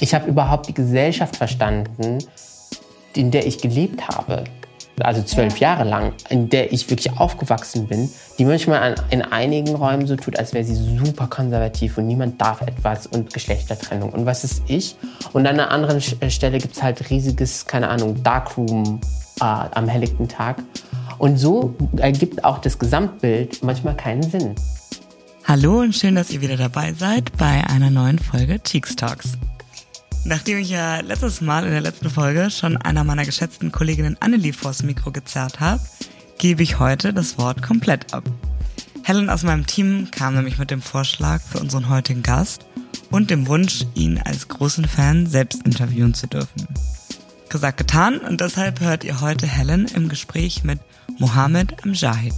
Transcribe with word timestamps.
Ich 0.00 0.14
habe 0.14 0.28
überhaupt 0.28 0.68
die 0.68 0.74
Gesellschaft 0.74 1.36
verstanden, 1.36 2.18
in 3.14 3.30
der 3.30 3.46
ich 3.46 3.58
gelebt 3.58 4.08
habe. 4.08 4.44
Also 5.00 5.22
zwölf 5.22 5.58
ja. 5.58 5.70
Jahre 5.70 5.88
lang, 5.88 6.12
in 6.28 6.48
der 6.48 6.72
ich 6.72 6.90
wirklich 6.90 7.18
aufgewachsen 7.18 7.86
bin, 7.86 8.10
die 8.38 8.44
manchmal 8.44 8.94
in 9.10 9.22
einigen 9.22 9.74
Räumen 9.74 10.06
so 10.06 10.16
tut, 10.16 10.38
als 10.38 10.52
wäre 10.52 10.64
sie 10.64 10.74
super 10.74 11.28
konservativ 11.28 11.98
und 11.98 12.06
niemand 12.06 12.40
darf 12.40 12.60
etwas 12.60 13.06
und 13.06 13.32
Geschlechtertrennung 13.32 14.10
und 14.10 14.26
was 14.26 14.44
ist 14.44 14.62
ich. 14.66 14.96
Und 15.32 15.46
an 15.46 15.58
einer 15.58 15.70
anderen 15.70 16.00
Stelle 16.00 16.58
gibt 16.58 16.76
es 16.76 16.82
halt 16.82 17.10
riesiges, 17.10 17.66
keine 17.66 17.88
Ahnung, 17.88 18.22
Darkroom 18.22 19.00
äh, 19.40 19.44
am 19.44 19.88
helllichten 19.88 20.28
Tag. 20.28 20.62
Und 21.18 21.36
so 21.36 21.74
ergibt 21.96 22.44
auch 22.44 22.58
das 22.58 22.78
Gesamtbild 22.78 23.62
manchmal 23.62 23.96
keinen 23.96 24.22
Sinn. 24.22 24.54
Hallo 25.52 25.80
und 25.80 25.94
schön, 25.94 26.14
dass 26.14 26.30
ihr 26.30 26.40
wieder 26.40 26.56
dabei 26.56 26.94
seid 26.94 27.36
bei 27.36 27.62
einer 27.66 27.90
neuen 27.90 28.18
Folge 28.18 28.58
Cheeks 28.62 28.96
Talks. 28.96 29.32
Nachdem 30.24 30.56
ich 30.56 30.70
ja 30.70 31.00
letztes 31.00 31.42
Mal 31.42 31.66
in 31.66 31.72
der 31.72 31.82
letzten 31.82 32.08
Folge 32.08 32.50
schon 32.50 32.78
einer 32.78 33.04
meiner 33.04 33.26
geschätzten 33.26 33.70
Kolleginnen 33.70 34.16
Annelie 34.20 34.54
vors 34.54 34.82
Mikro 34.82 35.12
gezerrt 35.12 35.60
habe, 35.60 35.82
gebe 36.38 36.62
ich 36.62 36.78
heute 36.78 37.12
das 37.12 37.36
Wort 37.36 37.60
komplett 37.60 38.14
ab. 38.14 38.24
Helen 39.02 39.28
aus 39.28 39.42
meinem 39.42 39.66
Team 39.66 40.08
kam 40.10 40.36
nämlich 40.36 40.56
mit 40.56 40.70
dem 40.70 40.80
Vorschlag 40.80 41.42
für 41.42 41.60
unseren 41.60 41.90
heutigen 41.90 42.22
Gast 42.22 42.64
und 43.10 43.28
dem 43.28 43.46
Wunsch, 43.46 43.84
ihn 43.94 44.16
als 44.24 44.48
großen 44.48 44.86
Fan 44.86 45.26
selbst 45.26 45.66
interviewen 45.66 46.14
zu 46.14 46.28
dürfen. 46.28 46.66
Gesagt, 47.50 47.76
getan 47.76 48.20
und 48.20 48.40
deshalb 48.40 48.80
hört 48.80 49.04
ihr 49.04 49.20
heute 49.20 49.46
Helen 49.46 49.84
im 49.84 50.08
Gespräch 50.08 50.64
mit 50.64 50.80
Mohammed 51.18 51.84
Amjahid. 51.84 52.32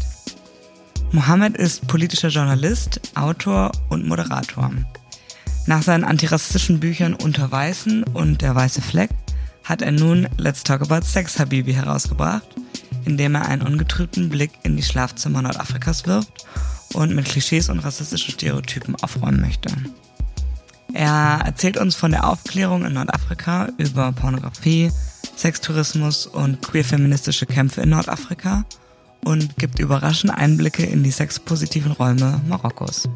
Mohammed 1.14 1.56
ist 1.56 1.86
politischer 1.86 2.26
Journalist, 2.26 3.00
Autor 3.14 3.70
und 3.88 4.04
Moderator. 4.04 4.72
Nach 5.64 5.80
seinen 5.80 6.02
antirassistischen 6.02 6.80
Büchern 6.80 7.14
Unter 7.14 7.52
Weißen 7.52 8.02
und 8.02 8.42
Der 8.42 8.56
weiße 8.56 8.82
Fleck 8.82 9.10
hat 9.62 9.80
er 9.80 9.92
nun 9.92 10.28
Let's 10.38 10.64
Talk 10.64 10.82
About 10.82 11.06
Sex 11.06 11.38
Habibi 11.38 11.72
herausgebracht, 11.72 12.56
in 13.04 13.16
dem 13.16 13.36
er 13.36 13.46
einen 13.46 13.62
ungetrübten 13.62 14.28
Blick 14.28 14.50
in 14.64 14.76
die 14.76 14.82
Schlafzimmer 14.82 15.40
Nordafrikas 15.40 16.04
wirft 16.04 16.46
und 16.94 17.14
mit 17.14 17.26
Klischees 17.26 17.68
und 17.68 17.78
rassistischen 17.78 18.34
Stereotypen 18.34 18.96
aufräumen 18.96 19.40
möchte. 19.40 19.70
Er 20.94 21.42
erzählt 21.44 21.76
uns 21.76 21.94
von 21.94 22.10
der 22.10 22.28
Aufklärung 22.28 22.84
in 22.84 22.94
Nordafrika 22.94 23.68
über 23.78 24.10
Pornografie, 24.10 24.90
Sextourismus 25.36 26.26
und 26.26 26.60
queer-feministische 26.60 27.46
Kämpfe 27.46 27.82
in 27.82 27.90
Nordafrika 27.90 28.64
und 29.24 29.56
gibt 29.56 29.78
überraschende 29.78 30.36
Einblicke 30.36 30.84
in 30.84 31.02
die 31.02 31.10
sexpositiven 31.10 31.92
Räume 31.92 32.40
Marokkos. 32.48 33.08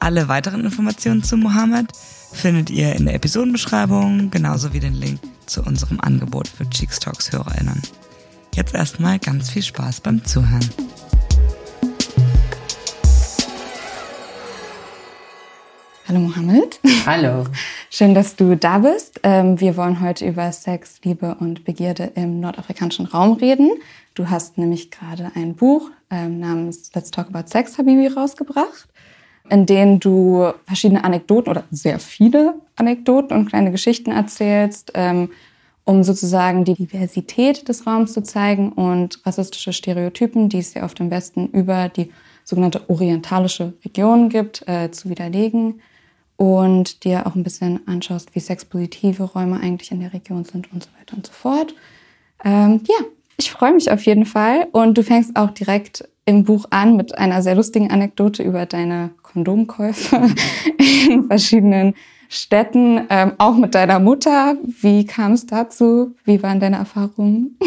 Alle 0.00 0.28
weiteren 0.28 0.64
Informationen 0.64 1.22
zu 1.22 1.36
Mohammed 1.36 1.92
findet 2.32 2.70
ihr 2.70 2.94
in 2.94 3.06
der 3.06 3.14
Episodenbeschreibung, 3.14 4.30
genauso 4.30 4.72
wie 4.72 4.80
den 4.80 4.94
Link 4.94 5.20
zu 5.46 5.62
unserem 5.62 6.00
Angebot 6.00 6.46
für 6.46 6.68
Cheeks 6.70 7.00
Talks 7.00 7.32
HörerInnen. 7.32 7.82
Jetzt 8.54 8.74
erstmal 8.74 9.18
ganz 9.18 9.50
viel 9.50 9.62
Spaß 9.62 10.00
beim 10.00 10.24
Zuhören. 10.24 10.68
Hallo 16.08 16.20
Mohammed. 16.20 16.80
Hallo. 17.04 17.44
Schön, 17.90 18.14
dass 18.14 18.34
du 18.34 18.56
da 18.56 18.78
bist. 18.78 19.20
Ähm, 19.24 19.60
wir 19.60 19.76
wollen 19.76 20.00
heute 20.00 20.26
über 20.26 20.50
Sex, 20.52 21.00
Liebe 21.04 21.36
und 21.38 21.66
Begierde 21.66 22.12
im 22.14 22.40
nordafrikanischen 22.40 23.04
Raum 23.04 23.34
reden. 23.34 23.72
Du 24.14 24.30
hast 24.30 24.56
nämlich 24.56 24.90
gerade 24.90 25.30
ein 25.34 25.54
Buch 25.54 25.90
ähm, 26.08 26.40
namens 26.40 26.90
Let's 26.94 27.10
Talk 27.10 27.28
About 27.28 27.48
Sex 27.48 27.76
Habibi 27.76 28.06
rausgebracht 28.06 28.88
in 29.50 29.66
denen 29.66 30.00
du 30.00 30.50
verschiedene 30.66 31.04
Anekdoten 31.04 31.50
oder 31.50 31.64
sehr 31.70 31.98
viele 31.98 32.54
Anekdoten 32.76 33.36
und 33.36 33.46
kleine 33.46 33.70
Geschichten 33.70 34.10
erzählst, 34.10 34.92
ähm, 34.94 35.30
um 35.84 36.02
sozusagen 36.02 36.64
die 36.64 36.74
Diversität 36.74 37.68
des 37.68 37.86
Raums 37.86 38.12
zu 38.14 38.22
zeigen 38.22 38.72
und 38.72 39.24
rassistische 39.26 39.72
Stereotypen, 39.74 40.48
die 40.48 40.58
es 40.58 40.74
ja 40.74 40.84
auf 40.84 40.94
dem 40.94 41.10
Westen 41.10 41.48
über 41.48 41.88
die 41.88 42.10
sogenannte 42.44 42.88
orientalische 42.88 43.74
Region 43.84 44.30
gibt, 44.30 44.66
äh, 44.68 44.90
zu 44.90 45.10
widerlegen 45.10 45.80
und 46.38 47.02
dir 47.02 47.26
auch 47.26 47.34
ein 47.34 47.42
bisschen 47.42 47.86
anschaust, 47.88 48.34
wie 48.34 48.40
sexpositive 48.40 49.24
Räume 49.24 49.60
eigentlich 49.60 49.90
in 49.90 50.00
der 50.00 50.12
Region 50.12 50.44
sind 50.44 50.72
und 50.72 50.84
so 50.84 50.88
weiter 50.98 51.16
und 51.16 51.26
so 51.26 51.32
fort. 51.32 51.74
Ähm, 52.44 52.80
ja, 52.86 53.04
ich 53.36 53.50
freue 53.50 53.74
mich 53.74 53.90
auf 53.90 54.06
jeden 54.06 54.24
Fall 54.24 54.68
und 54.70 54.96
du 54.96 55.02
fängst 55.02 55.34
auch 55.34 55.50
direkt 55.50 56.08
im 56.24 56.44
Buch 56.44 56.66
an 56.70 56.96
mit 56.96 57.18
einer 57.18 57.42
sehr 57.42 57.56
lustigen 57.56 57.90
Anekdote 57.90 58.44
über 58.44 58.66
deine 58.66 59.10
Kondomkäufe 59.22 60.28
in 61.10 61.26
verschiedenen 61.26 61.94
Städten, 62.28 63.00
ähm, 63.10 63.32
auch 63.38 63.56
mit 63.56 63.74
deiner 63.74 63.98
Mutter. 63.98 64.56
Wie 64.64 65.06
kam 65.06 65.32
es 65.32 65.44
dazu? 65.46 66.14
Wie 66.24 66.40
waren 66.42 66.60
deine 66.60 66.76
Erfahrungen? 66.76 67.58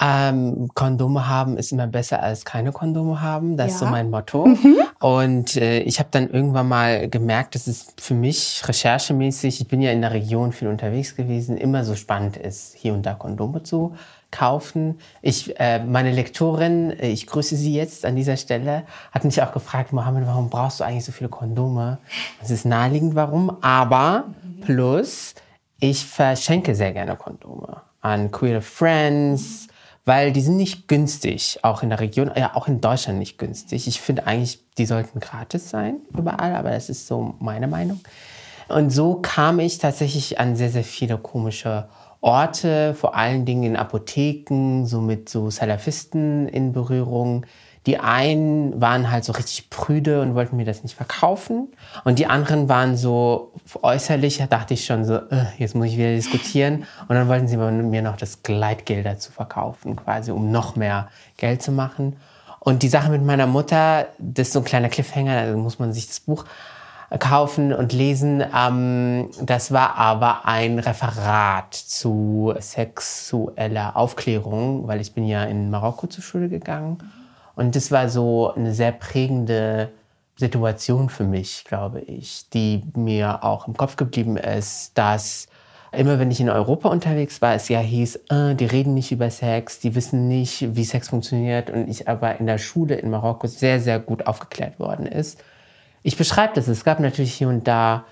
Ähm, 0.00 0.70
Kondome 0.74 1.28
haben 1.28 1.56
ist 1.56 1.70
immer 1.70 1.86
besser 1.86 2.20
als 2.22 2.44
keine 2.44 2.72
Kondome 2.72 3.20
haben. 3.20 3.56
Das 3.56 3.68
ja. 3.68 3.72
ist 3.74 3.78
so 3.80 3.86
mein 3.86 4.10
Motto. 4.10 4.46
Mhm. 4.46 4.76
Und 5.00 5.56
äh, 5.56 5.80
ich 5.80 5.98
habe 5.98 6.08
dann 6.10 6.30
irgendwann 6.30 6.68
mal 6.68 7.08
gemerkt, 7.08 7.54
dass 7.54 7.66
es 7.66 7.94
für 8.00 8.14
mich 8.14 8.62
recherchemäßig, 8.66 9.60
ich 9.60 9.68
bin 9.68 9.80
ja 9.80 9.92
in 9.92 10.00
der 10.00 10.12
Region 10.12 10.52
viel 10.52 10.68
unterwegs 10.68 11.14
gewesen, 11.14 11.56
immer 11.56 11.84
so 11.84 11.94
spannend 11.94 12.36
ist, 12.36 12.74
hier 12.74 12.92
und 12.92 13.06
da 13.06 13.14
Kondome 13.14 13.62
zu 13.62 13.94
kaufen. 14.32 14.98
Ich, 15.22 15.58
äh, 15.60 15.78
meine 15.84 16.10
Lektorin, 16.10 16.90
äh, 16.90 17.08
ich 17.08 17.28
grüße 17.28 17.54
sie 17.54 17.72
jetzt 17.72 18.04
an 18.04 18.16
dieser 18.16 18.36
Stelle, 18.36 18.82
hat 19.12 19.24
mich 19.24 19.40
auch 19.42 19.52
gefragt, 19.52 19.92
Mohammed, 19.92 20.26
warum 20.26 20.50
brauchst 20.50 20.80
du 20.80 20.84
eigentlich 20.84 21.04
so 21.04 21.12
viele 21.12 21.30
Kondome? 21.30 21.98
Es 22.42 22.50
ist 22.50 22.64
naheliegend, 22.64 23.14
warum. 23.14 23.58
Aber 23.62 24.24
plus, 24.62 25.34
ich 25.78 26.04
verschenke 26.04 26.74
sehr 26.74 26.92
gerne 26.92 27.14
Kondome 27.14 27.82
an 28.04 28.30
queer 28.30 28.60
Friends, 28.60 29.68
weil 30.04 30.32
die 30.32 30.40
sind 30.40 30.56
nicht 30.56 30.86
günstig, 30.88 31.58
auch 31.62 31.82
in 31.82 31.90
der 31.90 32.00
Region, 32.00 32.30
ja 32.36 32.54
auch 32.54 32.68
in 32.68 32.80
Deutschland 32.80 33.18
nicht 33.18 33.38
günstig. 33.38 33.88
Ich 33.88 34.00
finde 34.00 34.26
eigentlich, 34.26 34.60
die 34.76 34.86
sollten 34.86 35.20
gratis 35.20 35.70
sein 35.70 35.96
überall, 36.16 36.54
aber 36.54 36.70
das 36.70 36.88
ist 36.90 37.06
so 37.06 37.34
meine 37.38 37.68
Meinung. 37.68 38.00
Und 38.68 38.90
so 38.90 39.16
kam 39.16 39.60
ich 39.60 39.78
tatsächlich 39.78 40.38
an 40.38 40.56
sehr, 40.56 40.70
sehr 40.70 40.84
viele 40.84 41.18
komische 41.18 41.88
Orte, 42.20 42.94
vor 42.94 43.14
allen 43.14 43.44
Dingen 43.44 43.64
in 43.64 43.76
Apotheken, 43.76 44.86
so 44.86 45.00
mit 45.00 45.28
so 45.28 45.50
Salafisten 45.50 46.48
in 46.48 46.72
Berührung. 46.72 47.44
Die 47.86 47.98
einen 47.98 48.80
waren 48.80 49.10
halt 49.10 49.24
so 49.24 49.32
richtig 49.32 49.68
prüde 49.68 50.22
und 50.22 50.34
wollten 50.34 50.56
mir 50.56 50.64
das 50.64 50.82
nicht 50.82 50.94
verkaufen. 50.94 51.68
Und 52.04 52.18
die 52.18 52.26
anderen 52.26 52.68
waren 52.68 52.96
so 52.96 53.52
äußerlich, 53.82 54.38
da 54.38 54.46
dachte 54.46 54.74
ich 54.74 54.86
schon 54.86 55.04
so, 55.04 55.16
äh, 55.16 55.44
jetzt 55.58 55.74
muss 55.74 55.88
ich 55.88 55.98
wieder 55.98 56.14
diskutieren. 56.14 56.84
Und 57.08 57.16
dann 57.16 57.28
wollten 57.28 57.46
sie 57.46 57.56
mir 57.56 58.02
noch 58.02 58.16
das 58.16 58.42
Gleitgel 58.42 59.02
dazu 59.02 59.32
verkaufen, 59.32 59.96
quasi, 59.96 60.30
um 60.30 60.50
noch 60.50 60.76
mehr 60.76 61.08
Geld 61.36 61.62
zu 61.62 61.72
machen. 61.72 62.16
Und 62.58 62.82
die 62.82 62.88
Sache 62.88 63.10
mit 63.10 63.22
meiner 63.22 63.46
Mutter, 63.46 64.06
das 64.18 64.48
ist 64.48 64.54
so 64.54 64.60
ein 64.60 64.64
kleiner 64.64 64.88
Cliffhanger, 64.88 65.50
da 65.50 65.56
muss 65.56 65.78
man 65.78 65.92
sich 65.92 66.06
das 66.06 66.20
Buch 66.20 66.46
kaufen 67.18 67.72
und 67.72 67.92
lesen. 67.92 68.42
Ähm, 68.56 69.28
das 69.42 69.72
war 69.72 69.96
aber 69.96 70.46
ein 70.46 70.78
Referat 70.78 71.74
zu 71.74 72.54
sexueller 72.58 73.96
Aufklärung, 73.96 74.86
weil 74.88 75.00
ich 75.02 75.12
bin 75.12 75.26
ja 75.26 75.44
in 75.44 75.70
Marokko 75.70 76.06
zur 76.06 76.24
Schule 76.24 76.48
gegangen. 76.48 76.98
Und 77.56 77.76
das 77.76 77.90
war 77.90 78.08
so 78.08 78.52
eine 78.52 78.74
sehr 78.74 78.92
prägende 78.92 79.90
Situation 80.36 81.08
für 81.08 81.24
mich, 81.24 81.64
glaube 81.64 82.00
ich, 82.00 82.48
die 82.50 82.82
mir 82.96 83.44
auch 83.44 83.68
im 83.68 83.76
Kopf 83.76 83.96
geblieben 83.96 84.36
ist, 84.36 84.92
dass 84.98 85.46
immer 85.92 86.18
wenn 86.18 86.32
ich 86.32 86.40
in 86.40 86.50
Europa 86.50 86.88
unterwegs 86.88 87.40
war, 87.40 87.54
es 87.54 87.68
ja 87.68 87.78
hieß, 87.78 88.16
äh, 88.30 88.54
die 88.56 88.66
reden 88.66 88.94
nicht 88.94 89.12
über 89.12 89.30
Sex, 89.30 89.78
die 89.78 89.94
wissen 89.94 90.26
nicht, 90.26 90.74
wie 90.74 90.84
Sex 90.84 91.08
funktioniert 91.08 91.70
und 91.70 91.88
ich 91.88 92.08
aber 92.08 92.40
in 92.40 92.46
der 92.46 92.58
Schule 92.58 92.96
in 92.96 93.10
Marokko 93.10 93.46
sehr, 93.46 93.80
sehr 93.80 94.00
gut 94.00 94.26
aufgeklärt 94.26 94.80
worden 94.80 95.06
ist 95.06 95.40
ich 96.04 96.16
beschreibe 96.16 96.52
das. 96.54 96.68
Es 96.68 96.84
gab 96.84 97.00
natürlich 97.00 97.34
hier 97.34 97.48
und 97.48 97.66
da 97.66 98.04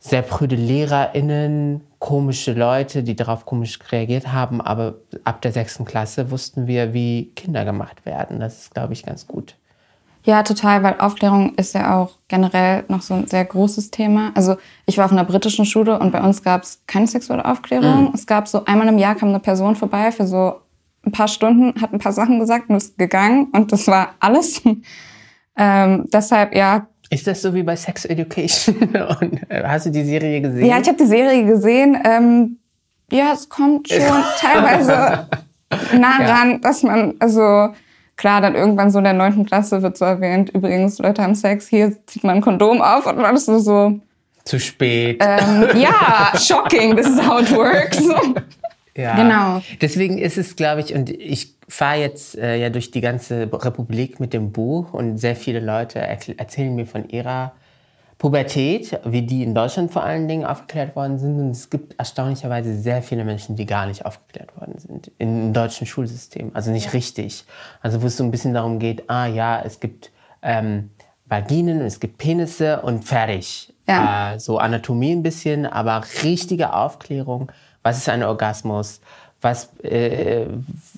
sehr 0.00 0.22
prüde 0.22 0.56
LehrerInnen, 0.56 1.82
komische 1.98 2.54
Leute, 2.54 3.02
die 3.02 3.14
darauf 3.14 3.44
komisch 3.44 3.78
reagiert 3.92 4.32
haben, 4.32 4.62
aber 4.62 4.94
ab 5.24 5.42
der 5.42 5.52
sechsten 5.52 5.84
Klasse 5.84 6.30
wussten 6.30 6.66
wir, 6.66 6.94
wie 6.94 7.30
Kinder 7.36 7.66
gemacht 7.66 8.06
werden. 8.06 8.40
Das 8.40 8.62
ist, 8.62 8.74
glaube 8.74 8.94
ich, 8.94 9.04
ganz 9.04 9.26
gut. 9.26 9.56
Ja, 10.24 10.42
total, 10.42 10.82
weil 10.82 11.00
Aufklärung 11.00 11.54
ist 11.54 11.74
ja 11.74 11.98
auch 11.98 12.12
generell 12.28 12.84
noch 12.88 13.02
so 13.02 13.14
ein 13.14 13.26
sehr 13.26 13.44
großes 13.44 13.90
Thema. 13.90 14.32
Also 14.34 14.56
ich 14.86 14.98
war 14.98 15.06
auf 15.06 15.12
einer 15.12 15.24
britischen 15.24 15.64
Schule 15.64 15.98
und 15.98 16.12
bei 16.12 16.22
uns 16.22 16.42
gab 16.42 16.62
es 16.62 16.82
keine 16.86 17.06
sexuelle 17.06 17.44
Aufklärung. 17.44 18.04
Mhm. 18.04 18.10
Es 18.14 18.26
gab 18.26 18.48
so 18.48 18.64
einmal 18.64 18.88
im 18.88 18.98
Jahr 18.98 19.14
kam 19.14 19.30
eine 19.30 19.40
Person 19.40 19.76
vorbei 19.76 20.12
für 20.12 20.26
so 20.26 20.60
ein 21.04 21.12
paar 21.12 21.28
Stunden, 21.28 21.80
hat 21.80 21.92
ein 21.92 21.98
paar 21.98 22.12
Sachen 22.12 22.38
gesagt 22.38 22.68
und 22.68 22.76
ist 22.76 22.98
gegangen 22.98 23.48
und 23.52 23.72
das 23.72 23.86
war 23.86 24.14
alles. 24.20 24.62
ähm, 25.56 26.06
deshalb, 26.12 26.54
ja, 26.54 26.86
ist 27.10 27.26
das 27.26 27.42
so 27.42 27.52
wie 27.52 27.62
bei 27.62 27.76
Sex 27.76 28.04
Education? 28.04 28.76
Und, 29.20 29.40
äh, 29.50 29.62
hast 29.64 29.86
du 29.86 29.90
die 29.90 30.04
Serie 30.04 30.40
gesehen? 30.40 30.64
Ja, 30.64 30.78
ich 30.78 30.86
habe 30.86 30.96
die 30.96 31.06
Serie 31.06 31.44
gesehen. 31.44 31.98
Ähm, 32.04 32.58
ja, 33.10 33.32
es 33.32 33.48
kommt 33.48 33.88
schon 33.90 34.24
teilweise 34.38 35.26
nah 35.92 36.22
ja. 36.22 36.34
ran, 36.34 36.60
dass 36.60 36.82
man, 36.82 37.14
also 37.18 37.74
klar, 38.16 38.40
dann 38.40 38.54
irgendwann 38.54 38.90
so 38.90 38.98
in 38.98 39.04
der 39.04 39.12
neunten 39.12 39.44
Klasse 39.44 39.82
wird 39.82 39.96
so 39.96 40.04
erwähnt, 40.04 40.50
übrigens, 40.50 40.98
Leute 40.98 41.22
haben 41.22 41.34
Sex, 41.34 41.68
hier 41.68 41.94
zieht 42.06 42.22
man 42.22 42.36
ein 42.36 42.40
Kondom 42.40 42.80
auf 42.80 43.06
und 43.06 43.16
man 43.18 43.34
ist 43.34 43.46
so, 43.46 43.58
so 43.58 43.98
Zu 44.44 44.60
spät. 44.60 45.20
Ähm, 45.20 45.68
ja, 45.80 46.32
shocking, 46.38 46.96
this 46.96 47.08
is 47.08 47.20
how 47.20 47.40
it 47.40 47.50
works. 47.50 47.98
Ja. 49.00 49.16
Genau. 49.16 49.62
Deswegen 49.80 50.18
ist 50.18 50.38
es, 50.38 50.56
glaube 50.56 50.80
ich, 50.80 50.94
und 50.94 51.10
ich 51.10 51.54
fahre 51.68 52.00
jetzt 52.00 52.36
äh, 52.36 52.56
ja 52.56 52.70
durch 52.70 52.90
die 52.90 53.00
ganze 53.00 53.48
Republik 53.52 54.20
mit 54.20 54.32
dem 54.32 54.52
Buch 54.52 54.92
und 54.92 55.18
sehr 55.18 55.36
viele 55.36 55.60
Leute 55.60 56.00
erzählen 56.00 56.74
mir 56.74 56.86
von 56.86 57.08
ihrer 57.08 57.52
Pubertät, 58.20 59.00
wie 59.04 59.22
die 59.22 59.42
in 59.42 59.54
Deutschland 59.54 59.92
vor 59.92 60.04
allen 60.04 60.28
Dingen 60.28 60.44
aufgeklärt 60.44 60.94
worden 60.94 61.18
sind. 61.18 61.40
Und 61.40 61.50
es 61.52 61.70
gibt 61.70 61.98
erstaunlicherweise 61.98 62.78
sehr 62.78 63.02
viele 63.02 63.24
Menschen, 63.24 63.56
die 63.56 63.64
gar 63.64 63.86
nicht 63.86 64.04
aufgeklärt 64.04 64.54
worden 64.60 64.78
sind 64.78 65.10
im 65.16 65.54
deutschen 65.54 65.86
Schulsystem. 65.86 66.50
Also 66.52 66.70
nicht 66.70 66.92
richtig. 66.92 67.46
Also 67.80 68.02
wo 68.02 68.06
es 68.06 68.18
so 68.18 68.24
ein 68.24 68.30
bisschen 68.30 68.52
darum 68.52 68.78
geht, 68.78 69.08
ah 69.08 69.26
ja, 69.26 69.62
es 69.64 69.80
gibt 69.80 70.10
ähm, 70.42 70.90
Vaginen, 71.24 71.80
es 71.80 71.98
gibt 71.98 72.18
Penisse 72.18 72.82
und 72.82 73.06
fertig. 73.06 73.72
Ja. 73.88 74.34
Äh, 74.34 74.38
so 74.38 74.58
Anatomie 74.58 75.12
ein 75.12 75.22
bisschen, 75.22 75.64
aber 75.64 76.02
richtige 76.22 76.74
Aufklärung. 76.74 77.50
Was 77.82 77.98
ist 77.98 78.08
ein 78.08 78.22
Orgasmus? 78.22 79.00
Was, 79.40 79.70
äh, 79.82 80.46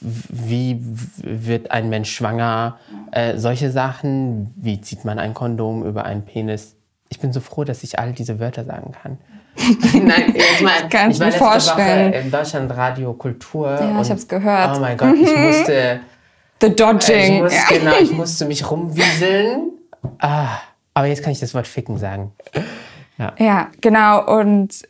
wie 0.01 0.79
wird 1.19 1.71
ein 1.71 1.89
Mensch 1.89 2.11
schwanger? 2.13 2.79
Äh, 3.13 3.39
solche 3.39 3.71
Sachen. 3.71 4.53
Wie 4.57 4.81
zieht 4.81 5.05
man 5.05 5.19
ein 5.19 5.33
Kondom 5.33 5.85
über 5.85 6.05
einen 6.05 6.25
Penis? 6.25 6.75
Ich 7.09 7.21
bin 7.21 7.33
so 7.33 7.41
froh, 7.41 7.63
dass 7.63 7.85
ich 7.85 7.99
all 7.99 8.13
diese 8.13 8.41
Wörter 8.41 8.65
sagen 8.65 8.93
kann. 9.01 9.19
Nein, 10.03 10.35
ich 10.35 10.63
meine, 10.63 10.89
Kann 10.89 11.11
ich, 11.11 11.17
ich 11.17 11.21
war 11.21 11.27
mir 11.27 11.33
vorstellen. 11.33 12.13
Woche 12.13 12.21
in 12.21 12.31
Deutschland 12.31 12.71
Radio 12.77 13.13
Kultur. 13.13 13.69
Ja, 13.69 14.01
ich 14.01 14.09
habe 14.09 14.19
es 14.19 14.27
gehört. 14.27 14.77
Oh 14.77 14.81
mein 14.81 14.97
Gott, 14.97 15.15
ich 15.15 15.37
musste. 15.37 16.01
The 16.61 16.75
Dodging. 16.75 17.35
Ich 17.35 17.43
musste, 17.43 17.75
ja. 17.75 17.79
Genau, 17.79 17.93
ich 18.01 18.13
musste 18.17 18.45
mich 18.47 18.71
rumwieseln. 18.71 19.73
Ah, 20.19 20.59
aber 20.95 21.07
jetzt 21.07 21.23
kann 21.23 21.33
ich 21.33 21.41
das 21.41 21.55
Wort 21.55 21.67
ficken 21.67 21.99
sagen. 21.99 22.33
Ja, 23.19 23.35
ja 23.39 23.69
genau. 23.81 24.25
Und 24.39 24.83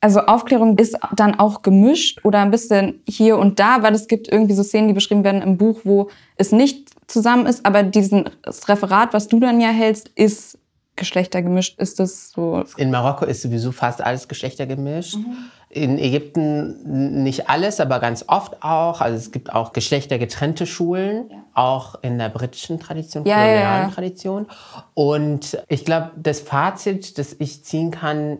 also 0.00 0.20
Aufklärung 0.20 0.78
ist 0.78 0.96
dann 1.14 1.38
auch 1.38 1.62
gemischt 1.62 2.24
oder 2.24 2.40
ein 2.40 2.50
bisschen 2.50 3.02
hier 3.06 3.38
und 3.38 3.60
da, 3.60 3.82
weil 3.82 3.94
es 3.94 4.08
gibt 4.08 4.28
irgendwie 4.28 4.54
so 4.54 4.62
Szenen, 4.62 4.88
die 4.88 4.94
beschrieben 4.94 5.24
werden 5.24 5.42
im 5.42 5.58
Buch, 5.58 5.80
wo 5.84 6.08
es 6.36 6.52
nicht 6.52 6.90
zusammen 7.06 7.46
ist, 7.46 7.66
aber 7.66 7.82
diesen 7.82 8.30
Referat, 8.66 9.12
was 9.12 9.28
du 9.28 9.40
dann 9.40 9.60
ja 9.60 9.68
hältst, 9.68 10.08
ist 10.14 10.58
geschlechtergemischt? 10.96 11.78
Ist 11.80 11.98
das 11.98 12.30
so? 12.30 12.64
In 12.76 12.90
Marokko 12.90 13.24
ist 13.24 13.42
sowieso 13.42 13.72
fast 13.72 14.02
alles 14.02 14.28
geschlechtergemischt. 14.28 15.16
Mhm. 15.16 15.36
In 15.70 15.98
Ägypten 15.98 17.22
nicht 17.22 17.48
alles, 17.48 17.80
aber 17.80 18.00
ganz 18.00 18.24
oft 18.26 18.62
auch. 18.62 19.00
Also 19.00 19.16
es 19.16 19.30
gibt 19.30 19.52
auch 19.52 19.72
geschlechtergetrennte 19.72 20.66
Schulen, 20.66 21.30
ja. 21.30 21.36
auch 21.54 22.02
in 22.02 22.18
der 22.18 22.28
britischen 22.28 22.80
Tradition, 22.80 23.24
ja, 23.24 23.36
kolonialen 23.36 23.88
ja, 23.88 23.94
Tradition. 23.94 24.46
Und 24.94 25.62
ich 25.68 25.84
glaube, 25.84 26.10
das 26.16 26.40
Fazit, 26.40 27.18
das 27.18 27.36
ich 27.38 27.64
ziehen 27.64 27.92
kann, 27.92 28.38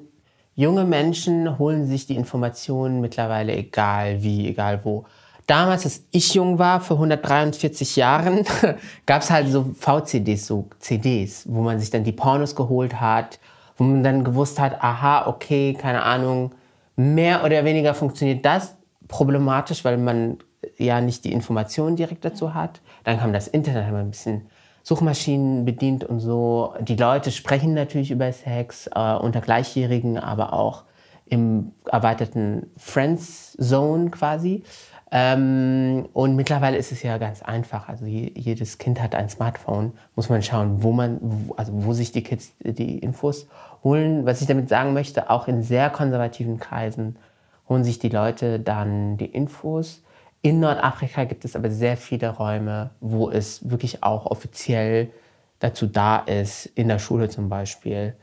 junge 0.60 0.84
Menschen 0.84 1.58
holen 1.58 1.86
sich 1.86 2.06
die 2.06 2.16
Informationen 2.16 3.00
mittlerweile 3.00 3.56
egal 3.56 4.22
wie, 4.22 4.46
egal 4.46 4.80
wo 4.84 5.06
damals, 5.46 5.86
als 5.86 6.04
ich 6.10 6.34
jung 6.34 6.58
war, 6.58 6.80
vor 6.80 6.98
143 6.98 7.96
Jahren, 7.96 8.44
gab 9.06 9.22
es 9.22 9.30
halt 9.30 9.48
so 9.48 9.74
VCDs, 9.74 10.46
so 10.46 10.68
CDs, 10.78 11.44
wo 11.48 11.62
man 11.62 11.80
sich 11.80 11.88
dann 11.88 12.04
die 12.04 12.12
Pornos 12.12 12.54
geholt 12.54 13.00
hat, 13.00 13.40
wo 13.78 13.84
man 13.84 14.02
dann 14.02 14.22
gewusst 14.22 14.60
hat, 14.60 14.84
aha, 14.84 15.26
okay, 15.28 15.72
keine 15.72 16.02
Ahnung, 16.02 16.52
mehr 16.94 17.42
oder 17.42 17.64
weniger 17.64 17.94
funktioniert 17.94 18.44
das 18.44 18.76
problematisch, 19.08 19.82
weil 19.84 19.96
man 19.96 20.38
ja 20.76 21.00
nicht 21.00 21.24
die 21.24 21.32
Informationen 21.32 21.96
direkt 21.96 22.24
dazu 22.24 22.52
hat. 22.52 22.82
Dann 23.04 23.18
kam 23.18 23.32
das 23.32 23.48
Internet, 23.48 23.86
haben 23.86 23.94
wir 23.94 24.00
ein 24.00 24.10
bisschen 24.10 24.46
Suchmaschinen 24.82 25.64
bedient 25.64 26.04
und 26.04 26.20
so. 26.20 26.74
Die 26.80 26.96
Leute 26.96 27.30
sprechen 27.30 27.74
natürlich 27.74 28.10
über 28.10 28.32
Sex 28.32 28.88
äh, 28.94 29.14
unter 29.14 29.40
Gleichjährigen, 29.40 30.18
aber 30.18 30.52
auch 30.52 30.84
im 31.26 31.72
erweiterten 31.86 32.70
Friends 32.76 33.56
Zone 33.60 34.10
quasi. 34.10 34.64
Ähm, 35.12 36.08
und 36.12 36.36
mittlerweile 36.36 36.76
ist 36.76 36.92
es 36.92 37.02
ja 37.02 37.18
ganz 37.18 37.42
einfach. 37.42 37.88
Also 37.88 38.06
je, 38.06 38.32
jedes 38.36 38.78
Kind 38.78 39.00
hat 39.00 39.14
ein 39.14 39.28
Smartphone. 39.28 39.92
Muss 40.14 40.28
man 40.28 40.42
schauen, 40.42 40.82
wo 40.82 40.92
man, 40.92 41.18
wo, 41.20 41.54
also 41.54 41.72
wo 41.84 41.92
sich 41.92 42.12
die 42.12 42.22
Kids 42.22 42.52
die 42.60 42.98
Infos 42.98 43.48
holen. 43.82 44.24
Was 44.26 44.40
ich 44.40 44.46
damit 44.46 44.68
sagen 44.68 44.92
möchte, 44.92 45.30
auch 45.30 45.48
in 45.48 45.62
sehr 45.62 45.90
konservativen 45.90 46.58
Kreisen 46.58 47.16
holen 47.68 47.84
sich 47.84 47.98
die 47.98 48.08
Leute 48.08 48.60
dann 48.60 49.16
die 49.16 49.26
Infos. 49.26 50.02
In 50.42 50.60
Nordafrika 50.60 51.24
gibt 51.24 51.44
es 51.44 51.54
aber 51.54 51.70
sehr 51.70 51.96
viele 51.96 52.30
Räume, 52.30 52.90
wo 53.00 53.30
es 53.30 53.68
wirklich 53.68 54.02
auch 54.02 54.26
offiziell 54.26 55.10
dazu 55.58 55.86
da 55.86 56.18
ist, 56.18 56.66
in 56.66 56.88
der 56.88 56.98
Schule 56.98 57.28
zum 57.28 57.48
Beispiel 57.48 58.16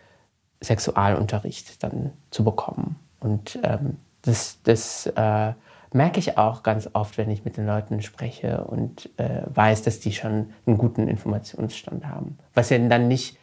Sexualunterricht 0.62 1.84
dann 1.84 2.12
zu 2.32 2.44
bekommen. 2.44 2.96
Und 3.20 3.60
ähm, 3.64 3.98
das, 4.24 4.60
das 4.64 5.06
äh, 5.16 5.54
merke 5.94 6.20
ich 6.20 6.38
auch 6.38 6.64
ganz 6.64 6.90
oft, 6.94 7.18
wenn 7.20 7.30
ich 7.30 7.46
mit 7.46 7.58
den 7.58 7.68
Leuten 7.68 8.02
spreche 8.02 8.64
und 8.64 9.10
äh, 9.18 9.44
weiß, 9.46 9.84
dass 9.84 10.00
die 10.00 10.12
schon 10.12 10.52
einen 10.66 10.78
guten 10.78 11.08
Informationsstand 11.08 12.08
haben. 12.08 12.40
Was 12.56 12.72
ja 12.72 12.80
dann 12.80 13.08
nicht 13.08 13.38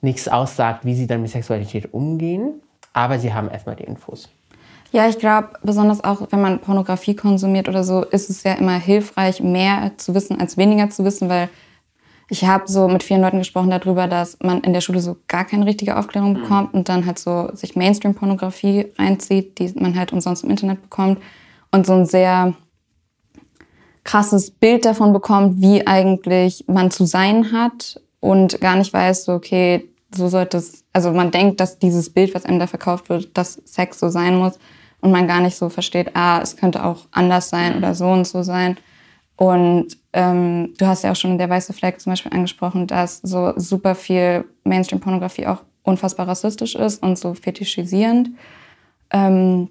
nichts 0.00 0.28
aussagt, 0.28 0.84
wie 0.84 0.94
sie 0.94 1.06
dann 1.06 1.22
mit 1.22 1.30
Sexualität 1.30 1.92
umgehen, 1.92 2.62
aber 2.92 3.18
sie 3.18 3.34
haben 3.34 3.50
erstmal 3.50 3.76
die 3.76 3.84
Infos. 3.84 4.28
Ja, 4.90 5.08
ich 5.08 5.18
glaube, 5.18 5.50
besonders 5.62 6.02
auch, 6.02 6.28
wenn 6.30 6.40
man 6.40 6.60
Pornografie 6.60 7.14
konsumiert 7.14 7.68
oder 7.68 7.84
so, 7.84 8.04
ist 8.04 8.30
es 8.30 8.42
ja 8.42 8.54
immer 8.54 8.78
hilfreich, 8.78 9.42
mehr 9.42 9.92
zu 9.98 10.14
wissen 10.14 10.40
als 10.40 10.56
weniger 10.56 10.88
zu 10.88 11.04
wissen, 11.04 11.28
weil 11.28 11.50
ich 12.30 12.44
habe 12.44 12.64
so 12.66 12.88
mit 12.88 13.02
vielen 13.02 13.20
Leuten 13.20 13.38
gesprochen 13.38 13.70
darüber, 13.70 14.06
dass 14.06 14.38
man 14.42 14.60
in 14.60 14.72
der 14.72 14.80
Schule 14.80 15.00
so 15.00 15.16
gar 15.28 15.44
keine 15.44 15.66
richtige 15.66 15.96
Aufklärung 15.96 16.32
mhm. 16.32 16.40
bekommt 16.40 16.74
und 16.74 16.88
dann 16.88 17.06
halt 17.06 17.18
so 17.18 17.50
sich 17.54 17.76
Mainstream-Pornografie 17.76 18.92
reinzieht, 18.98 19.58
die 19.58 19.72
man 19.78 19.98
halt 19.98 20.12
umsonst 20.12 20.44
im 20.44 20.50
Internet 20.50 20.82
bekommt 20.82 21.18
und 21.70 21.86
so 21.86 21.92
ein 21.94 22.06
sehr 22.06 22.54
krasses 24.04 24.50
Bild 24.50 24.86
davon 24.86 25.12
bekommt, 25.12 25.60
wie 25.60 25.86
eigentlich 25.86 26.64
man 26.66 26.90
zu 26.90 27.04
sein 27.04 27.52
hat 27.52 28.00
und 28.20 28.58
gar 28.60 28.76
nicht 28.76 28.92
weiß, 28.92 29.26
so, 29.26 29.32
okay, 29.32 29.86
so 30.14 30.28
sollte 30.28 30.56
es, 30.56 30.84
also 30.94 31.12
man 31.12 31.30
denkt, 31.30 31.60
dass 31.60 31.78
dieses 31.78 32.08
Bild, 32.08 32.34
was 32.34 32.46
einem 32.46 32.58
da 32.58 32.66
verkauft 32.66 33.10
wird, 33.10 33.36
dass 33.36 33.60
Sex 33.66 34.00
so 34.00 34.08
sein 34.08 34.36
muss 34.36 34.58
und 35.00 35.12
man 35.12 35.28
gar 35.28 35.40
nicht 35.40 35.56
so 35.56 35.68
versteht, 35.68 36.14
ah, 36.14 36.40
es 36.42 36.56
könnte 36.56 36.84
auch 36.84 37.06
anders 37.12 37.50
sein 37.50 37.76
oder 37.76 37.94
so 37.94 38.06
und 38.06 38.26
so 38.26 38.42
sein. 38.42 38.76
Und 39.36 39.96
ähm, 40.12 40.74
du 40.78 40.86
hast 40.86 41.04
ja 41.04 41.12
auch 41.12 41.16
schon 41.16 41.38
der 41.38 41.48
weiße 41.48 41.72
Fleck 41.72 42.00
zum 42.00 42.12
Beispiel 42.12 42.32
angesprochen, 42.32 42.88
dass 42.88 43.18
so 43.18 43.52
super 43.56 43.94
viel 43.94 44.44
Mainstream-Pornografie 44.64 45.46
auch 45.46 45.62
unfassbar 45.84 46.26
rassistisch 46.26 46.74
ist 46.74 47.02
und 47.02 47.18
so 47.18 47.34
fetischisierend. 47.34 48.30
Ähm, 49.10 49.68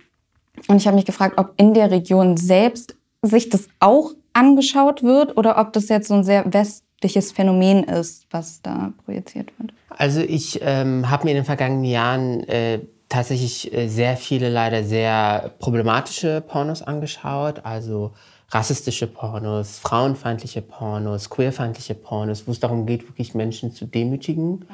und 0.67 0.77
ich 0.77 0.87
habe 0.87 0.95
mich 0.95 1.05
gefragt, 1.05 1.37
ob 1.37 1.53
in 1.57 1.73
der 1.73 1.91
Region 1.91 2.37
selbst 2.37 2.95
sich 3.21 3.49
das 3.49 3.67
auch 3.79 4.13
angeschaut 4.33 5.03
wird 5.03 5.35
oder 5.37 5.57
ob 5.57 5.73
das 5.73 5.89
jetzt 5.89 6.07
so 6.07 6.13
ein 6.13 6.23
sehr 6.23 6.51
westliches 6.51 7.31
Phänomen 7.31 7.83
ist, 7.83 8.25
was 8.31 8.61
da 8.61 8.93
projiziert 9.03 9.51
wird. 9.59 9.73
Also 9.89 10.21
ich 10.21 10.59
ähm, 10.61 11.09
habe 11.09 11.25
mir 11.25 11.31
in 11.31 11.37
den 11.37 11.45
vergangenen 11.45 11.83
Jahren 11.83 12.43
äh, 12.43 12.79
tatsächlich 13.09 13.73
äh, 13.73 13.87
sehr 13.87 14.17
viele 14.17 14.49
leider 14.49 14.83
sehr 14.83 15.51
problematische 15.59 16.41
Pornos 16.41 16.81
angeschaut. 16.81 17.61
Also 17.63 18.13
rassistische 18.49 19.07
Pornos, 19.07 19.79
frauenfeindliche 19.79 20.61
Pornos, 20.61 21.29
queerfeindliche 21.29 21.95
Pornos, 21.95 22.47
wo 22.47 22.51
es 22.51 22.59
darum 22.59 22.85
geht, 22.85 23.07
wirklich 23.07 23.35
Menschen 23.35 23.71
zu 23.71 23.85
demütigen 23.85 24.65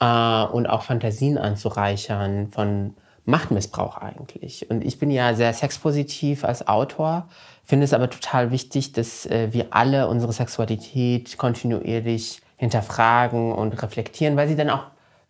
äh, 0.00 0.44
und 0.44 0.66
auch 0.66 0.82
Fantasien 0.82 1.38
anzureichern 1.38 2.48
von 2.50 2.94
Machtmissbrauch 3.26 3.96
eigentlich. 3.96 4.70
Und 4.70 4.84
ich 4.84 4.98
bin 4.98 5.10
ja 5.10 5.34
sehr 5.34 5.54
sexpositiv 5.54 6.44
als 6.44 6.68
Autor, 6.68 7.28
finde 7.64 7.84
es 7.84 7.94
aber 7.94 8.10
total 8.10 8.50
wichtig, 8.50 8.92
dass 8.92 9.24
äh, 9.26 9.48
wir 9.52 9.68
alle 9.70 10.08
unsere 10.08 10.32
Sexualität 10.32 11.38
kontinuierlich 11.38 12.42
hinterfragen 12.56 13.52
und 13.52 13.82
reflektieren, 13.82 14.36
weil 14.36 14.48
sie 14.48 14.56
dann 14.56 14.70
auch 14.70 14.84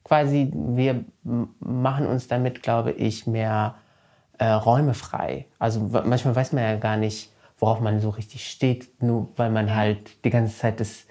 quasi, 0.05 0.53
wir 0.53 1.05
machen 1.23 2.07
uns 2.07 2.29
damit, 2.29 2.63
glaube 2.63 2.93
ich, 2.93 3.27
mehr 3.27 3.75
äh, 4.39 4.47
Räume 4.47 4.95
frei. 4.95 5.47
Also 5.59 5.81
manchmal 5.81 6.37
weiß 6.37 6.53
man 6.53 6.63
ja 6.63 6.77
gar 6.77 6.97
nicht, 6.97 7.31
worauf 7.59 7.81
man 7.81 8.01
so 8.01 8.11
richtig 8.11 8.49
steht, 8.49 9.03
nur 9.03 9.29
weil 9.37 9.51
man 9.51 9.75
halt 9.75 10.25
die 10.25 10.31
ganze 10.31 10.57
Zeit 10.57 10.81
das 10.81 11.07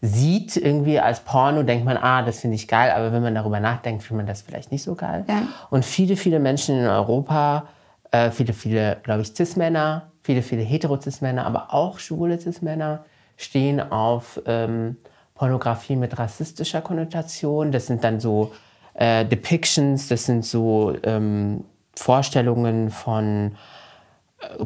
sieht 0.00 0.56
irgendwie 0.56 1.00
als 1.00 1.20
Porno, 1.20 1.64
denkt 1.64 1.84
man, 1.84 1.96
ah, 1.96 2.22
das 2.22 2.40
finde 2.40 2.54
ich 2.54 2.68
geil, 2.68 2.92
aber 2.92 3.12
wenn 3.12 3.22
man 3.22 3.34
darüber 3.34 3.58
nachdenkt, 3.58 4.04
findet 4.04 4.18
man 4.18 4.26
das 4.26 4.42
vielleicht 4.42 4.70
nicht 4.70 4.84
so 4.84 4.94
geil. 4.94 5.24
Ja. 5.28 5.42
Und 5.70 5.84
viele, 5.84 6.16
viele 6.16 6.38
Menschen 6.38 6.78
in 6.78 6.86
Europa, 6.86 7.64
äh, 8.12 8.30
viele, 8.30 8.52
viele, 8.52 8.98
glaube 9.02 9.22
ich, 9.22 9.34
Cis-Männer, 9.34 10.12
viele, 10.22 10.42
viele 10.42 10.62
hetero-Cis-Männer, 10.62 11.44
aber 11.44 11.74
auch 11.74 11.98
schwule 11.98 12.38
Cis-Männer 12.38 13.04
stehen 13.36 13.80
auf 13.80 14.40
ähm, 14.46 14.96
Pornografie 15.38 15.96
mit 15.96 16.18
rassistischer 16.18 16.82
Konnotation. 16.82 17.72
Das 17.72 17.86
sind 17.86 18.04
dann 18.04 18.20
so 18.20 18.52
äh, 18.94 19.24
Depictions, 19.24 20.08
das 20.08 20.26
sind 20.26 20.44
so 20.44 20.94
ähm, 21.04 21.64
Vorstellungen 21.94 22.90
von 22.90 23.52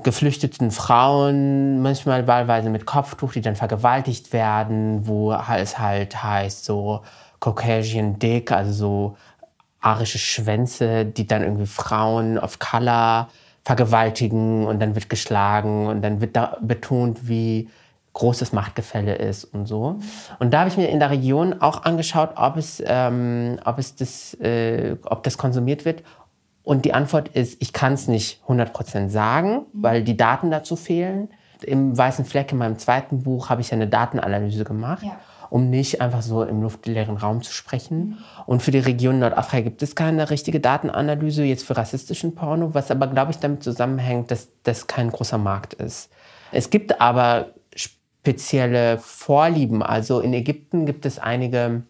geflüchteten 0.02 0.70
Frauen, 0.70 1.80
manchmal 1.80 2.26
wahlweise 2.26 2.68
mit 2.68 2.84
Kopftuch, 2.84 3.32
die 3.32 3.40
dann 3.40 3.56
vergewaltigt 3.56 4.32
werden, 4.32 5.06
wo 5.06 5.32
es 5.32 5.78
halt 5.78 6.22
heißt 6.22 6.64
so 6.64 7.02
Caucasian 7.40 8.18
Dick, 8.18 8.52
also 8.52 8.72
so 8.72 9.16
arische 9.80 10.18
Schwänze, 10.18 11.06
die 11.06 11.26
dann 11.26 11.42
irgendwie 11.42 11.66
Frauen 11.66 12.38
of 12.38 12.58
Color 12.58 13.28
vergewaltigen 13.64 14.66
und 14.66 14.80
dann 14.80 14.94
wird 14.94 15.08
geschlagen 15.08 15.86
und 15.86 16.02
dann 16.02 16.20
wird 16.20 16.36
da 16.36 16.58
betont, 16.60 17.28
wie 17.28 17.68
großes 18.14 18.52
Machtgefälle 18.52 19.14
ist 19.14 19.44
und 19.44 19.66
so. 19.66 19.98
Und 20.38 20.52
da 20.52 20.60
habe 20.60 20.68
ich 20.68 20.76
mir 20.76 20.88
in 20.88 21.00
der 21.00 21.10
Region 21.10 21.60
auch 21.60 21.84
angeschaut, 21.84 22.30
ob 22.36 22.56
es, 22.56 22.82
ähm, 22.84 23.58
ob 23.64 23.78
es 23.78 23.96
das, 23.96 24.34
äh, 24.34 24.96
ob 25.04 25.22
das 25.22 25.38
konsumiert 25.38 25.84
wird. 25.84 26.02
Und 26.62 26.84
die 26.84 26.94
Antwort 26.94 27.28
ist, 27.28 27.60
ich 27.60 27.72
kann 27.72 27.94
es 27.94 28.08
nicht 28.08 28.40
100% 28.46 29.08
sagen, 29.08 29.66
weil 29.72 30.04
die 30.04 30.16
Daten 30.16 30.50
dazu 30.50 30.76
fehlen. 30.76 31.28
Im 31.62 31.96
Weißen 31.96 32.24
Fleck 32.24 32.52
in 32.52 32.58
meinem 32.58 32.78
zweiten 32.78 33.22
Buch 33.22 33.48
habe 33.48 33.60
ich 33.60 33.72
eine 33.72 33.88
Datenanalyse 33.88 34.64
gemacht. 34.64 35.04
Ja 35.04 35.18
um 35.52 35.68
nicht 35.68 36.00
einfach 36.00 36.22
so 36.22 36.44
im 36.44 36.62
luftleeren 36.62 37.18
Raum 37.18 37.42
zu 37.42 37.52
sprechen. 37.52 38.16
Und 38.46 38.62
für 38.62 38.70
die 38.70 38.78
Region 38.78 39.18
Nordafrika 39.18 39.60
gibt 39.64 39.82
es 39.82 39.94
keine 39.94 40.30
richtige 40.30 40.60
Datenanalyse 40.60 41.44
jetzt 41.44 41.66
für 41.66 41.76
rassistischen 41.76 42.34
Porno, 42.34 42.72
was 42.72 42.90
aber, 42.90 43.06
glaube 43.06 43.32
ich, 43.32 43.38
damit 43.38 43.62
zusammenhängt, 43.62 44.30
dass 44.30 44.48
das 44.62 44.86
kein 44.86 45.10
großer 45.10 45.36
Markt 45.36 45.74
ist. 45.74 46.10
Es 46.52 46.70
gibt 46.70 47.02
aber 47.02 47.48
spezielle 48.22 48.98
Vorlieben. 48.98 49.82
Also 49.82 50.20
in 50.20 50.32
Ägypten 50.32 50.86
gibt 50.86 51.06
es 51.06 51.18
einige 51.18 51.82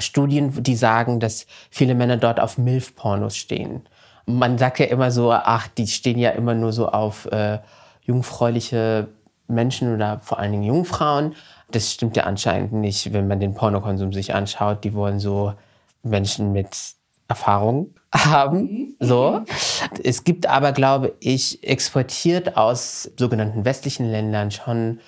Studien, 0.00 0.62
die 0.64 0.74
sagen, 0.74 1.20
dass 1.20 1.46
viele 1.70 1.94
Männer 1.94 2.16
dort 2.16 2.40
auf 2.40 2.58
MILF-Pornos 2.58 3.36
stehen. 3.36 3.82
Man 4.26 4.58
sagt 4.58 4.80
ja 4.80 4.86
immer 4.86 5.12
so, 5.12 5.30
ach, 5.32 5.68
die 5.68 5.86
stehen 5.86 6.18
ja 6.18 6.30
immer 6.30 6.54
nur 6.54 6.72
so 6.72 6.88
auf 6.88 7.26
äh, 7.26 7.60
jungfräuliche 8.02 9.08
Menschen 9.46 9.94
oder 9.94 10.18
vor 10.20 10.40
allen 10.40 10.52
Dingen 10.52 10.64
Jungfrauen. 10.64 11.34
Das 11.70 11.92
stimmt 11.92 12.16
ja 12.16 12.24
anscheinend 12.24 12.72
nicht, 12.72 13.12
wenn 13.12 13.28
man 13.28 13.38
den 13.38 13.54
Pornokonsum 13.54 14.12
sich 14.12 14.34
anschaut. 14.34 14.82
Die 14.82 14.94
wollen 14.94 15.20
so 15.20 15.54
Menschen 16.02 16.52
mit 16.52 16.76
Erfahrung 17.28 17.94
haben. 18.12 18.96
So. 18.98 19.42
Es 20.02 20.24
gibt 20.24 20.46
aber, 20.46 20.72
glaube 20.72 21.14
ich, 21.20 21.62
exportiert 21.62 22.56
aus 22.56 23.08
sogenannten 23.16 23.64
westlichen 23.64 24.10
Ländern 24.10 24.50
schon 24.50 24.98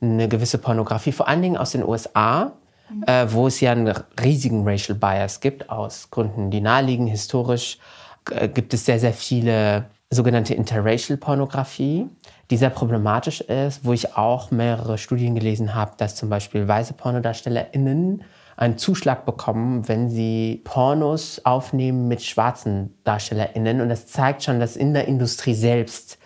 eine 0.00 0.28
gewisse 0.28 0.58
Pornografie, 0.58 1.12
vor 1.12 1.28
allen 1.28 1.42
Dingen 1.42 1.56
aus 1.56 1.72
den 1.72 1.84
USA, 1.84 2.52
mhm. 2.88 3.04
äh, 3.06 3.32
wo 3.32 3.46
es 3.46 3.60
ja 3.60 3.72
einen 3.72 3.92
riesigen 4.22 4.66
Racial 4.66 4.96
Bias 4.98 5.40
gibt, 5.40 5.70
aus 5.70 6.10
Gründen, 6.10 6.50
die 6.50 6.60
naheliegen. 6.60 7.06
Historisch 7.06 7.78
äh, 8.30 8.48
gibt 8.48 8.74
es 8.74 8.84
sehr, 8.84 8.98
sehr 8.98 9.12
viele 9.12 9.86
sogenannte 10.10 10.54
Interracial 10.54 11.16
Pornografie 11.18 12.08
die 12.50 12.56
sehr 12.56 12.70
problematisch 12.70 13.40
ist, 13.40 13.84
wo 13.84 13.92
ich 13.92 14.16
auch 14.16 14.50
mehrere 14.50 14.98
Studien 14.98 15.34
gelesen 15.34 15.74
habe, 15.74 15.92
dass 15.96 16.16
zum 16.16 16.28
Beispiel 16.28 16.66
weiße 16.66 16.94
PornodarstellerInnen 16.94 18.24
einen 18.56 18.76
Zuschlag 18.76 19.24
bekommen, 19.24 19.88
wenn 19.88 20.10
sie 20.10 20.60
Pornos 20.64 21.40
aufnehmen 21.44 22.08
mit 22.08 22.22
schwarzen 22.22 22.98
DarstellerInnen. 23.04 23.80
Und 23.80 23.88
das 23.88 24.06
zeigt 24.06 24.42
schon, 24.42 24.60
dass 24.60 24.76
in 24.76 24.92
der 24.92 25.06
Industrie 25.06 25.54
selbst 25.54 26.18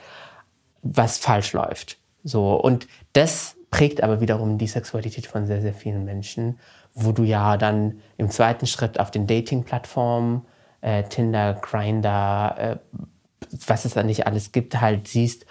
was 0.82 1.18
falsch 1.18 1.52
läuft. 1.52 1.98
So. 2.24 2.54
Und 2.54 2.88
das 3.12 3.56
prägt 3.74 4.04
aber 4.04 4.20
wiederum 4.20 4.56
die 4.56 4.68
Sexualität 4.68 5.26
von 5.26 5.46
sehr, 5.46 5.60
sehr 5.60 5.74
vielen 5.74 6.04
Menschen, 6.04 6.60
wo 6.94 7.10
du 7.10 7.24
ja 7.24 7.56
dann 7.56 7.98
im 8.16 8.30
zweiten 8.30 8.68
Schritt 8.68 9.00
auf 9.00 9.10
den 9.10 9.26
Dating-Plattformen, 9.26 10.42
äh, 10.80 11.02
Tinder, 11.02 11.54
Grindr, 11.54 12.54
äh, 12.56 12.76
was 13.66 13.84
es 13.84 13.94
da 13.94 14.04
nicht 14.04 14.28
alles 14.28 14.52
gibt, 14.52 14.80
halt 14.80 15.08
siehst, 15.08 15.44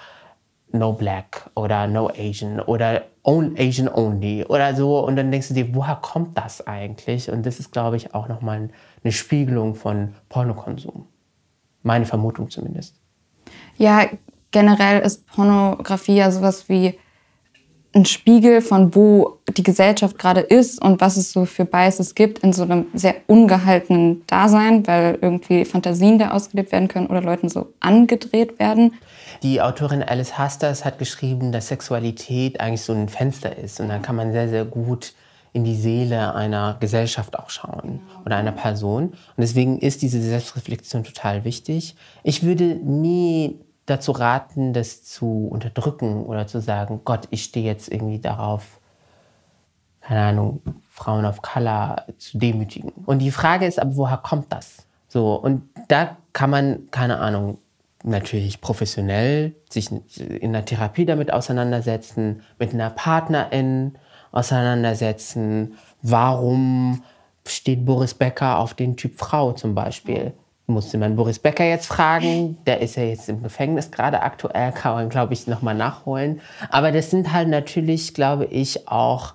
no 0.72 0.94
black 0.94 1.52
oder 1.54 1.86
no 1.88 2.10
Asian 2.18 2.62
oder 2.62 3.04
own 3.24 3.58
Asian 3.58 3.90
only 3.90 4.46
oder 4.46 4.74
so. 4.74 5.06
Und 5.06 5.18
dann 5.18 5.30
denkst 5.30 5.50
du 5.50 5.54
dir, 5.54 5.76
woher 5.76 5.98
kommt 5.98 6.38
das 6.38 6.66
eigentlich? 6.66 7.30
Und 7.30 7.46
das 7.46 7.60
ist, 7.60 7.74
glaube 7.74 7.98
ich, 7.98 8.16
auch 8.16 8.30
nochmal 8.30 8.70
eine 9.04 9.12
Spiegelung 9.12 9.76
von 9.76 10.16
Pornokonsum. 10.30 11.08
Meine 11.82 12.06
Vermutung 12.06 12.50
zumindest. 12.50 12.96
Ja, 13.76 14.06
generell 14.52 15.02
ist 15.02 15.28
Pornografie 15.28 16.16
ja 16.16 16.32
sowas 16.32 16.70
wie 16.70 16.98
ein 17.96 18.06
Spiegel 18.06 18.62
von 18.62 18.96
wo 18.96 19.38
die 19.56 19.64
Gesellschaft 19.64 20.18
gerade 20.18 20.42
ist 20.42 20.82
und 20.82 21.00
was 21.00 21.18
es 21.18 21.32
so 21.32 21.46
für 21.46 21.66
Biases 21.66 22.16
gibt 22.16 22.40
in 22.40 22.52
so 22.52 22.64
einem 22.64 22.88
sehr 22.94 23.16
ungehaltenen 23.28 24.26
Dasein, 24.26 24.86
weil 24.88 25.20
irgendwie 25.22 25.64
Fantasien 25.64 26.18
da 26.18 26.32
ausgelebt 26.32 26.72
werden 26.72 26.88
können 26.88 27.08
oder 27.08 27.22
Leuten 27.22 27.50
so 27.50 27.74
angedreht 27.80 28.60
werden. 28.60 28.94
Die 29.44 29.62
Autorin 29.62 30.02
Alice 30.02 30.38
Hasters 30.38 30.86
hat 30.86 30.98
geschrieben, 30.98 31.52
dass 31.52 31.68
Sexualität 31.68 32.60
eigentlich 32.60 32.82
so 32.82 32.94
ein 32.94 33.10
Fenster 33.10 33.58
ist 33.58 33.80
und 33.80 33.90
dann 33.90 34.02
kann 34.02 34.16
man 34.16 34.32
sehr, 34.32 34.50
sehr 34.50 34.66
gut 34.66 35.14
in 35.54 35.64
die 35.64 35.76
Seele 35.76 36.34
einer 36.34 36.78
Gesellschaft 36.80 37.38
auch 37.38 37.52
schauen 37.52 38.00
oder 38.26 38.38
einer 38.38 38.52
Person. 38.52 39.10
Und 39.10 39.38
deswegen 39.38 39.78
ist 39.78 40.02
diese 40.02 40.20
Selbstreflexion 40.20 41.04
total 41.04 41.46
wichtig. 41.46 41.96
Ich 42.24 42.42
würde 42.42 42.64
nie 42.64 43.60
dazu 43.86 44.12
raten, 44.12 44.74
das 44.74 45.04
zu 45.04 45.48
unterdrücken 45.48 46.26
oder 46.26 46.48
zu 46.48 46.62
sagen, 46.62 47.02
Gott, 47.04 47.28
ich 47.32 47.44
stehe 47.44 47.66
jetzt 47.66 47.92
irgendwie 47.92 48.20
darauf, 48.20 48.80
keine 50.02 50.22
Ahnung, 50.22 50.62
Frauen 50.90 51.26
of 51.26 51.42
Color 51.42 52.06
zu 52.18 52.38
demütigen. 52.38 52.92
Und 53.06 53.20
die 53.20 53.32
Frage 53.32 53.66
ist 53.66 53.80
aber, 53.80 53.96
woher 53.96 54.18
kommt 54.18 54.52
das? 54.52 54.86
So, 55.08 55.36
und 55.36 55.70
da 55.88 56.18
kann 56.34 56.50
man, 56.50 56.90
keine 56.92 57.20
Ahnung, 57.20 57.58
natürlich 58.04 58.62
professionell 58.62 59.56
sich 59.70 59.90
in 60.18 60.54
der 60.54 60.66
Therapie 60.66 61.06
damit 61.06 61.32
auseinandersetzen, 61.32 62.42
mit 62.60 62.74
einer 62.74 62.90
Partnerin 62.90 63.98
auseinandersetzen. 64.32 65.78
Warum 66.02 67.04
steht 67.46 67.86
Boris 67.86 68.14
Becker 68.14 68.60
auf 68.60 68.74
den 68.74 68.98
Typ 68.98 69.18
Frau 69.18 69.54
zum 69.54 69.76
Beispiel? 69.76 70.34
Musste 70.68 70.98
man 70.98 71.16
Boris 71.16 71.40
Becker 71.40 71.66
jetzt 71.66 71.88
fragen. 71.88 72.58
Der 72.66 72.82
ist 72.82 72.96
ja 72.96 73.04
jetzt 73.04 73.30
im 73.30 73.44
Gefängnis 73.44 73.92
gerade 73.92 74.22
aktuell, 74.22 74.72
kann 74.72 74.94
man, 74.94 75.10
glaube 75.10 75.34
ich, 75.34 75.48
nochmal 75.48 75.76
nachholen. 75.76 76.42
Aber 76.70 76.92
das 76.92 77.10
sind 77.10 77.34
halt 77.34 77.50
natürlich, 77.50 78.14
glaube 78.14 78.46
ich, 78.46 78.88
auch 78.88 79.34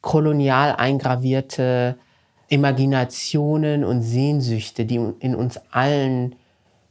kolonial 0.00 0.76
eingravierte 0.76 1.96
Imaginationen 2.48 3.84
und 3.84 4.02
Sehnsüchte, 4.02 4.84
die 4.84 5.00
in 5.18 5.34
uns 5.34 5.60
allen 5.70 6.36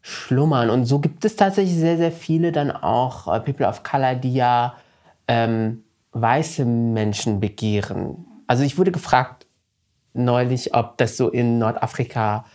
schlummern. 0.01 0.69
Und 0.69 0.85
so 0.85 0.99
gibt 0.99 1.25
es 1.25 1.35
tatsächlich 1.35 1.75
sehr, 1.75 1.97
sehr 1.97 2.11
viele 2.11 2.51
dann 2.51 2.71
auch 2.71 3.33
äh, 3.33 3.39
People 3.39 3.67
of 3.67 3.83
Color, 3.83 4.15
die 4.15 4.33
ja 4.33 4.75
ähm, 5.27 5.83
weiße 6.11 6.63
Menschen 6.65 7.39
begehren. 7.39 8.25
Also 8.45 8.63
ich 8.63 8.77
wurde 8.77 8.91
gefragt 8.91 9.47
neulich, 10.13 10.73
ob 10.73 10.97
das 10.97 11.17
so 11.17 11.29
in 11.29 11.57
Nordafrika 11.57 12.45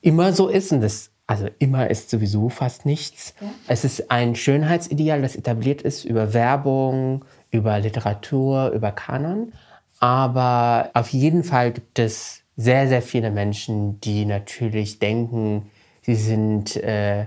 immer 0.00 0.32
so 0.32 0.48
ist. 0.48 0.72
Und 0.72 0.80
das, 0.80 1.10
also 1.26 1.48
immer 1.58 1.90
ist 1.90 2.10
sowieso 2.10 2.48
fast 2.48 2.86
nichts. 2.86 3.34
Ja. 3.40 3.48
Es 3.66 3.84
ist 3.84 4.10
ein 4.10 4.34
Schönheitsideal, 4.34 5.22
das 5.22 5.36
etabliert 5.36 5.82
ist 5.82 6.04
über 6.04 6.32
Werbung, 6.34 7.24
über 7.50 7.78
Literatur, 7.78 8.70
über 8.70 8.92
Kanon. 8.92 9.52
Aber 10.00 10.90
auf 10.94 11.08
jeden 11.08 11.42
Fall 11.44 11.72
gibt 11.72 11.98
es 11.98 12.42
sehr, 12.56 12.88
sehr 12.88 13.02
viele 13.02 13.30
Menschen, 13.30 14.00
die 14.00 14.24
natürlich 14.24 14.98
denken, 14.98 15.70
sie 16.02 16.14
sind 16.14 16.76
äh, 16.76 17.26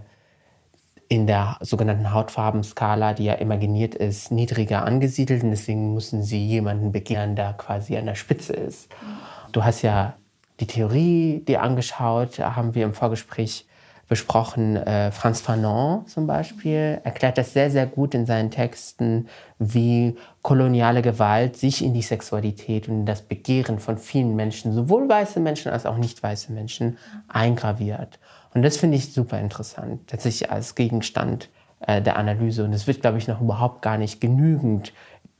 in 1.07 1.27
der 1.27 1.57
sogenannten 1.59 2.13
Hautfarbenskala, 2.13 3.13
die 3.13 3.25
ja 3.25 3.33
imaginiert 3.33 3.95
ist, 3.95 4.31
niedriger 4.31 4.85
angesiedelt 4.85 5.43
und 5.43 5.51
deswegen 5.51 5.93
müssen 5.93 6.23
sie 6.23 6.45
jemanden 6.45 6.93
begehren, 6.93 7.35
der 7.35 7.51
quasi 7.53 7.97
an 7.97 8.05
der 8.05 8.15
Spitze 8.15 8.53
ist. 8.53 8.87
Du 9.51 9.65
hast 9.65 9.81
ja 9.81 10.15
die 10.61 10.67
Theorie 10.67 11.43
dir 11.45 11.61
angeschaut, 11.61 12.39
haben 12.39 12.75
wir 12.75 12.85
im 12.85 12.93
Vorgespräch 12.93 13.65
besprochen. 14.07 14.75
Äh, 14.75 15.11
Franz 15.11 15.41
Fanon 15.41 16.05
zum 16.05 16.27
Beispiel 16.27 16.99
erklärt 17.03 17.37
das 17.37 17.53
sehr, 17.53 17.71
sehr 17.71 17.87
gut 17.87 18.13
in 18.13 18.25
seinen 18.25 18.51
Texten, 18.51 19.27
wie 19.57 20.17
koloniale 20.41 21.01
Gewalt 21.01 21.57
sich 21.57 21.83
in 21.83 21.93
die 21.93 22.01
Sexualität 22.01 22.87
und 22.87 22.99
in 22.99 23.05
das 23.05 23.21
Begehren 23.21 23.79
von 23.79 23.97
vielen 23.97 24.35
Menschen, 24.35 24.73
sowohl 24.73 25.07
weiße 25.07 25.39
Menschen 25.39 25.71
als 25.71 25.85
auch 25.85 25.97
nicht 25.97 26.21
weiße 26.21 26.51
Menschen, 26.51 26.97
eingraviert. 27.29 28.19
Und 28.53 28.63
das 28.63 28.77
finde 28.77 28.97
ich 28.97 29.13
super 29.13 29.39
interessant, 29.39 30.07
tatsächlich 30.07 30.51
als 30.51 30.75
Gegenstand 30.75 31.49
äh, 31.79 32.01
der 32.01 32.17
Analyse. 32.17 32.65
Und 32.65 32.73
es 32.73 32.85
wird, 32.87 33.01
glaube 33.01 33.17
ich, 33.17 33.29
noch 33.29 33.39
überhaupt 33.39 33.81
gar 33.81 33.97
nicht 33.97 34.19
genügend, 34.19 34.91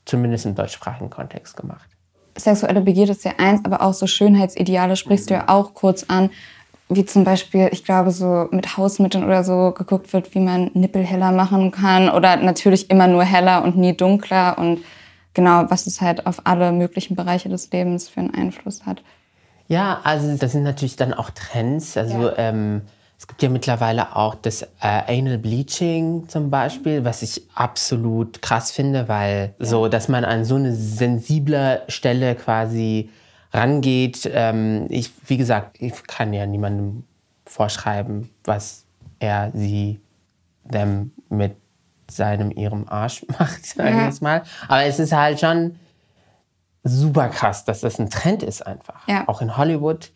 zumindest 0.05 0.45
im 0.45 0.55
deutschsprachigen 0.55 1.09
Kontext 1.09 1.57
gemacht 1.57 1.89
sexuelle 2.37 2.81
Begierde 2.81 3.11
ist 3.11 3.25
ja 3.25 3.33
eins, 3.37 3.61
aber 3.63 3.81
auch 3.81 3.93
so 3.93 4.07
Schönheitsideale 4.07 4.95
sprichst 4.95 5.29
du 5.29 5.35
ja 5.35 5.43
auch 5.47 5.73
kurz 5.73 6.05
an. 6.07 6.29
Wie 6.89 7.05
zum 7.05 7.23
Beispiel, 7.23 7.69
ich 7.71 7.85
glaube, 7.85 8.11
so 8.11 8.47
mit 8.51 8.75
Hausmitteln 8.75 9.23
oder 9.23 9.43
so 9.43 9.71
geguckt 9.71 10.11
wird, 10.11 10.35
wie 10.35 10.39
man 10.39 10.71
Nippel 10.73 11.03
heller 11.03 11.31
machen 11.31 11.71
kann. 11.71 12.09
Oder 12.09 12.35
natürlich 12.35 12.89
immer 12.89 13.07
nur 13.07 13.23
heller 13.23 13.63
und 13.63 13.77
nie 13.77 13.95
dunkler. 13.95 14.57
Und 14.57 14.81
genau, 15.33 15.65
was 15.69 15.87
es 15.87 16.01
halt 16.01 16.25
auf 16.27 16.41
alle 16.45 16.73
möglichen 16.73 17.15
Bereiche 17.15 17.47
des 17.47 17.71
Lebens 17.71 18.09
für 18.09 18.19
einen 18.19 18.33
Einfluss 18.33 18.85
hat. 18.85 19.01
Ja, 19.67 20.01
also 20.03 20.35
das 20.35 20.51
sind 20.51 20.63
natürlich 20.63 20.97
dann 20.97 21.13
auch 21.13 21.29
Trends. 21.29 21.95
Also 21.95 22.23
ja. 22.23 22.37
ähm, 22.37 22.81
es 23.21 23.27
gibt 23.27 23.43
ja 23.43 23.49
mittlerweile 23.49 24.15
auch 24.15 24.33
das 24.33 24.63
äh, 24.63 24.67
Anal 24.81 25.37
Bleaching 25.37 26.27
zum 26.27 26.49
Beispiel, 26.49 27.05
was 27.05 27.21
ich 27.21 27.43
absolut 27.53 28.41
krass 28.41 28.71
finde, 28.71 29.07
weil 29.07 29.53
ja. 29.59 29.65
so, 29.67 29.87
dass 29.87 30.07
man 30.07 30.25
an 30.25 30.43
so 30.43 30.55
eine 30.55 30.73
sensible 30.73 31.83
Stelle 31.87 32.33
quasi 32.33 33.11
rangeht. 33.53 34.27
Ähm, 34.33 34.87
ich, 34.89 35.11
wie 35.27 35.37
gesagt, 35.37 35.79
ich 35.79 35.93
kann 36.07 36.33
ja 36.33 36.47
niemandem 36.47 37.03
vorschreiben, 37.45 38.31
was 38.43 38.85
er, 39.19 39.51
sie, 39.53 39.99
them 40.71 41.11
mit 41.29 41.55
seinem, 42.09 42.49
ihrem 42.49 42.89
Arsch 42.89 43.23
macht, 43.39 43.63
sage 43.67 43.91
ich 43.91 44.03
jetzt 44.03 44.23
mal. 44.23 44.41
Aber 44.67 44.83
es 44.85 44.97
ist 44.97 45.13
halt 45.13 45.39
schon 45.39 45.75
super 46.83 47.29
krass, 47.29 47.65
dass 47.65 47.81
das 47.81 47.99
ein 47.99 48.09
Trend 48.09 48.41
ist 48.41 48.65
einfach. 48.65 49.07
Ja. 49.07 49.27
Auch 49.27 49.43
in 49.43 49.57
Hollywood 49.57 50.11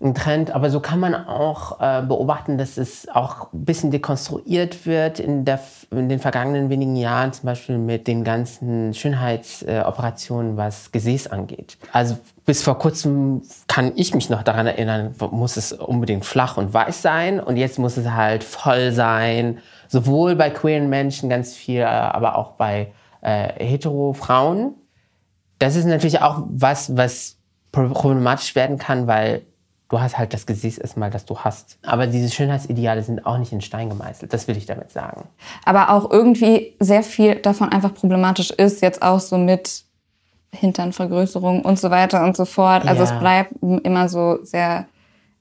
ein 0.00 0.14
Trend. 0.14 0.50
Aber 0.50 0.70
so 0.70 0.80
kann 0.80 1.00
man 1.00 1.14
auch 1.14 1.80
äh, 1.80 2.02
beobachten, 2.02 2.58
dass 2.58 2.76
es 2.76 3.08
auch 3.08 3.52
ein 3.52 3.64
bisschen 3.64 3.90
dekonstruiert 3.90 4.86
wird 4.86 5.20
in, 5.20 5.44
der, 5.44 5.60
in 5.90 6.08
den 6.08 6.18
vergangenen 6.18 6.70
wenigen 6.70 6.96
Jahren, 6.96 7.32
zum 7.32 7.46
Beispiel 7.46 7.78
mit 7.78 8.06
den 8.06 8.24
ganzen 8.24 8.94
Schönheitsoperationen, 8.94 10.54
äh, 10.54 10.56
was 10.56 10.92
Gesäß 10.92 11.28
angeht. 11.28 11.78
Also 11.92 12.18
bis 12.44 12.62
vor 12.62 12.78
kurzem 12.78 13.42
kann 13.66 13.92
ich 13.96 14.14
mich 14.14 14.30
noch 14.30 14.42
daran 14.42 14.66
erinnern, 14.66 15.14
muss 15.30 15.56
es 15.56 15.72
unbedingt 15.72 16.24
flach 16.24 16.56
und 16.56 16.72
weiß 16.72 17.02
sein 17.02 17.40
und 17.40 17.56
jetzt 17.56 17.78
muss 17.78 17.96
es 17.96 18.10
halt 18.10 18.44
voll 18.44 18.92
sein. 18.92 19.58
Sowohl 19.88 20.36
bei 20.36 20.50
queeren 20.50 20.88
Menschen 20.88 21.28
ganz 21.28 21.54
viel, 21.54 21.84
aber 21.84 22.36
auch 22.36 22.52
bei 22.52 22.92
äh, 23.22 23.64
hetero 23.64 24.12
Frauen 24.12 24.74
das 25.58 25.76
ist 25.76 25.86
natürlich 25.86 26.20
auch 26.20 26.42
was, 26.48 26.96
was 26.96 27.38
problematisch 27.72 28.54
werden 28.54 28.78
kann, 28.78 29.06
weil 29.06 29.42
du 29.88 30.00
hast 30.00 30.18
halt 30.18 30.32
das 30.32 30.46
Gesicht 30.46 30.78
erstmal, 30.78 31.10
das 31.10 31.24
du 31.24 31.38
hast. 31.38 31.78
Aber 31.84 32.06
diese 32.06 32.30
Schönheitsideale 32.30 33.02
sind 33.02 33.26
auch 33.26 33.38
nicht 33.38 33.52
in 33.52 33.60
Stein 33.60 33.88
gemeißelt. 33.88 34.32
Das 34.32 34.48
will 34.48 34.56
ich 34.56 34.66
damit 34.66 34.90
sagen. 34.90 35.28
Aber 35.64 35.90
auch 35.90 36.10
irgendwie 36.10 36.74
sehr 36.80 37.02
viel 37.02 37.36
davon 37.36 37.70
einfach 37.70 37.94
problematisch 37.94 38.50
ist, 38.50 38.82
jetzt 38.82 39.02
auch 39.02 39.20
so 39.20 39.38
mit 39.38 39.84
Hinternvergrößerung 40.52 41.62
und 41.62 41.78
so 41.78 41.90
weiter 41.90 42.24
und 42.24 42.36
so 42.36 42.44
fort. 42.44 42.86
Also 42.86 43.04
ja. 43.04 43.12
es 43.12 43.18
bleibt 43.18 43.52
immer 43.62 44.08
so 44.08 44.38
sehr 44.42 44.86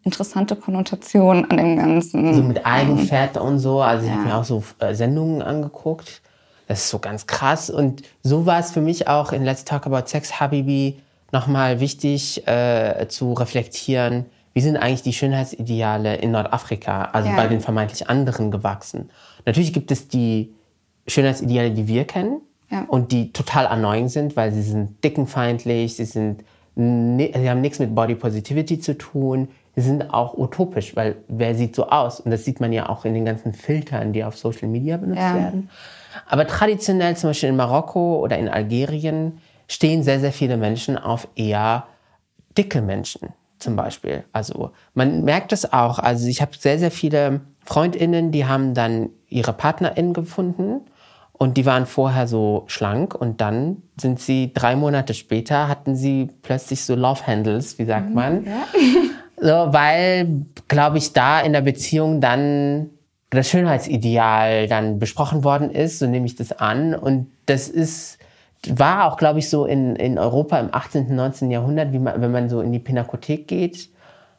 interessante 0.04 0.56
Konnotationen 0.56 1.50
an 1.50 1.58
dem 1.58 1.78
Ganzen. 1.78 2.34
So 2.34 2.44
mit 2.44 2.66
Eigenfett 2.66 3.38
und 3.38 3.60
so. 3.60 3.82
Also 3.82 4.06
ich 4.06 4.12
ja. 4.12 4.18
habe 4.18 4.28
mir 4.28 4.36
auch 4.36 4.44
so 4.44 4.64
äh, 4.80 4.94
Sendungen 4.94 5.42
angeguckt 5.42 6.22
das 6.68 6.80
ist 6.80 6.90
so 6.90 7.00
ganz 7.00 7.28
krass. 7.28 7.70
Und 7.70 8.04
so 8.24 8.46
war 8.46 8.60
es 8.60 8.72
für 8.72 8.82
mich 8.82 9.08
auch 9.08 9.32
in 9.32 9.44
Let's 9.44 9.66
Talk 9.66 9.86
About 9.86 10.08
Sex, 10.08 10.40
Habibi, 10.40 11.00
nochmal 11.32 11.80
wichtig 11.80 12.48
äh, 12.48 13.08
zu 13.08 13.34
reflektieren, 13.34 14.26
wie 14.56 14.62
sind 14.62 14.78
eigentlich 14.78 15.04
die 15.04 15.12
Schönheitsideale 15.12 16.16
in 16.16 16.32
Nordafrika, 16.32 17.10
also 17.12 17.30
ja. 17.30 17.36
bei 17.36 17.48
den 17.48 17.60
vermeintlich 17.60 18.10
anderen 18.10 18.52
gewachsen. 18.52 19.12
Natürlich 19.46 19.74
gibt 19.74 19.92
es 19.92 20.08
die 20.08 20.56
Schönheitsideale, 21.08 21.72
die 21.72 21.90
wir 21.90 22.06
kennen 22.06 22.40
ja. 22.72 22.86
und 22.88 23.12
die 23.12 23.34
total 23.34 23.68
annoying 23.68 24.08
sind, 24.08 24.38
weil 24.38 24.54
sie 24.54 24.62
sind 24.62 25.04
dickenfeindlich, 25.04 25.98
sie 25.98 26.06
sind 26.06 26.44
sie 26.76 27.50
haben 27.50 27.62
nichts 27.62 27.80
mit 27.80 27.96
Body 27.96 28.16
Positivity 28.16 28.80
zu 28.80 28.98
tun. 28.98 29.48
Sie 29.76 29.82
sind 29.82 30.14
auch 30.14 30.38
utopisch, 30.38 30.96
weil 30.96 31.16
wer 31.30 31.56
sieht 31.56 31.74
so 31.74 31.88
aus? 31.88 32.20
Und 32.20 32.32
das 32.32 32.44
sieht 32.44 32.60
man 32.60 32.74
ja 32.74 32.90
auch 32.90 33.06
in 33.06 33.14
den 33.14 33.24
ganzen 33.24 33.54
Filtern, 33.54 34.12
die 34.12 34.26
auf 34.26 34.38
Social 34.38 34.68
Media 34.68 34.98
benutzt 34.98 35.22
ja. 35.22 35.36
werden. 35.36 35.70
Aber 36.28 36.48
traditionell, 36.48 37.16
zum 37.16 37.30
Beispiel 37.30 37.50
in 37.50 37.56
Marokko 37.56 38.20
oder 38.20 38.38
in 38.38 38.50
Algerien, 38.50 39.40
stehen 39.70 40.04
sehr, 40.04 40.20
sehr 40.20 40.34
viele 40.34 40.58
Menschen 40.58 40.98
auf 40.98 41.30
eher 41.36 41.86
dicke 42.58 42.82
Menschen 42.82 43.30
zum 43.60 43.76
Beispiel. 43.76 44.24
Also 44.32 44.72
man 44.94 45.24
merkt 45.24 45.54
es 45.54 45.72
auch. 45.72 46.00
Also 46.00 46.28
ich 46.28 46.42
habe 46.42 46.52
sehr, 46.58 46.80
sehr 46.80 46.92
viele 46.92 47.42
Freundinnen, 47.64 48.32
die 48.32 48.46
haben 48.46 48.74
dann 48.74 49.10
ihre 49.28 49.54
PartnerInnen 49.54 50.14
gefunden 50.14 50.82
und 51.34 51.58
die 51.58 51.66
waren 51.66 51.86
vorher 51.86 52.28
so 52.28 52.64
schlank 52.68 53.16
und 53.16 53.42
dann 53.42 53.82
sind 54.00 54.20
sie 54.20 54.54
drei 54.54 54.76
Monate 54.76 55.14
später 55.14 55.68
hatten 55.68 55.96
sie 55.96 56.30
plötzlich 56.42 56.84
so 56.84 56.96
Love 56.96 57.28
Handles, 57.28 57.78
wie 57.78 57.86
sagt 57.86 58.10
mhm, 58.10 58.16
man? 58.16 58.46
Ja. 58.46 58.68
So, 59.38 59.48
weil, 59.48 60.46
glaube 60.70 60.98
ich, 60.98 61.12
da 61.12 61.42
in 61.42 61.52
der 61.52 61.62
Beziehung 61.62 62.22
dann 62.22 62.90
das 63.30 63.50
Schönheitsideal 63.50 64.68
dann 64.68 64.98
besprochen 64.98 65.44
worden 65.44 65.72
ist, 65.72 66.00
so 66.00 66.08
nehme 66.08 66.26
ich 66.26 66.36
das 66.36 66.54
an. 66.54 66.96
Und 66.96 67.28
das 67.46 67.68
ist, 67.68 68.15
war 68.80 69.06
auch, 69.06 69.18
glaube 69.18 69.40
ich, 69.40 69.50
so 69.50 69.66
in, 69.66 69.96
in 69.96 70.18
Europa 70.18 70.60
im 70.60 70.70
18., 70.72 71.14
19. 71.16 71.52
Jahrhundert, 71.52 71.92
wie 71.92 72.00
man, 72.00 72.22
wenn 72.22 72.32
man 72.32 72.50
so 72.50 72.62
in 72.62 72.72
die 72.72 72.80
Pinakothek 72.80 73.48
geht. 73.48 73.90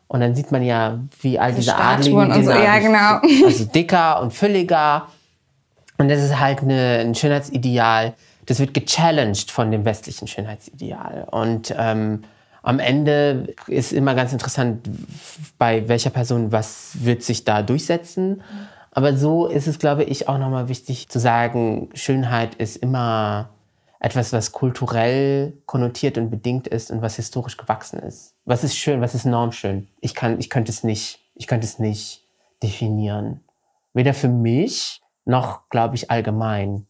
Und 0.09 0.21
dann 0.21 0.35
sieht 0.35 0.53
man 0.53 0.62
ja, 0.62 1.01
wie 1.21 1.39
all 1.39 1.53
diese 1.53 1.75
Adligen, 1.77 2.31
und 2.31 2.45
so, 2.45 2.51
ja, 2.51 2.79
genau. 2.79 3.45
also 3.45 3.65
dicker 3.65 4.23
und 4.23 4.33
fülliger. 4.33 5.09
Und 5.99 6.09
das 6.09 6.23
ist 6.23 6.39
halt 6.39 6.62
eine, 6.62 6.99
ein 7.01 7.15
Schönheitsideal, 7.15 8.15
das 8.47 8.61
wird 8.61 8.75
gechallenged 8.75 9.51
von 9.51 9.71
dem 9.71 9.85
westlichen 9.85 10.29
Schönheitsideal. 10.29 11.27
Und 11.31 11.75
ähm, 11.77 12.23
am 12.62 12.79
Ende 12.79 13.55
ist 13.67 13.93
immer 13.93 14.15
ganz 14.15 14.33
interessant, 14.33 14.89
bei 15.59 15.89
welcher 15.89 16.11
Person 16.11 16.53
was 16.53 16.93
wird 17.01 17.23
sich 17.23 17.45
da 17.45 17.62
durchsetzen. 17.62 18.43
Aber 18.93 19.17
so 19.17 19.47
ist 19.47 19.67
es, 19.67 19.79
glaube 19.79 20.05
ich, 20.05 20.29
auch 20.29 20.39
nochmal 20.39 20.69
wichtig 20.69 21.09
zu 21.09 21.19
sagen, 21.19 21.91
Schönheit 21.95 22.55
ist 22.55 22.77
immer 22.77 23.51
etwas, 24.07 24.33
was 24.33 24.53
kulturell 24.53 25.53
konnotiert 25.66 26.16
und 26.16 26.31
bedingt 26.31 26.69
ist 26.69 26.92
und 26.92 27.03
was 27.03 27.16
historisch 27.16 27.57
gewachsen 27.57 27.99
ist. 27.99 28.37
Was 28.45 28.62
ist 28.62 28.77
schön, 28.77 29.01
was 29.01 29.16
ist 29.16 29.25
normschön? 29.25 29.88
Ich 30.01 30.14
kann, 30.14 30.38
ich 30.38 30.49
könnte 30.49 30.71
es 30.71 30.85
nicht, 30.85 31.19
ich 31.35 31.49
könnte 31.49 31.66
es 31.66 31.81
nicht 31.81 32.25
definieren. 32.62 33.40
Weder 33.95 34.14
für 34.14 34.29
mich 34.29 35.01
noch, 35.25 35.69
glaube 35.71 35.97
ich, 35.97 36.09
allgemein. 36.09 36.87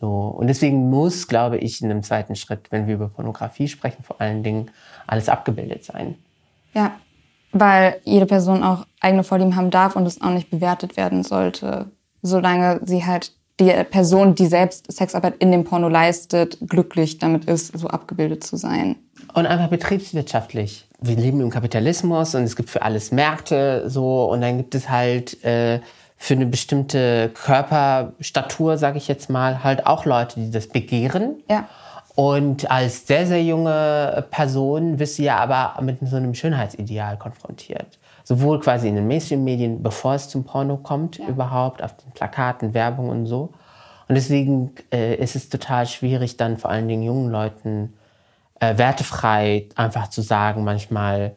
So. 0.00 0.08
Und 0.08 0.48
deswegen 0.48 0.90
muss, 0.90 1.28
glaube 1.28 1.58
ich, 1.58 1.80
in 1.82 1.88
einem 1.88 2.02
zweiten 2.02 2.34
Schritt, 2.34 2.72
wenn 2.72 2.88
wir 2.88 2.96
über 2.96 3.10
Pornografie 3.10 3.68
sprechen, 3.68 4.02
vor 4.02 4.20
allen 4.20 4.42
Dingen 4.42 4.72
alles 5.06 5.28
abgebildet 5.28 5.84
sein. 5.84 6.16
Ja, 6.74 6.96
weil 7.52 8.00
jede 8.02 8.26
Person 8.26 8.64
auch 8.64 8.86
eigene 9.00 9.22
Vorlieben 9.22 9.54
haben 9.54 9.70
darf 9.70 9.94
und 9.94 10.04
es 10.04 10.20
auch 10.20 10.30
nicht 10.30 10.50
bewertet 10.50 10.96
werden 10.96 11.22
sollte, 11.22 11.92
solange 12.22 12.80
sie 12.84 13.06
halt 13.06 13.35
die 13.58 13.72
Person, 13.90 14.34
die 14.34 14.46
selbst 14.46 14.90
Sexarbeit 14.92 15.34
in 15.38 15.50
dem 15.50 15.64
Porno 15.64 15.88
leistet, 15.88 16.58
glücklich 16.66 17.18
damit 17.18 17.46
ist, 17.46 17.78
so 17.78 17.88
abgebildet 17.88 18.44
zu 18.44 18.56
sein. 18.56 18.96
Und 19.34 19.46
einfach 19.46 19.68
betriebswirtschaftlich. 19.68 20.88
Wir 21.00 21.16
leben 21.16 21.40
im 21.40 21.50
Kapitalismus 21.50 22.34
und 22.34 22.42
es 22.42 22.56
gibt 22.56 22.70
für 22.70 22.82
alles 22.82 23.12
Märkte 23.12 23.88
so 23.88 24.30
und 24.30 24.40
dann 24.40 24.58
gibt 24.58 24.74
es 24.74 24.88
halt 24.88 25.42
äh, 25.44 25.80
für 26.16 26.34
eine 26.34 26.46
bestimmte 26.46 27.30
Körperstatur, 27.34 28.78
sage 28.78 28.98
ich 28.98 29.08
jetzt 29.08 29.28
mal, 29.28 29.62
halt 29.62 29.86
auch 29.86 30.04
Leute, 30.04 30.40
die 30.40 30.50
das 30.50 30.68
begehren. 30.68 31.42
Ja. 31.50 31.68
Und 32.14 32.70
als 32.70 33.06
sehr, 33.06 33.26
sehr 33.26 33.42
junge 33.42 34.24
Person 34.30 34.98
wirst 34.98 35.18
du 35.18 35.24
ja 35.24 35.36
aber 35.36 35.80
mit 35.82 35.98
so 36.08 36.16
einem 36.16 36.34
Schönheitsideal 36.34 37.18
konfrontiert. 37.18 37.98
Sowohl 38.28 38.58
quasi 38.58 38.88
in 38.88 38.96
den 38.96 39.06
Mainstream-Medien, 39.06 39.84
bevor 39.84 40.14
es 40.14 40.28
zum 40.28 40.42
Porno 40.42 40.78
kommt, 40.78 41.18
ja. 41.18 41.28
überhaupt, 41.28 41.80
auf 41.80 41.96
den 41.96 42.10
Plakaten, 42.10 42.74
Werbung 42.74 43.08
und 43.08 43.26
so. 43.26 43.52
Und 44.08 44.16
deswegen 44.16 44.72
äh, 44.92 45.14
ist 45.14 45.36
es 45.36 45.48
total 45.48 45.86
schwierig, 45.86 46.36
dann 46.36 46.56
vor 46.58 46.70
allen 46.70 46.88
Dingen 46.88 47.04
jungen 47.04 47.30
Leuten 47.30 47.94
äh, 48.58 48.76
wertefrei 48.78 49.68
einfach 49.76 50.10
zu 50.10 50.22
sagen, 50.22 50.64
manchmal, 50.64 51.36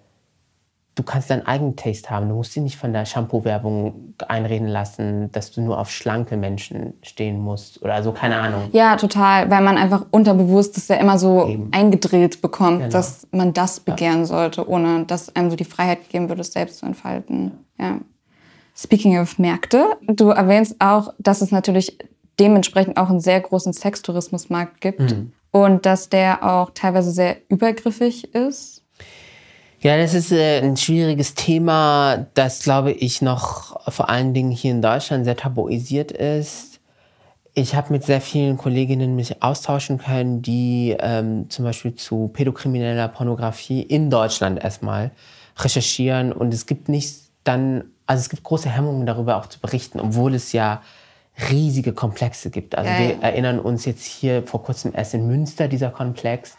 du 1.00 1.04
kannst 1.04 1.30
deinen 1.30 1.48
eigenen 1.48 1.78
Taste 1.78 2.10
haben. 2.10 2.28
Du 2.28 2.36
musst 2.36 2.54
dich 2.54 2.62
nicht 2.62 2.76
von 2.76 2.92
der 2.92 3.06
Shampoo-Werbung 3.06 4.16
einreden 4.28 4.68
lassen, 4.68 5.32
dass 5.32 5.50
du 5.52 5.62
nur 5.62 5.80
auf 5.80 5.90
schlanke 5.90 6.36
Menschen 6.36 6.94
stehen 7.02 7.40
musst 7.40 7.82
oder 7.82 8.04
so, 8.04 8.12
keine 8.12 8.36
Ahnung. 8.36 8.64
Ja, 8.74 8.98
total, 8.98 9.50
weil 9.50 9.62
man 9.62 9.78
einfach 9.78 10.06
unterbewusst 10.12 10.76
das 10.76 10.90
ja 10.90 10.98
immer 10.98 11.18
so 11.18 11.48
Eben. 11.48 11.70
eingedrillt 11.72 12.42
bekommt, 12.42 12.80
genau. 12.80 12.92
dass 12.92 13.28
man 13.32 13.54
das 13.54 13.80
begehren 13.80 14.20
ja. 14.20 14.26
sollte, 14.26 14.68
ohne 14.68 15.06
dass 15.06 15.34
einem 15.38 15.50
so 15.50 15.56
die 15.56 15.64
Freiheit 15.64 16.04
gegeben 16.04 16.28
wird, 16.28 16.40
es 16.40 16.52
selbst 16.52 16.80
zu 16.80 16.86
entfalten. 16.86 17.52
Ja. 17.80 18.00
Speaking 18.76 19.18
of 19.20 19.40
Märkte, 19.40 19.86
du 20.06 20.30
erwähnst 20.30 20.76
auch, 20.80 21.14
dass 21.18 21.42
es 21.42 21.52
natürlich 21.52 21.98
dementsprechend 22.42 22.98
auch 22.98 23.10
einen 23.10 23.22
sehr 23.22 23.40
großen 23.40 23.72
Sextourismusmarkt 23.72 24.82
gibt 24.82 25.00
mhm. 25.00 25.32
und 25.52 25.86
dass 25.86 26.10
der 26.10 26.44
auch 26.44 26.72
teilweise 26.74 27.12
sehr 27.12 27.38
übergriffig 27.48 28.34
ist 28.36 28.79
ja, 29.82 29.98
das 29.98 30.14
ist 30.14 30.32
äh, 30.32 30.60
ein 30.60 30.76
schwieriges 30.76 31.36
Thema, 31.36 32.28
das, 32.34 32.64
glaube 32.64 32.92
ich, 32.92 33.22
noch 33.22 33.80
vor 33.90 34.10
allen 34.10 34.34
Dingen 34.34 34.52
hier 34.52 34.72
in 34.72 34.82
Deutschland 34.82 35.26
sehr 35.26 35.38
tabuisiert 35.38 36.12
ist. 36.12 36.80
Ich 37.54 37.76
habe 37.76 37.92
mit 37.92 38.04
sehr 38.04 38.22
vielen 38.22 38.58
Kolleginnen 38.58 39.16
mich 39.16 39.42
austauschen 39.42 39.98
können, 39.98 40.42
die 40.42 40.96
ähm, 41.00 41.50
zum 41.50 41.66
Beispiel 41.66 41.96
zu 41.96 42.30
pädokrimineller 42.30 43.08
Pornografie 43.08 43.82
in 43.82 44.10
Deutschland 44.10 44.64
erstmal 44.64 45.12
recherchieren. 45.58 46.32
Und 46.32 46.54
es 46.54 46.66
gibt 46.66 46.90
nicht 46.90 47.16
dann, 47.44 47.86
also 48.06 48.22
es 48.22 48.30
gibt 48.30 48.44
große 48.44 48.70
Hemmungen 48.70 49.06
darüber 49.06 49.38
auch 49.38 49.48
zu 49.48 49.60
berichten, 49.60 50.00
obwohl 50.00 50.36
es 50.36 50.52
ja 50.52 50.82
riesige 51.50 51.94
Komplexe 51.94 52.50
gibt. 52.50 52.78
Also 52.78 52.90
ja, 52.90 53.00
ja. 53.00 53.08
wir 53.10 53.24
erinnern 53.24 53.60
uns 53.60 53.86
jetzt 53.86 54.06
hier 54.06 54.44
vor 54.46 54.64
kurzem 54.64 54.92
erst 54.94 55.14
in 55.14 55.26
Münster 55.28 55.68
dieser 55.68 55.90
Komplex. 55.90 56.58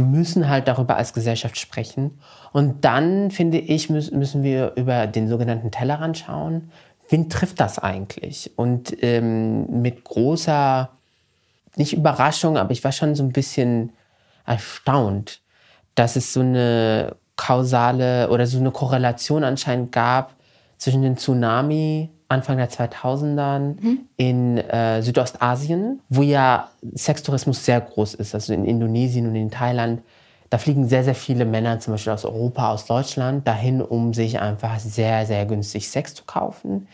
Wir 0.00 0.06
müssen 0.06 0.48
halt 0.48 0.66
darüber 0.66 0.96
als 0.96 1.12
Gesellschaft 1.12 1.58
sprechen. 1.58 2.20
Und 2.52 2.86
dann, 2.86 3.30
finde 3.30 3.58
ich, 3.58 3.90
müssen 3.90 4.42
wir 4.42 4.72
über 4.76 5.06
den 5.06 5.28
sogenannten 5.28 5.70
Tellerrand 5.70 6.16
schauen. 6.16 6.70
Wen 7.10 7.28
trifft 7.28 7.60
das 7.60 7.78
eigentlich? 7.78 8.52
Und 8.56 8.96
ähm, 9.02 9.82
mit 9.82 10.04
großer, 10.04 10.88
nicht 11.76 11.92
Überraschung, 11.92 12.56
aber 12.56 12.70
ich 12.70 12.82
war 12.82 12.92
schon 12.92 13.14
so 13.14 13.22
ein 13.22 13.32
bisschen 13.32 13.92
erstaunt, 14.46 15.42
dass 15.94 16.16
es 16.16 16.32
so 16.32 16.40
eine 16.40 17.16
kausale 17.36 18.30
oder 18.30 18.46
so 18.46 18.58
eine 18.58 18.70
Korrelation 18.70 19.44
anscheinend 19.44 19.92
gab 19.92 20.34
zwischen 20.78 21.02
dem 21.02 21.18
Tsunami 21.18 22.08
Anfang 22.30 22.58
der 22.58 22.70
2000ern 22.70 23.80
mhm. 23.80 23.98
in 24.16 24.58
äh, 24.58 25.02
Südostasien, 25.02 26.00
wo 26.08 26.22
ja 26.22 26.68
Sextourismus 26.94 27.64
sehr 27.64 27.80
groß 27.80 28.14
ist, 28.14 28.34
also 28.34 28.52
in 28.52 28.64
Indonesien 28.64 29.26
und 29.26 29.34
in 29.34 29.50
Thailand. 29.50 30.02
Da 30.48 30.58
fliegen 30.58 30.88
sehr, 30.88 31.04
sehr 31.04 31.14
viele 31.14 31.44
Männer, 31.44 31.80
zum 31.80 31.94
Beispiel 31.94 32.12
aus 32.12 32.24
Europa, 32.24 32.72
aus 32.72 32.86
Deutschland, 32.86 33.46
dahin, 33.46 33.82
um 33.82 34.14
sich 34.14 34.40
einfach 34.40 34.78
sehr, 34.78 35.26
sehr 35.26 35.44
günstig 35.46 35.88
Sex 35.88 36.14
zu 36.14 36.24
kaufen. 36.24 36.86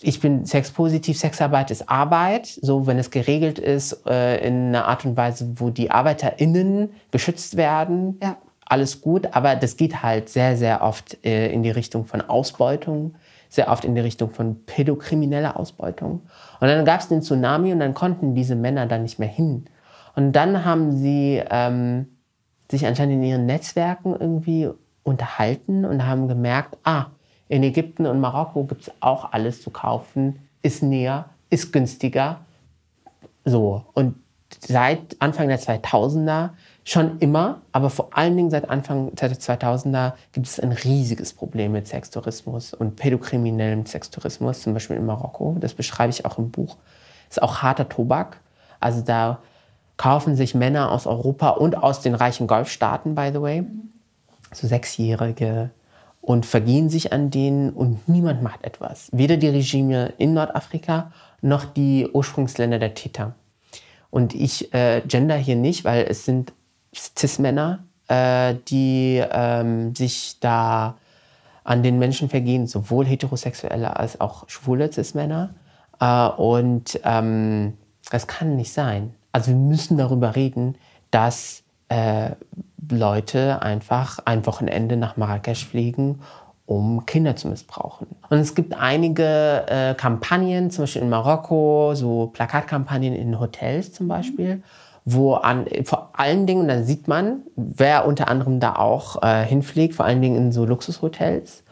Ich 0.00 0.20
bin 0.20 0.44
sexpositiv, 0.44 1.18
Sexarbeit 1.18 1.70
ist 1.70 1.88
Arbeit, 1.88 2.46
so 2.46 2.86
wenn 2.86 2.98
es 2.98 3.10
geregelt 3.10 3.58
ist, 3.58 4.06
äh, 4.06 4.46
in 4.46 4.68
einer 4.68 4.86
Art 4.86 5.04
und 5.04 5.16
Weise, 5.16 5.52
wo 5.56 5.70
die 5.70 5.90
ArbeiterInnen 5.90 6.90
geschützt 7.10 7.56
werden. 7.56 8.18
Ja. 8.22 8.36
Alles 8.64 9.00
gut, 9.00 9.28
aber 9.32 9.54
das 9.54 9.76
geht 9.76 10.02
halt 10.02 10.28
sehr, 10.28 10.56
sehr 10.56 10.82
oft 10.82 11.24
äh, 11.24 11.50
in 11.52 11.62
die 11.62 11.70
Richtung 11.70 12.04
von 12.04 12.20
Ausbeutung 12.20 13.14
sehr 13.48 13.68
oft 13.70 13.84
in 13.84 13.94
die 13.94 14.00
Richtung 14.00 14.30
von 14.30 14.64
pädokrimineller 14.64 15.58
Ausbeutung. 15.58 16.22
Und 16.60 16.68
dann 16.68 16.84
gab 16.84 17.00
es 17.00 17.08
den 17.08 17.22
Tsunami 17.22 17.72
und 17.72 17.80
dann 17.80 17.94
konnten 17.94 18.34
diese 18.34 18.56
Männer 18.56 18.86
da 18.86 18.98
nicht 18.98 19.18
mehr 19.18 19.28
hin. 19.28 19.66
Und 20.14 20.32
dann 20.32 20.64
haben 20.64 20.92
sie 20.92 21.42
ähm, 21.50 22.06
sich 22.70 22.86
anscheinend 22.86 23.16
in 23.16 23.22
ihren 23.22 23.46
Netzwerken 23.46 24.16
irgendwie 24.18 24.68
unterhalten 25.02 25.84
und 25.84 26.06
haben 26.06 26.28
gemerkt, 26.28 26.76
ah, 26.84 27.06
in 27.48 27.62
Ägypten 27.62 28.06
und 28.06 28.20
Marokko 28.20 28.64
gibt 28.64 28.82
es 28.82 28.92
auch 29.00 29.32
alles 29.32 29.62
zu 29.62 29.70
kaufen, 29.70 30.40
ist 30.62 30.82
näher, 30.82 31.26
ist 31.48 31.72
günstiger. 31.72 32.40
So. 33.44 33.84
Und 33.94 34.16
seit 34.60 35.16
Anfang 35.20 35.48
der 35.48 35.60
2000er 35.60 36.50
schon 36.86 37.18
immer, 37.18 37.62
aber 37.72 37.90
vor 37.90 38.10
allen 38.16 38.36
Dingen 38.36 38.48
seit 38.48 38.70
Anfang 38.70 39.12
der 39.16 39.32
2000er 39.32 40.12
gibt 40.30 40.46
es 40.46 40.60
ein 40.60 40.70
riesiges 40.70 41.32
Problem 41.32 41.72
mit 41.72 41.88
Sextourismus 41.88 42.74
und 42.74 42.94
pädokriminellem 42.94 43.86
Sextourismus, 43.86 44.62
zum 44.62 44.72
Beispiel 44.72 44.96
in 44.96 45.04
Marokko. 45.04 45.56
Das 45.58 45.74
beschreibe 45.74 46.10
ich 46.10 46.24
auch 46.24 46.38
im 46.38 46.52
Buch. 46.52 46.76
Ist 47.28 47.42
auch 47.42 47.56
harter 47.60 47.88
Tobak. 47.88 48.40
Also 48.78 49.02
da 49.02 49.40
kaufen 49.96 50.36
sich 50.36 50.54
Männer 50.54 50.92
aus 50.92 51.08
Europa 51.08 51.50
und 51.50 51.76
aus 51.76 52.02
den 52.02 52.14
reichen 52.14 52.46
Golfstaaten, 52.46 53.16
by 53.16 53.30
the 53.32 53.40
way, 53.40 53.64
so 54.52 54.68
Sechsjährige 54.68 55.70
und 56.20 56.46
vergehen 56.46 56.88
sich 56.88 57.12
an 57.12 57.30
denen 57.30 57.70
und 57.70 58.08
niemand 58.08 58.44
macht 58.44 58.62
etwas. 58.62 59.08
Weder 59.10 59.38
die 59.38 59.48
Regime 59.48 60.12
in 60.18 60.34
Nordafrika 60.34 61.10
noch 61.42 61.64
die 61.64 62.08
Ursprungsländer 62.12 62.78
der 62.78 62.94
Täter. 62.94 63.34
Und 64.10 64.34
ich 64.36 64.72
äh, 64.72 65.02
gender 65.06 65.36
hier 65.36 65.56
nicht, 65.56 65.84
weil 65.84 66.06
es 66.08 66.24
sind 66.24 66.52
Cis-Männer, 66.96 67.84
äh, 68.08 68.54
die 68.68 69.22
ähm, 69.30 69.94
sich 69.94 70.38
da 70.40 70.96
an 71.64 71.82
den 71.82 71.98
Menschen 71.98 72.28
vergehen, 72.28 72.66
sowohl 72.66 73.06
heterosexuelle 73.06 73.96
als 73.96 74.20
auch 74.20 74.48
schwule 74.48 74.92
Cis-Männer. 74.92 75.54
Äh, 76.00 76.28
und 76.28 77.00
ähm, 77.04 77.74
das 78.10 78.26
kann 78.26 78.56
nicht 78.56 78.72
sein. 78.72 79.14
Also 79.32 79.50
wir 79.50 79.56
müssen 79.56 79.98
darüber 79.98 80.36
reden, 80.36 80.76
dass 81.10 81.62
äh, 81.88 82.30
Leute 82.88 83.62
einfach 83.62 84.20
ein 84.24 84.46
Wochenende 84.46 84.96
nach 84.96 85.16
Marrakesch 85.16 85.66
fliegen, 85.66 86.20
um 86.66 87.06
Kinder 87.06 87.36
zu 87.36 87.48
missbrauchen. 87.48 88.08
Und 88.28 88.38
es 88.38 88.54
gibt 88.54 88.74
einige 88.74 89.66
äh, 89.68 89.94
Kampagnen, 89.94 90.70
zum 90.70 90.84
Beispiel 90.84 91.02
in 91.02 91.08
Marokko, 91.08 91.94
so 91.94 92.28
Plakatkampagnen 92.28 93.14
in 93.14 93.38
Hotels 93.38 93.92
zum 93.92 94.08
Beispiel. 94.08 94.56
Mhm 94.56 94.62
wo 95.08 95.34
an, 95.34 95.66
vor 95.84 96.10
allen 96.14 96.46
Dingen, 96.46 96.62
und 96.62 96.68
dann 96.68 96.84
sieht 96.84 97.06
man, 97.06 97.42
wer 97.54 98.08
unter 98.08 98.26
anderem 98.26 98.58
da 98.58 98.74
auch 98.74 99.22
äh, 99.22 99.44
hinfliegt, 99.44 99.94
vor 99.94 100.04
allen 100.04 100.20
Dingen 100.20 100.36
in 100.36 100.52
so 100.52 100.64
Luxushotels, 100.64 101.62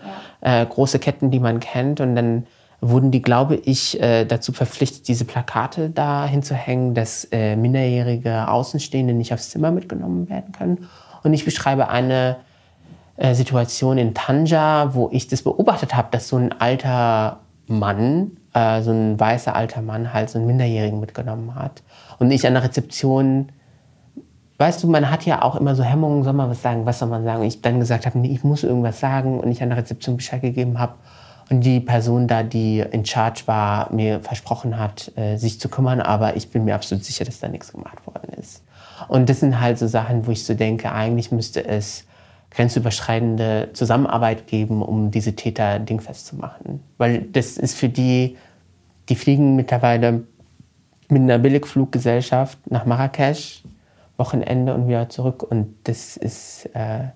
ja. 0.41 0.63
äh, 0.63 0.67
große 0.67 1.01
Ketten, 1.01 1.33
die 1.33 1.41
man 1.41 1.59
kennt. 1.59 2.01
Und 2.01 2.15
dann 2.15 2.47
wurden 2.81 3.11
die, 3.11 3.23
glaube 3.23 3.57
ich, 3.57 4.01
äh, 4.01 4.25
dazu 4.25 4.53
verpflichtet, 4.53 5.09
diese 5.09 5.25
Plakate 5.25 5.91
da 5.91 6.27
hinzuhängen, 6.27 6.95
dass 6.95 7.27
äh, 7.33 7.57
minderjährige 7.57 8.47
Außenstehende 8.47 9.15
nicht 9.15 9.35
aufs 9.35 9.51
Zimmer 9.51 9.73
mitgenommen 9.73 10.29
werden 10.29 10.53
können. 10.53 10.89
Und 11.25 11.35
ich 11.35 11.45
beschreibe 11.45 11.89
eine 11.89 12.37
äh, 13.17 13.35
Situation 13.35 13.99
in 13.99 14.15
Tanja, 14.15 14.95
wo 14.95 15.09
ich 15.11 15.27
das 15.27 15.43
beobachtet 15.43 15.97
habe, 15.97 16.09
dass 16.13 16.29
so 16.29 16.37
ein 16.37 16.53
alter 16.61 17.41
Mann, 17.67 18.37
äh, 18.53 18.81
so 18.83 18.93
ein 18.93 19.19
weißer 19.19 19.57
alter 19.57 19.83
Mann 19.83 20.13
halt 20.13 20.31
so 20.31 20.39
einen 20.39 20.47
Minderjährigen 20.47 21.01
mitgenommen 21.01 21.57
hat. 21.57 21.83
Und 22.19 22.31
ich 22.31 22.47
an 22.47 22.55
der 22.55 22.63
Rezeption, 22.63 23.51
weißt 24.59 24.83
du, 24.83 24.89
man 24.89 25.11
hat 25.11 25.25
ja 25.27 25.43
auch 25.43 25.57
immer 25.57 25.75
so 25.75 25.83
Hemmungen, 25.83 26.23
soll 26.23 26.33
man 26.33 26.51
was 26.51 26.63
sagen, 26.63 26.87
was 26.87 26.99
soll 26.99 27.09
man 27.09 27.25
sagen? 27.25 27.41
Und 27.41 27.47
ich 27.47 27.63
dann 27.63 27.81
gesagt 27.81 28.07
habe, 28.07 28.19
nee, 28.19 28.33
ich 28.33 28.45
muss 28.45 28.63
irgendwas 28.63 29.01
sagen 29.01 29.41
und 29.41 29.51
ich 29.51 29.63
an 29.63 29.71
der 29.71 29.79
Rezeption 29.79 30.17
Bescheid 30.17 30.41
gegeben 30.41 30.79
habe. 30.79 30.95
Und 31.51 31.61
die 31.61 31.81
Person 31.81 32.27
da, 32.27 32.43
die 32.43 32.81
in 32.81 33.05
Charge 33.05 33.43
war, 33.47 33.93
mir 33.93 34.21
versprochen 34.21 34.79
hat, 34.79 35.13
äh, 35.17 35.37
sich 35.37 35.61
zu 35.61 35.69
kümmern, 35.69 36.01
aber 36.01 36.37
ich 36.37 36.51
bin 36.51 36.65
mir 36.65 36.75
absolut 36.75 37.05
sicher, 37.05 37.25
dass 37.25 37.41
da 37.41 37.49
nichts 37.49 37.73
gemacht 37.73 38.07
worden 38.07 38.33
ist. 38.41 38.65
Und 39.09 39.29
das 39.29 39.41
sind 39.41 39.61
halt 39.61 39.79
so 39.79 39.87
Sachen, 39.87 40.27
wo 40.27 40.31
ich 40.31 40.45
so 40.45 40.55
denke, 40.55 40.91
eigentlich 40.93 41.33
müsste 41.33 41.67
es 41.67 42.07
grenzüberschreitende 42.51 43.71
Zusammenarbeit 43.73 44.47
geben, 44.47 44.81
um 44.81 45.11
diese 45.11 45.35
Täter 45.35 45.79
dingfest 45.81 46.27
zu 46.27 46.37
machen. 46.37 46.81
Weil 46.99 47.23
das 47.23 47.59
ist 47.59 47.77
für 47.77 47.89
die, 47.89 48.37
die 49.09 49.17
fliegen 49.17 49.57
mittlerweile 49.57 50.23
mit 51.09 51.23
einer 51.23 51.39
Billigfluggesellschaft 51.39 52.59
nach 52.71 52.87
Marrakesch, 52.87 53.63
Wochenende 54.17 54.75
und 54.75 54.89
wieder 54.89 55.09
zurück. 55.09 55.43
Und 55.43 55.75
das 55.85 56.17
ist 56.17 56.69
äh, 56.75 57.09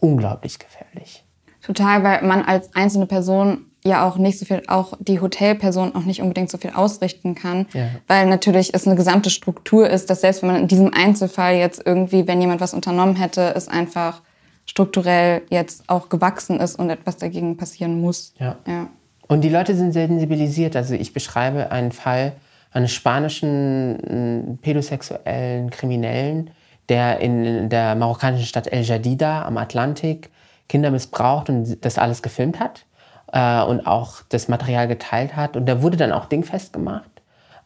unglaublich 0.00 0.58
gefährlich. 0.58 1.24
Total, 1.62 2.02
weil 2.02 2.22
man 2.22 2.42
als 2.42 2.74
einzelne 2.74 3.06
Person 3.06 3.66
ja 3.84 4.06
auch 4.06 4.18
nicht 4.18 4.38
so 4.38 4.44
viel, 4.44 4.62
auch 4.66 4.94
die 4.98 5.20
Hotelperson 5.20 5.94
auch 5.94 6.04
nicht 6.04 6.20
unbedingt 6.20 6.50
so 6.50 6.58
viel 6.58 6.70
ausrichten 6.70 7.34
kann, 7.34 7.66
ja. 7.72 7.88
weil 8.06 8.26
natürlich 8.26 8.74
es 8.74 8.86
eine 8.86 8.96
gesamte 8.96 9.30
Struktur 9.30 9.88
ist, 9.88 10.10
dass 10.10 10.20
selbst 10.20 10.42
wenn 10.42 10.50
man 10.50 10.60
in 10.62 10.68
diesem 10.68 10.92
Einzelfall 10.92 11.54
jetzt 11.56 11.82
irgendwie, 11.84 12.26
wenn 12.26 12.40
jemand 12.40 12.60
was 12.60 12.74
unternommen 12.74 13.16
hätte, 13.16 13.54
es 13.54 13.68
einfach 13.68 14.22
strukturell 14.66 15.42
jetzt 15.48 15.88
auch 15.88 16.08
gewachsen 16.08 16.58
ist 16.58 16.76
und 16.76 16.90
etwas 16.90 17.16
dagegen 17.16 17.56
passieren 17.56 18.00
muss. 18.00 18.34
Ja. 18.38 18.56
ja. 18.66 18.88
Und 19.28 19.42
die 19.42 19.48
Leute 19.48 19.74
sind 19.74 19.92
sensibilisiert. 19.92 20.76
Also 20.76 20.94
ich 20.94 21.12
beschreibe 21.12 21.70
einen 21.70 21.92
Fall, 21.92 22.32
eines 22.76 22.92
spanischen 22.92 23.96
mm, 23.96 24.58
pädosexuellen 24.58 25.70
Kriminellen, 25.70 26.50
der 26.90 27.20
in 27.20 27.70
der 27.70 27.94
marokkanischen 27.94 28.46
Stadt 28.46 28.66
El 28.66 28.82
Jadida 28.82 29.44
am 29.46 29.56
Atlantik 29.56 30.30
Kinder 30.68 30.90
missbraucht 30.90 31.48
und 31.48 31.84
das 31.84 31.96
alles 31.96 32.22
gefilmt 32.22 32.60
hat 32.60 32.84
äh, 33.32 33.62
und 33.62 33.86
auch 33.86 34.22
das 34.28 34.48
Material 34.48 34.88
geteilt 34.88 35.36
hat. 35.36 35.56
Und 35.56 35.66
der 35.66 35.80
wurde 35.80 35.96
dann 35.96 36.12
auch 36.12 36.26
dingfest 36.26 36.72
gemacht. 36.72 37.10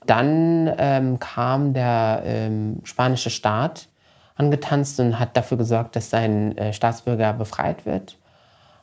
Dann 0.06 0.72
ähm, 0.78 1.18
kam 1.18 1.74
der 1.74 2.22
ähm, 2.24 2.80
spanische 2.84 3.30
Staat 3.30 3.88
angetanzt 4.36 5.00
und 5.00 5.18
hat 5.18 5.36
dafür 5.36 5.58
gesorgt, 5.58 5.96
dass 5.96 6.10
sein 6.10 6.56
äh, 6.56 6.72
Staatsbürger 6.72 7.32
befreit 7.32 7.84
wird. 7.84 8.16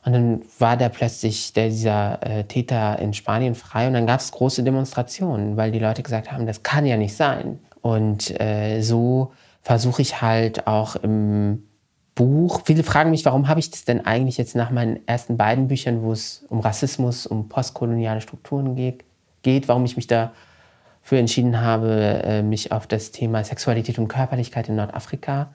Und 0.08 0.14
dann 0.14 0.40
war 0.58 0.78
der 0.78 0.88
plötzlich, 0.88 1.52
der, 1.52 1.68
dieser 1.68 2.26
äh, 2.26 2.44
Täter 2.44 2.98
in 2.98 3.12
Spanien 3.12 3.54
frei. 3.54 3.88
Und 3.88 3.92
dann 3.92 4.06
gab 4.06 4.20
es 4.20 4.32
große 4.32 4.62
Demonstrationen, 4.62 5.58
weil 5.58 5.70
die 5.70 5.78
Leute 5.78 6.02
gesagt 6.02 6.32
haben, 6.32 6.46
das 6.46 6.62
kann 6.62 6.86
ja 6.86 6.96
nicht 6.96 7.14
sein. 7.14 7.58
Und 7.82 8.40
äh, 8.40 8.80
so 8.80 9.32
versuche 9.60 10.00
ich 10.00 10.22
halt 10.22 10.66
auch 10.66 10.96
im 10.96 11.64
Buch, 12.14 12.62
viele 12.64 12.84
fragen 12.84 13.10
mich, 13.10 13.26
warum 13.26 13.48
habe 13.48 13.60
ich 13.60 13.70
das 13.70 13.84
denn 13.84 14.06
eigentlich 14.06 14.38
jetzt 14.38 14.56
nach 14.56 14.70
meinen 14.70 15.06
ersten 15.06 15.36
beiden 15.36 15.68
Büchern, 15.68 16.02
wo 16.02 16.12
es 16.12 16.42
um 16.48 16.60
Rassismus, 16.60 17.26
um 17.26 17.50
postkoloniale 17.50 18.22
Strukturen 18.22 18.76
geht, 18.76 19.04
geht 19.42 19.68
warum 19.68 19.84
ich 19.84 19.96
mich 19.96 20.06
dafür 20.06 21.18
entschieden 21.18 21.60
habe, 21.60 22.22
äh, 22.24 22.42
mich 22.42 22.72
auf 22.72 22.86
das 22.86 23.10
Thema 23.10 23.44
Sexualität 23.44 23.98
und 23.98 24.08
Körperlichkeit 24.08 24.70
in 24.70 24.76
Nordafrika 24.76 25.50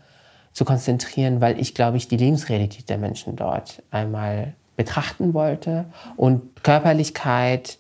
zu 0.54 0.66
konzentrieren, 0.66 1.42
weil 1.42 1.60
ich, 1.60 1.76
glaube 1.76 1.98
ich, 1.98 2.08
die 2.08 2.18
Lebensrealität 2.18 2.89
der 2.89 2.98
Menschen 2.98 3.36
dort 3.36 3.82
einmal 3.92 4.54
betrachten 4.76 5.34
wollte 5.34 5.86
und 6.16 6.63
Körperlichkeit 6.63 7.78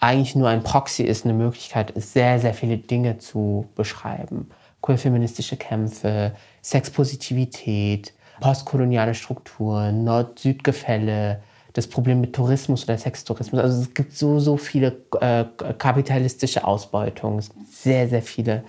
eigentlich 0.00 0.34
nur 0.34 0.48
ein 0.48 0.62
Proxy 0.62 1.04
ist, 1.04 1.24
eine 1.24 1.34
Möglichkeit 1.34 1.92
ist, 1.92 2.12
sehr, 2.12 2.40
sehr 2.40 2.54
viele 2.54 2.78
Dinge 2.78 3.18
zu 3.18 3.68
beschreiben. 3.76 4.48
Queerfeministische 4.80 5.56
Kämpfe, 5.56 6.32
Sexpositivität, 6.60 8.12
postkoloniale 8.40 9.14
Strukturen, 9.14 10.02
Nord-Süd-Gefälle, 10.02 11.40
das 11.72 11.86
Problem 11.86 12.20
mit 12.20 12.34
Tourismus 12.34 12.84
oder 12.84 12.98
Sextourismus. 12.98 13.60
Also 13.60 13.82
es 13.82 13.94
gibt 13.94 14.16
so, 14.16 14.40
so 14.40 14.56
viele 14.56 14.96
äh, 15.20 15.44
kapitalistische 15.78 16.64
Ausbeutungen, 16.64 17.42
sehr, 17.70 18.08
sehr 18.08 18.22
viele 18.22 18.64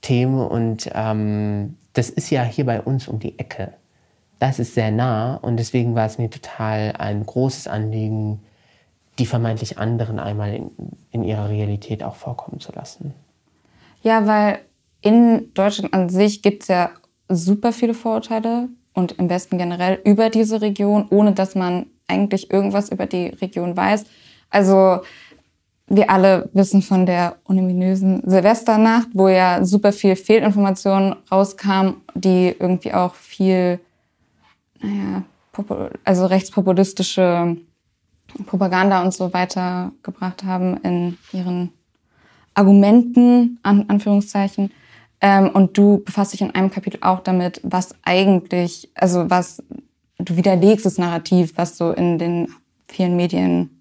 Themen 0.00 0.38
und 0.38 0.88
ähm, 0.94 1.76
das 1.98 2.10
ist 2.10 2.30
ja 2.30 2.44
hier 2.44 2.64
bei 2.64 2.80
uns 2.80 3.08
um 3.08 3.18
die 3.18 3.36
Ecke. 3.40 3.74
Das 4.38 4.60
ist 4.60 4.74
sehr 4.74 4.92
nah 4.92 5.34
und 5.34 5.56
deswegen 5.56 5.96
war 5.96 6.06
es 6.06 6.16
mir 6.16 6.30
total 6.30 6.94
ein 6.96 7.26
großes 7.26 7.66
Anliegen, 7.66 8.40
die 9.18 9.26
vermeintlich 9.26 9.78
anderen 9.78 10.20
einmal 10.20 10.54
in, 10.54 10.70
in 11.10 11.24
ihrer 11.24 11.48
Realität 11.48 12.04
auch 12.04 12.14
vorkommen 12.14 12.60
zu 12.60 12.70
lassen. 12.70 13.14
Ja, 14.02 14.28
weil 14.28 14.60
in 15.00 15.52
Deutschland 15.54 15.92
an 15.92 16.08
sich 16.08 16.40
gibt 16.40 16.62
es 16.62 16.68
ja 16.68 16.90
super 17.28 17.72
viele 17.72 17.94
Vorurteile 17.94 18.68
und 18.94 19.12
im 19.18 19.28
Westen 19.28 19.58
generell 19.58 20.00
über 20.04 20.30
diese 20.30 20.60
Region, 20.60 21.08
ohne 21.10 21.32
dass 21.32 21.56
man 21.56 21.86
eigentlich 22.06 22.52
irgendwas 22.52 22.90
über 22.90 23.06
die 23.06 23.26
Region 23.26 23.76
weiß. 23.76 24.04
Also 24.50 25.00
wir 25.88 26.10
alle 26.10 26.50
wissen 26.52 26.82
von 26.82 27.06
der 27.06 27.36
ominösen 27.44 28.22
Silvesternacht, 28.24 29.08
wo 29.14 29.28
ja 29.28 29.64
super 29.64 29.92
viel 29.92 30.16
Fehlinformationen 30.16 31.16
rauskam, 31.30 32.02
die 32.14 32.54
irgendwie 32.58 32.92
auch 32.92 33.14
viel, 33.14 33.80
naja, 34.80 35.22
also 36.04 36.26
rechtspopulistische 36.26 37.56
Propaganda 38.46 39.02
und 39.02 39.12
so 39.12 39.32
weiter 39.32 39.92
gebracht 40.02 40.44
haben 40.44 40.76
in 40.82 41.18
ihren 41.32 41.72
Argumenten, 42.54 43.58
an 43.62 43.86
Anführungszeichen. 43.88 44.70
Ähm, 45.20 45.50
und 45.50 45.76
du 45.76 46.02
befasst 46.04 46.32
dich 46.32 46.42
in 46.42 46.54
einem 46.54 46.70
Kapitel 46.70 46.98
auch 47.00 47.20
damit, 47.20 47.60
was 47.64 47.94
eigentlich, 48.02 48.90
also 48.94 49.30
was 49.30 49.62
du 50.18 50.36
widerlegst 50.36 50.86
das 50.86 50.98
Narrativ, 50.98 51.54
was 51.56 51.76
so 51.76 51.92
in 51.92 52.18
den 52.18 52.48
vielen 52.88 53.16
Medien 53.16 53.77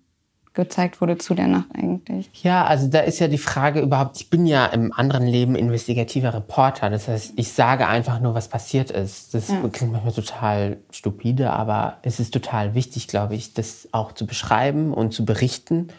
gezeigt 0.58 1.00
wurde 1.00 1.18
zu 1.18 1.36
der 1.36 1.48
Nacht 1.48 1.68
eigentlich. 1.74 2.30
Ja, 2.44 2.66
also 2.66 2.88
da 2.88 3.00
ist 3.00 3.20
ja 3.20 3.28
die 3.28 3.38
Frage 3.38 3.80
überhaupt, 3.80 4.18
ich 4.18 4.30
bin 4.30 4.46
ja 4.46 4.66
im 4.66 4.92
anderen 4.92 5.28
Leben 5.28 5.56
investigativer 5.56 6.34
Reporter. 6.34 6.90
Das 6.90 7.08
heißt, 7.08 7.34
ich 7.38 7.54
sage 7.54 7.88
einfach 7.88 8.20
nur, 8.20 8.34
was 8.34 8.50
passiert 8.50 8.92
ist. 8.92 9.34
Das 9.34 9.50
ja. 9.50 9.62
klingt 9.72 9.94
manchmal 9.94 10.14
total 10.14 10.78
stupide, 10.92 11.52
aber 11.52 12.00
es 12.02 12.20
ist 12.20 12.34
total 12.34 12.74
wichtig, 12.74 13.08
glaube 13.08 13.36
ich, 13.36 13.54
das 13.54 13.88
auch 13.92 14.12
zu 14.12 14.26
beschreiben 14.26 14.94
und 14.94 15.14
zu 15.14 15.24
berichten. 15.24 15.90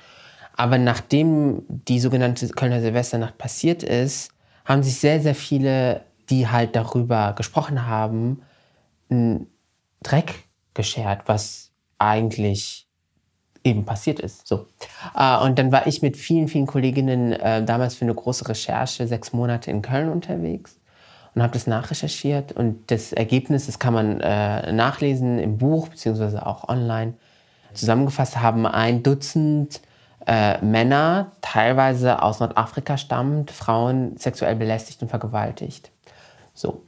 Aber 0.56 0.76
nachdem 0.76 1.62
die 1.68 2.00
sogenannte 2.00 2.48
Kölner 2.48 2.80
Silvesternacht 2.80 3.38
passiert 3.38 3.84
ist, 3.84 4.32
haben 4.64 4.82
sich 4.82 4.98
sehr, 4.98 5.20
sehr 5.20 5.36
viele, 5.36 6.02
die 6.30 6.48
halt 6.48 6.74
darüber 6.74 7.32
gesprochen 7.34 7.86
haben, 7.86 8.42
einen 9.08 9.46
Dreck 10.02 10.34
geschert, 10.74 11.22
was 11.26 11.70
eigentlich 11.98 12.87
eben 13.64 13.84
passiert 13.84 14.20
ist. 14.20 14.46
So. 14.46 14.66
Äh, 15.16 15.38
und 15.38 15.58
dann 15.58 15.72
war 15.72 15.86
ich 15.86 16.02
mit 16.02 16.16
vielen, 16.16 16.48
vielen 16.48 16.66
Kolleginnen 16.66 17.32
äh, 17.32 17.64
damals 17.64 17.94
für 17.94 18.04
eine 18.04 18.14
große 18.14 18.48
Recherche 18.48 19.06
sechs 19.06 19.32
Monate 19.32 19.70
in 19.70 19.82
Köln 19.82 20.08
unterwegs 20.08 20.78
und 21.34 21.42
habe 21.42 21.52
das 21.52 21.66
nachrecherchiert. 21.66 22.52
Und 22.52 22.90
das 22.90 23.12
Ergebnis, 23.12 23.66
das 23.66 23.78
kann 23.78 23.94
man 23.94 24.20
äh, 24.20 24.72
nachlesen 24.72 25.38
im 25.38 25.58
Buch 25.58 25.88
beziehungsweise 25.88 26.46
auch 26.46 26.68
online. 26.68 27.14
Zusammengefasst 27.74 28.40
haben 28.40 28.66
ein 28.66 29.02
Dutzend 29.02 29.82
Männer, 30.60 31.32
teilweise 31.40 32.20
aus 32.20 32.40
Nordafrika 32.40 32.98
stammend, 32.98 33.50
Frauen 33.50 34.18
sexuell 34.18 34.56
belästigt 34.56 35.00
und 35.00 35.08
vergewaltigt. 35.08 35.90
So. 36.52 36.82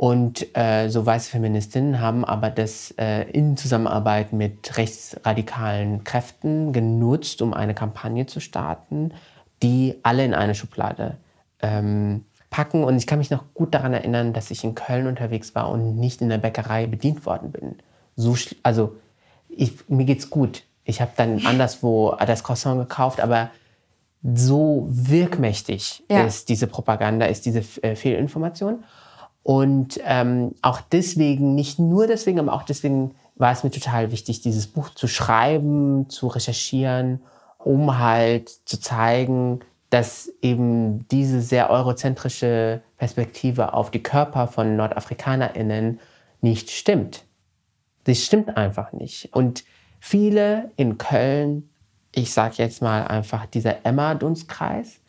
Und 0.00 0.56
äh, 0.56 0.88
so 0.88 1.04
weiße 1.04 1.30
Feministinnen 1.30 2.00
haben 2.00 2.24
aber 2.24 2.48
das 2.48 2.90
äh, 2.92 3.24
in 3.32 3.58
Zusammenarbeit 3.58 4.32
mit 4.32 4.78
rechtsradikalen 4.78 6.04
Kräften 6.04 6.72
genutzt, 6.72 7.42
um 7.42 7.52
eine 7.52 7.74
Kampagne 7.74 8.24
zu 8.24 8.40
starten, 8.40 9.12
die 9.62 9.96
alle 10.02 10.24
in 10.24 10.32
eine 10.32 10.54
Schublade 10.54 11.18
ähm, 11.60 12.24
packen. 12.48 12.82
Und 12.82 12.96
ich 12.96 13.06
kann 13.06 13.18
mich 13.18 13.28
noch 13.28 13.44
gut 13.52 13.74
daran 13.74 13.92
erinnern, 13.92 14.32
dass 14.32 14.50
ich 14.50 14.64
in 14.64 14.74
Köln 14.74 15.06
unterwegs 15.06 15.54
war 15.54 15.68
und 15.68 15.98
nicht 15.98 16.22
in 16.22 16.30
der 16.30 16.38
Bäckerei 16.38 16.86
bedient 16.86 17.26
worden 17.26 17.52
bin. 17.52 17.74
So, 18.16 18.34
also 18.62 18.96
ich, 19.50 19.86
mir 19.90 20.06
geht's 20.06 20.30
gut. 20.30 20.62
Ich 20.84 21.02
habe 21.02 21.10
dann 21.14 21.44
anderswo 21.44 22.16
das 22.26 22.42
Croissant 22.42 22.80
gekauft, 22.80 23.20
aber 23.20 23.50
so 24.22 24.86
wirkmächtig 24.88 26.04
ja. 26.10 26.22
ist 26.22 26.48
diese 26.48 26.68
Propaganda, 26.68 27.26
ist 27.26 27.44
diese 27.44 27.62
äh, 27.82 27.94
Fehlinformation. 27.94 28.82
Und 29.42 30.00
ähm, 30.04 30.54
auch 30.62 30.80
deswegen, 30.80 31.54
nicht 31.54 31.78
nur 31.78 32.06
deswegen, 32.06 32.38
aber 32.38 32.52
auch 32.52 32.62
deswegen 32.62 33.14
war 33.36 33.52
es 33.52 33.64
mir 33.64 33.70
total 33.70 34.12
wichtig, 34.12 34.42
dieses 34.42 34.66
Buch 34.66 34.90
zu 34.90 35.08
schreiben, 35.08 36.10
zu 36.10 36.26
recherchieren, 36.26 37.20
um 37.58 37.98
halt 37.98 38.50
zu 38.66 38.78
zeigen, 38.78 39.60
dass 39.88 40.30
eben 40.40 41.08
diese 41.08 41.40
sehr 41.40 41.70
eurozentrische 41.70 42.82
Perspektive 42.96 43.74
auf 43.74 43.90
die 43.90 44.02
Körper 44.02 44.46
von 44.46 44.76
NordafrikanerInnen 44.76 46.00
nicht 46.40 46.70
stimmt. 46.70 47.24
Das 48.04 48.22
stimmt 48.22 48.56
einfach 48.56 48.92
nicht. 48.92 49.30
Und 49.34 49.64
viele 49.98 50.70
in 50.76 50.96
Köln, 50.96 51.68
ich 52.14 52.32
sage 52.32 52.54
jetzt 52.58 52.82
mal 52.82 53.06
einfach 53.06 53.46
dieser 53.46 53.84
Emma-Dunstkreis, 53.84 55.00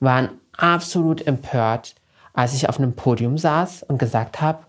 waren 0.00 0.30
absolut 0.56 1.26
empört, 1.26 1.94
als 2.32 2.54
ich 2.54 2.68
auf 2.68 2.78
einem 2.78 2.94
Podium 2.94 3.38
saß 3.38 3.84
und 3.84 3.98
gesagt 3.98 4.40
habe, 4.40 4.64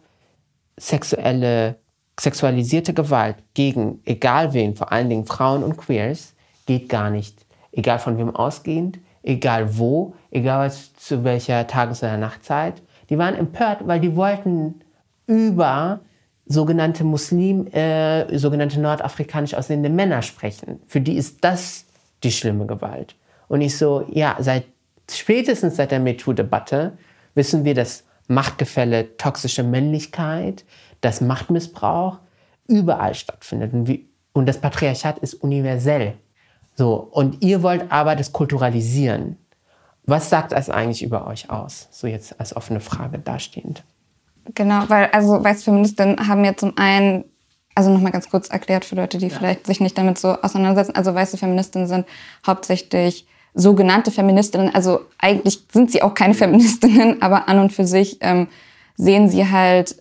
sexuelle, 0.77 1.77
sexualisierte 2.19 2.93
Gewalt 2.93 3.37
gegen 3.53 4.01
egal 4.05 4.53
wen, 4.53 4.75
vor 4.75 4.91
allen 4.91 5.09
Dingen 5.09 5.25
Frauen 5.25 5.63
und 5.63 5.77
Queers, 5.77 6.33
geht 6.65 6.89
gar 6.89 7.09
nicht. 7.09 7.45
Egal 7.71 7.99
von 7.99 8.17
wem 8.17 8.35
ausgehend, 8.35 8.99
egal 9.23 9.77
wo, 9.77 10.13
egal 10.29 10.71
zu 10.71 11.23
welcher 11.23 11.67
Tages- 11.67 12.03
oder 12.03 12.17
Nachtzeit. 12.17 12.81
Die 13.09 13.17
waren 13.17 13.35
empört, 13.35 13.87
weil 13.87 13.99
die 13.99 14.15
wollten 14.15 14.81
über 15.27 16.01
sogenannte 16.45 17.03
Muslim, 17.03 17.67
äh, 17.67 18.37
sogenannte 18.37 18.79
nordafrikanisch 18.79 19.53
aussehende 19.53 19.89
Männer 19.89 20.21
sprechen. 20.21 20.81
Für 20.87 21.01
die 21.01 21.15
ist 21.15 21.43
das 21.43 21.85
die 22.23 22.31
schlimme 22.31 22.65
Gewalt. 22.65 23.15
Und 23.47 23.61
ich 23.61 23.77
so, 23.77 24.05
ja, 24.11 24.35
seit 24.39 24.65
spätestens 25.09 25.75
seit 25.75 25.91
der 25.91 25.99
MeToo-Debatte 25.99 26.93
wissen 27.35 27.65
wir, 27.65 27.73
dass 27.73 28.03
Machtgefälle, 28.27 29.17
toxische 29.17 29.63
Männlichkeit, 29.63 30.65
dass 31.01 31.21
Machtmissbrauch 31.21 32.19
überall 32.67 33.13
stattfindet. 33.13 33.73
Und, 33.73 33.87
wie, 33.87 34.09
und 34.33 34.47
das 34.47 34.59
Patriarchat 34.59 35.19
ist 35.19 35.35
universell. 35.35 36.13
So, 36.75 36.95
und 36.95 37.43
ihr 37.43 37.61
wollt 37.63 37.91
aber 37.91 38.15
das 38.15 38.31
kulturalisieren. 38.31 39.37
Was 40.05 40.29
sagt 40.29 40.51
das 40.51 40.69
eigentlich 40.69 41.03
über 41.03 41.27
euch 41.27 41.49
aus? 41.49 41.87
So 41.91 42.07
jetzt 42.07 42.39
als 42.39 42.55
offene 42.55 42.79
Frage 42.79 43.19
dastehend. 43.19 43.83
Genau, 44.55 44.83
weil 44.87 45.05
also 45.11 45.43
weiße 45.43 45.65
Feministinnen 45.65 46.27
haben 46.27 46.43
ja 46.43 46.55
zum 46.55 46.75
einen, 46.77 47.25
also 47.75 47.91
nochmal 47.91 48.11
ganz 48.11 48.29
kurz 48.29 48.49
erklärt 48.49 48.85
für 48.85 48.95
Leute, 48.95 49.19
die 49.19 49.27
ja. 49.27 49.37
vielleicht 49.37 49.67
sich 49.67 49.79
nicht 49.79 49.97
damit 49.97 50.17
so 50.17 50.41
auseinandersetzen, 50.41 50.95
also 50.95 51.13
weiße 51.13 51.37
Feministinnen 51.37 51.87
sind 51.87 52.07
hauptsächlich 52.45 53.27
sogenannte 53.53 54.11
Feministinnen, 54.11 54.73
also 54.73 55.01
eigentlich 55.17 55.65
sind 55.71 55.91
sie 55.91 56.01
auch 56.01 56.13
keine 56.13 56.33
Feministinnen, 56.33 57.21
aber 57.21 57.49
an 57.49 57.59
und 57.59 57.73
für 57.73 57.85
sich 57.85 58.17
ähm, 58.21 58.47
sehen 58.95 59.29
sie 59.29 59.49
halt 59.49 59.95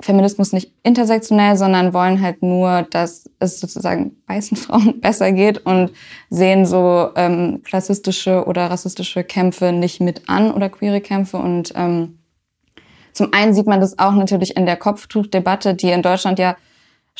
Feminismus 0.00 0.52
nicht 0.52 0.72
intersektionell, 0.82 1.56
sondern 1.56 1.92
wollen 1.92 2.22
halt 2.22 2.42
nur, 2.42 2.86
dass 2.90 3.28
es 3.38 3.60
sozusagen 3.60 4.16
weißen 4.26 4.56
Frauen 4.56 5.00
besser 5.00 5.32
geht 5.32 5.58
und 5.66 5.92
sehen 6.30 6.64
so 6.66 7.10
ähm, 7.16 7.62
klassistische 7.64 8.46
oder 8.46 8.70
rassistische 8.70 9.24
Kämpfe 9.24 9.72
nicht 9.72 10.00
mit 10.00 10.28
an 10.28 10.52
oder 10.52 10.68
queere 10.70 11.00
Kämpfe. 11.00 11.36
Und 11.36 11.72
ähm, 11.76 12.18
zum 13.12 13.32
einen 13.32 13.52
sieht 13.52 13.66
man 13.66 13.80
das 13.80 13.98
auch 13.98 14.12
natürlich 14.12 14.56
in 14.56 14.66
der 14.66 14.76
Kopftuchdebatte, 14.76 15.74
die 15.74 15.90
in 15.90 16.02
Deutschland 16.02 16.38
ja 16.38 16.56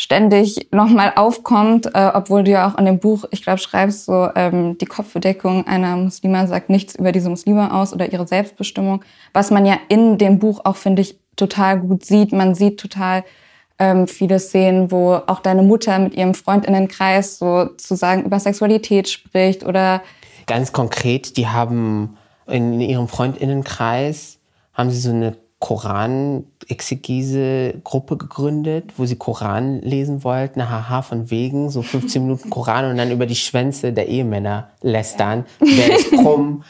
ständig 0.01 0.69
nochmal 0.73 1.13
aufkommt, 1.15 1.95
äh, 1.95 2.11
obwohl 2.15 2.43
du 2.43 2.51
ja 2.51 2.67
auch 2.67 2.79
in 2.79 2.87
dem 2.87 3.01
Buch, 3.01 3.27
ich 3.33 3.43
glaube, 3.43 3.59
schreibst 3.59 4.07
so, 4.07 4.31
ähm, 4.35 4.79
die 4.79 4.87
Kopfbedeckung 4.87 5.67
einer 5.67 5.95
Muslima 5.95 6.47
sagt 6.47 6.71
nichts 6.71 6.95
über 6.95 7.13
diese 7.13 7.29
Muslime 7.29 7.71
aus 7.75 7.93
oder 7.93 8.11
ihre 8.11 8.27
Selbstbestimmung, 8.27 9.05
was 9.35 9.51
man 9.51 9.67
ja 9.67 9.77
in 9.91 10.17
dem 10.17 10.39
Buch 10.39 10.63
auch, 10.65 10.77
finde 10.77 11.03
ich, 11.03 11.19
total 11.37 11.79
gut 11.81 12.07
sieht. 12.07 12.33
Man 12.33 12.55
sieht 12.55 12.81
total 12.81 13.25
ähm, 13.79 14.09
viele 14.09 14.39
Szenen, 14.39 14.91
wo 14.91 15.17
auch 15.27 15.41
deine 15.41 15.63
Mutter 15.63 15.99
mit 15.99 16.15
ihrem 16.15 16.33
Freundinnenkreis 16.33 17.39
sozusagen 17.39 18.25
über 18.25 18.41
Sexualität 18.41 19.07
spricht 19.07 19.67
oder... 19.67 20.01
Ganz 20.47 20.73
konkret, 20.73 21.37
die 21.37 21.47
haben 21.47 22.17
in 22.47 22.81
ihrem 22.81 23.07
Freundinnenkreis 23.07 24.39
haben 24.73 24.91
sie 24.91 25.01
so 25.01 25.11
eine 25.11 25.37
Koran-Exegese-Gruppe 25.61 28.17
gegründet, 28.17 28.95
wo 28.97 29.05
sie 29.05 29.17
Koran 29.17 29.81
lesen 29.83 30.25
wollten, 30.25 30.69
haha, 30.69 31.03
von 31.03 31.31
wegen, 31.31 31.71
so 31.71 31.83
15 31.83 32.23
Minuten 32.23 32.51
Koran 32.51 32.91
und 32.91 32.97
dann 32.97 33.11
über 33.11 33.27
die 33.27 33.37
Schwänze 33.37 33.93
der 33.93 34.09
Ehemänner 34.09 34.71
lästern. 34.81 35.45
Wer 35.61 35.97
ist 35.97 36.11
krumm? 36.11 36.65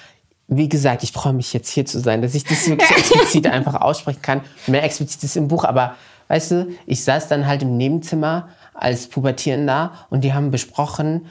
Wie 0.49 0.69
gesagt, 0.69 1.05
ich 1.05 1.13
freue 1.13 1.33
mich 1.33 1.53
jetzt 1.53 1.71
hier 1.71 1.87
zu 1.87 2.01
sein, 2.01 2.21
dass 2.21 2.35
ich 2.35 2.43
das 2.43 2.69
wirklich 2.69 2.91
explizit 2.91 3.47
einfach 3.53 3.81
aussprechen 3.81 4.23
kann. 4.23 4.41
Mehr 4.67 4.83
explizit 4.83 5.23
ist 5.23 5.37
im 5.37 5.47
Buch, 5.47 5.63
aber 5.65 5.95
weißt 6.27 6.51
du, 6.51 6.67
ich 6.87 7.05
saß 7.05 7.29
dann 7.29 7.47
halt 7.47 7.63
im 7.63 7.77
Nebenzimmer 7.77 8.49
als 8.75 9.07
Pubertierender 9.07 9.93
und 10.11 10.25
die 10.25 10.35
haben 10.35 10.51
besprochen, 10.51 11.27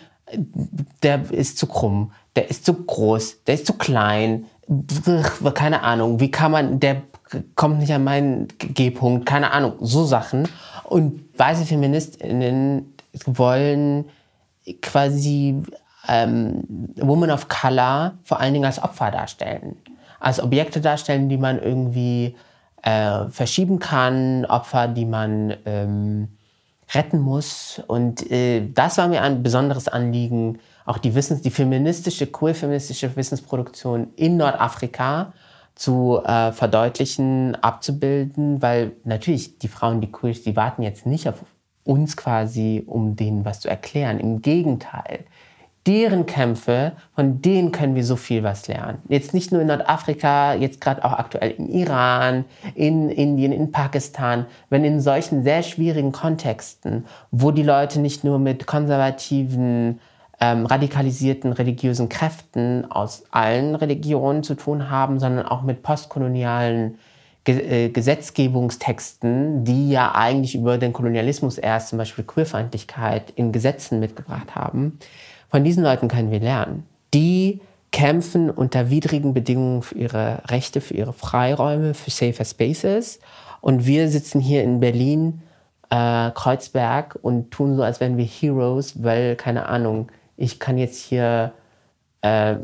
der 1.04 1.30
ist 1.32 1.58
zu 1.58 1.68
krumm, 1.68 2.14
der 2.38 2.50
ist 2.50 2.66
zu 2.66 2.74
groß, 2.74 3.44
der 3.48 3.56
ist 3.56 3.66
zu 3.66 3.74
klein, 3.74 4.46
keine 5.56 5.82
Ahnung, 5.82 6.22
wie 6.22 6.32
kann 6.32 6.52
man, 6.52 6.80
der 6.80 7.02
kommt 7.56 7.80
nicht 7.80 7.94
an 7.94 8.04
meinen 8.04 8.48
G-Punkt, 8.58 9.26
keine 9.26 9.52
Ahnung, 9.52 9.74
so 9.80 10.06
Sachen. 10.06 10.48
Und 10.84 11.26
weiße 11.38 11.66
Feministinnen 11.66 12.94
wollen 13.26 14.06
quasi 14.82 15.62
ähm, 16.08 16.64
Women 16.96 17.32
of 17.32 17.48
Color 17.48 18.14
vor 18.24 18.40
allen 18.40 18.54
Dingen 18.54 18.66
als 18.66 18.82
Opfer 18.82 19.12
darstellen. 19.12 19.78
Als 20.20 20.42
Objekte 20.42 20.82
darstellen, 20.82 21.30
die 21.30 21.38
man 21.38 21.60
irgendwie 21.62 22.36
äh, 22.84 23.30
verschieben 23.30 23.80
kann, 23.80 24.46
Opfer, 24.46 24.88
die 24.88 25.06
man 25.06 25.56
ähm, 25.66 26.30
retten 26.94 27.20
muss. 27.20 27.82
Und 27.88 28.30
äh, 28.32 28.68
das 28.74 28.98
war 28.98 29.08
mir 29.08 29.22
ein 29.22 29.44
besonderes 29.44 29.88
Anliegen, 29.88 30.60
auch 30.86 30.98
die 30.98 31.14
Wissens, 31.14 31.42
die 31.42 31.52
feministische, 31.52 32.28
queer-feministische 32.28 33.16
Wissensproduktion 33.16 34.08
in 34.16 34.38
Nordafrika 34.38 35.34
zu 35.80 36.22
äh, 36.26 36.52
verdeutlichen, 36.52 37.56
abzubilden, 37.56 38.62
weil 38.62 38.92
natürlich 39.06 39.60
die 39.60 39.70
Frauen, 39.70 40.02
die 40.02 40.12
queer, 40.12 40.34
die 40.34 40.58
warten 40.58 40.84
jetzt 40.84 41.06
nicht 41.06 41.30
auf 41.30 41.46
uns 41.86 42.18
quasi, 42.18 42.84
um 42.86 43.16
denen 43.16 43.46
was 43.46 43.62
zu 43.62 43.70
erklären. 43.70 44.20
Im 44.20 44.42
Gegenteil, 44.42 45.24
deren 45.88 46.26
Kämpfe, 46.26 46.92
von 47.16 47.42
denen 47.42 47.72
können 47.72 47.96
wir 47.96 48.04
so 48.04 48.18
viel 48.18 48.44
was 48.44 48.68
lernen. 48.68 48.98
Jetzt 49.08 49.34
nicht 49.34 49.54
nur 49.54 49.62
in 49.62 49.68
Nordafrika, 49.68 50.54
jetzt 50.54 50.82
gerade 50.82 51.06
auch 51.06 51.14
aktuell 51.14 51.52
im 51.52 51.70
Iran, 51.70 52.44
in 52.76 53.10
Indien, 53.10 53.54
in 53.54 53.72
Pakistan, 53.72 54.48
wenn 54.70 54.84
in 54.84 55.00
solchen 55.00 55.44
sehr 55.44 55.64
schwierigen 55.64 56.12
Kontexten, 56.12 57.06
wo 57.32 57.52
die 57.52 57.64
Leute 57.64 58.02
nicht 58.02 58.26
nur 58.26 58.38
mit 58.38 58.68
konservativen, 58.68 60.02
ähm, 60.42 60.66
radikalisierten 60.66 61.52
religiösen 61.54 62.10
Kräften 62.10 62.90
aus 62.90 63.24
allen 63.32 63.76
Religionen 63.76 64.44
zu 64.44 64.56
tun 64.56 64.90
haben, 64.90 65.20
sondern 65.20 65.46
auch 65.46 65.62
mit 65.62 65.84
postkolonialen 65.84 66.98
äh, 67.46 67.90
Gesetzgebungstexten, 67.90 69.64
die 69.64 69.90
ja 69.90 70.14
eigentlich 70.14 70.56
über 70.56 70.78
den 70.78 70.94
Kolonialismus 70.94 71.58
erst 71.58 71.90
zum 71.90 71.98
Beispiel 71.98 72.24
Queerfeindlichkeit 72.24 73.32
in 73.36 73.52
Gesetzen 73.52 74.00
mitgebracht 74.00 74.56
haben, 74.56 75.00
von 75.50 75.64
diesen 75.64 75.84
Leuten 75.84 76.08
können 76.08 76.32
wir 76.32 76.40
lernen. 76.40 76.86
Die 77.14 77.60
kämpfen 77.92 78.50
unter 78.50 78.90
widrigen 78.90 79.34
Bedingungen 79.34 79.82
für 79.82 79.96
ihre 79.96 80.44
Rechte, 80.48 80.80
für 80.80 80.94
ihre 80.94 81.14
Freiräume, 81.14 81.96
für 81.96 82.12
safer 82.12 82.46
Spaces. 82.46 83.20
Und 83.62 83.86
wir 83.88 84.10
sitzen 84.10 84.40
hier 84.40 84.64
in 84.64 84.80
Berlin, 84.80 85.42
äh, 85.90 86.30
Kreuzberg 86.32 87.18
und 87.22 87.52
tun 87.52 87.76
so, 87.76 87.84
als 87.84 88.00
wären 88.00 88.18
wir 88.18 88.26
Heroes, 88.26 89.04
weil, 89.04 89.36
keine 89.36 89.68
Ahnung, 89.68 90.10
ich 90.40 90.60
kann 90.60 90.78
jetzt 90.78 91.02
hier 91.04 91.52
äh, 92.22 92.56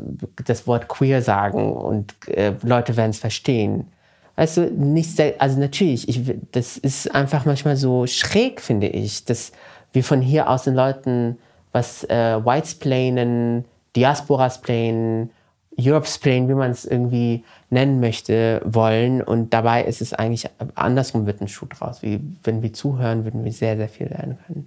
das 0.44 0.66
Wort 0.66 0.88
queer 0.88 1.22
sagen 1.22 1.72
und 1.72 2.14
äh, 2.28 2.54
Leute 2.62 2.96
werden 2.96 3.10
es 3.10 3.18
verstehen. 3.18 3.88
Weißt 4.36 4.58
du, 4.58 4.70
nicht 4.70 5.16
sehr, 5.16 5.34
also 5.38 5.58
natürlich, 5.58 6.08
ich, 6.08 6.34
das 6.52 6.76
ist 6.76 7.14
einfach 7.14 7.44
manchmal 7.44 7.76
so 7.76 8.06
schräg, 8.06 8.60
finde 8.60 8.88
ich, 8.88 9.24
dass 9.24 9.52
wir 9.92 10.04
von 10.04 10.20
hier 10.20 10.50
aus 10.50 10.64
den 10.64 10.74
Leuten 10.74 11.38
was 11.72 12.04
äh, 12.04 12.44
Whitesplainen, 12.44 13.64
Diasporasplainen, 13.94 15.30
Europesplain, 15.78 16.48
wie 16.48 16.54
man 16.54 16.70
es 16.70 16.86
irgendwie 16.86 17.44
nennen 17.68 18.00
möchte, 18.00 18.62
wollen. 18.64 19.22
Und 19.22 19.52
dabei 19.52 19.84
ist 19.84 20.00
es 20.00 20.14
eigentlich 20.14 20.48
andersrum 20.74 21.26
wird 21.26 21.40
ein 21.40 21.48
Schuh 21.48 21.66
draus. 21.66 22.02
Wie, 22.02 22.20
wenn 22.44 22.62
wir 22.62 22.72
zuhören, 22.72 23.24
würden 23.24 23.44
wir 23.44 23.52
sehr, 23.52 23.76
sehr 23.76 23.88
viel 23.88 24.08
lernen 24.08 24.38
können. 24.46 24.66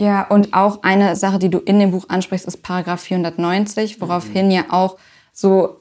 Ja, 0.00 0.26
und 0.28 0.54
auch 0.54 0.82
eine 0.82 1.14
Sache, 1.14 1.38
die 1.38 1.50
du 1.50 1.58
in 1.58 1.78
dem 1.78 1.90
Buch 1.90 2.06
ansprichst, 2.08 2.46
ist 2.46 2.62
Paragraph 2.62 3.02
490, 3.02 4.00
woraufhin 4.00 4.46
mhm. 4.46 4.52
ja 4.52 4.64
auch 4.70 4.96
so 5.32 5.80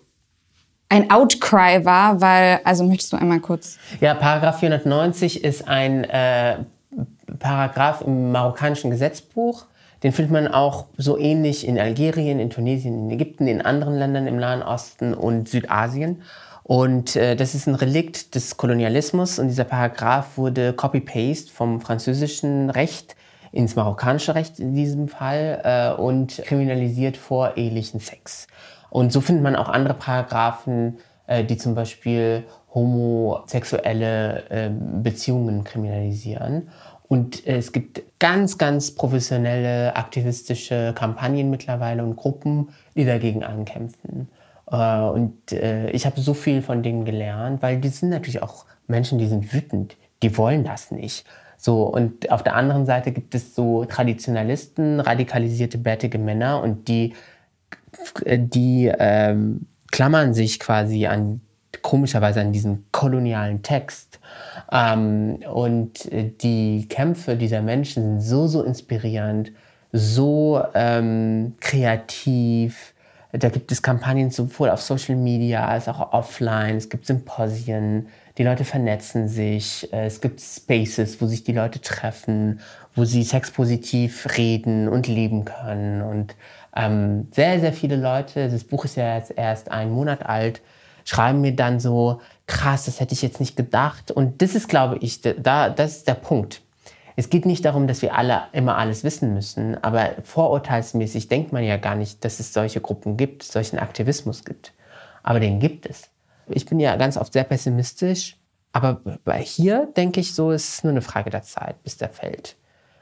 ein 0.90 1.10
Outcry 1.10 1.86
war, 1.86 2.20
weil, 2.20 2.60
also 2.64 2.84
möchtest 2.84 3.14
du 3.14 3.18
einmal 3.18 3.40
kurz. 3.40 3.78
Ja, 4.02 4.14
Paragraph 4.16 4.60
490 4.60 5.44
ist 5.44 5.68
ein 5.68 6.04
äh, 6.04 6.58
Paragraph 7.38 8.02
im 8.02 8.32
marokkanischen 8.32 8.92
Gesetzbuch. 8.92 9.66
Den 10.04 10.12
findet 10.12 10.32
man 10.32 10.48
auch 10.48 10.86
so 10.98 11.18
ähnlich 11.18 11.68
in 11.68 11.80
Algerien, 11.80 12.40
in 12.40 12.50
Tunesien, 12.50 13.06
in 13.06 13.12
Ägypten, 13.12 13.48
in 13.48 13.62
anderen 13.62 13.98
Ländern 13.98 14.28
im 14.28 14.38
Nahen 14.38 14.64
Osten 14.64 15.14
und 15.14 15.48
Südasien. 15.48 16.24
Und 16.64 17.16
äh, 17.16 17.36
das 17.36 17.56
ist 17.56 17.68
ein 17.68 17.76
Relikt 17.76 18.36
des 18.36 18.58
Kolonialismus 18.58 19.40
und 19.40 19.48
dieser 19.48 19.64
Paragraph 19.64 20.38
wurde 20.38 20.74
copy-paste 20.74 21.52
vom 21.52 21.82
französischen 21.82 22.70
Recht 22.70 23.16
ins 23.52 23.76
marokkanische 23.76 24.36
Recht 24.36 24.60
in 24.60 24.74
diesem 24.74 25.08
Fall 25.08 25.62
äh, 25.64 26.02
und 26.02 26.42
kriminalisiert 26.46 27.18
vorehelichen 27.18 28.00
Sex. 28.00 28.48
Und 28.90 29.12
so 29.14 29.22
findet 29.22 29.44
man 29.44 29.56
auch 29.56 29.70
andere 29.70 29.94
Paragraphen, 29.94 30.98
äh, 31.28 31.44
die 31.44 31.58
zum 31.58 31.76
Beispiel 31.76 32.44
homosexuelle 32.74 34.50
äh, 34.50 34.70
Beziehungen 34.70 35.64
kriminalisieren. 35.64 36.70
Und 37.08 37.46
äh, 37.48 37.58
es 37.58 37.72
gibt 37.72 38.04
ganz, 38.20 38.58
ganz 38.58 38.94
professionelle 38.94 39.96
aktivistische 39.96 40.94
Kampagnen 40.96 41.50
mittlerweile 41.50 42.04
und 42.04 42.16
Gruppen, 42.16 42.70
die 42.96 43.06
dagegen 43.06 43.44
ankämpfen. 43.44 44.30
Äh, 44.72 45.00
und 45.02 45.52
äh, 45.52 45.90
ich 45.90 46.06
habe 46.06 46.22
so 46.22 46.34
viel 46.34 46.62
von 46.62 46.84
denen 46.84 47.06
gelernt, 47.06 47.62
weil 47.62 47.80
die 47.80 47.90
sind 47.90 48.10
natürlich 48.10 48.44
auch 48.44 48.66
Menschen, 48.88 49.18
die 49.18 49.28
sind 49.28 49.54
wütend, 49.54 49.98
die 50.22 50.38
wollen 50.38 50.64
das 50.64 50.92
nicht. 50.92 51.26
So, 51.62 51.84
und 51.84 52.32
auf 52.32 52.42
der 52.42 52.56
anderen 52.56 52.86
Seite 52.86 53.12
gibt 53.12 53.36
es 53.36 53.54
so 53.54 53.84
Traditionalisten, 53.84 55.02
radikalisierte, 55.02 55.78
bärtige 55.78 56.18
Männer 56.18 56.64
und 56.64 56.88
die 56.88 57.14
die 58.26 58.92
ähm, 58.98 59.66
klammern 59.92 60.34
sich 60.34 60.60
quasi 60.60 61.06
an 61.08 61.42
komischerweise 61.82 62.42
an 62.42 62.54
diesen 62.54 62.86
kolonialen 62.92 63.62
Text. 63.62 64.20
Ähm, 64.72 65.40
und 65.52 66.10
die 66.12 66.88
Kämpfe 66.88 67.36
dieser 67.36 67.62
Menschen 67.62 68.20
sind 68.20 68.22
so, 68.22 68.48
so 68.48 68.64
inspirierend, 68.64 69.52
so 69.92 70.64
ähm, 70.74 71.56
kreativ. 71.60 72.94
Da 73.32 73.50
gibt 73.50 73.72
es 73.72 73.82
Kampagnen 73.82 74.32
sowohl 74.32 74.70
auf 74.70 74.82
Social 74.82 75.16
Media 75.16 75.68
als 75.68 75.88
auch 75.88 76.14
offline. 76.14 76.78
Es 76.78 76.90
gibt 76.90 77.06
Symposien, 77.06 78.08
die 78.40 78.44
Leute 78.46 78.64
vernetzen 78.64 79.28
sich. 79.28 79.92
Es 79.92 80.22
gibt 80.22 80.40
Spaces, 80.40 81.22
wo 81.22 81.28
sich 81.28 81.44
die 81.44 81.52
Leute 81.52 81.82
treffen, 81.82 82.62
wo 82.96 83.04
sie 83.04 83.24
sexpositiv 83.24 84.26
reden 84.38 84.88
und 84.88 85.08
leben 85.08 85.44
können. 85.44 86.02
Und 86.02 86.36
ähm, 86.74 87.28
sehr, 87.32 87.60
sehr 87.60 87.74
viele 87.74 87.98
Leute, 87.98 88.50
das 88.50 88.64
Buch 88.64 88.86
ist 88.86 88.96
ja 88.96 89.18
jetzt 89.18 89.34
erst 89.36 89.70
einen 89.70 89.92
Monat 89.92 90.26
alt, 90.26 90.62
schreiben 91.04 91.42
mir 91.42 91.54
dann 91.54 91.82
so, 91.82 92.22
krass, 92.48 92.86
das 92.86 93.02
hätte 93.02 93.14
ich 93.14 93.22
jetzt 93.22 93.42
nicht 93.42 93.58
gedacht. 93.58 94.10
Und 94.10 94.42
das 94.42 94.56
ist, 94.56 94.70
glaube 94.70 94.98
ich, 95.02 95.20
da, 95.22 95.70
das 95.70 95.98
ist 95.98 96.08
der 96.08 96.14
Punkt. 96.14 96.62
Es 97.18 97.30
geht 97.30 97.46
nicht 97.46 97.66
darum, 97.66 97.88
dass 97.88 98.02
wir 98.02 98.16
alle 98.16 98.44
immer 98.54 98.78
alles 98.78 99.04
wissen 99.04 99.34
müssen, 99.34 99.84
aber 99.84 100.12
vorurteilsmäßig 100.24 101.28
denkt 101.28 101.52
man 101.52 101.66
ja 101.66 101.76
gar 101.76 101.96
nicht, 101.96 102.24
dass 102.24 102.40
es 102.40 102.54
solche 102.54 102.80
Gruppen 102.80 103.18
gibt, 103.18 103.44
solchen 103.44 103.80
Aktivismus 103.80 104.46
gibt. 104.46 104.72
Aber 105.24 105.42
den 105.42 105.60
gibt 105.60 105.86
es. 105.86 106.10
Ich 106.50 106.66
bin 106.66 106.80
ja 106.80 106.96
ganz 106.96 107.18
oft 107.18 107.34
sehr 107.34 107.44
pessimistisch, 107.44 108.38
aber 108.72 109.02
hier 109.40 109.88
denke 109.98 110.20
ich 110.20 110.36
so, 110.36 110.52
es 110.52 110.70
ist 110.70 110.84
nur 110.84 110.92
eine 110.92 111.02
Frage 111.02 111.30
der 111.30 111.44
Zeit, 111.44 111.82
bis 111.84 111.98
der 111.98 112.10
fällt. 112.10 112.56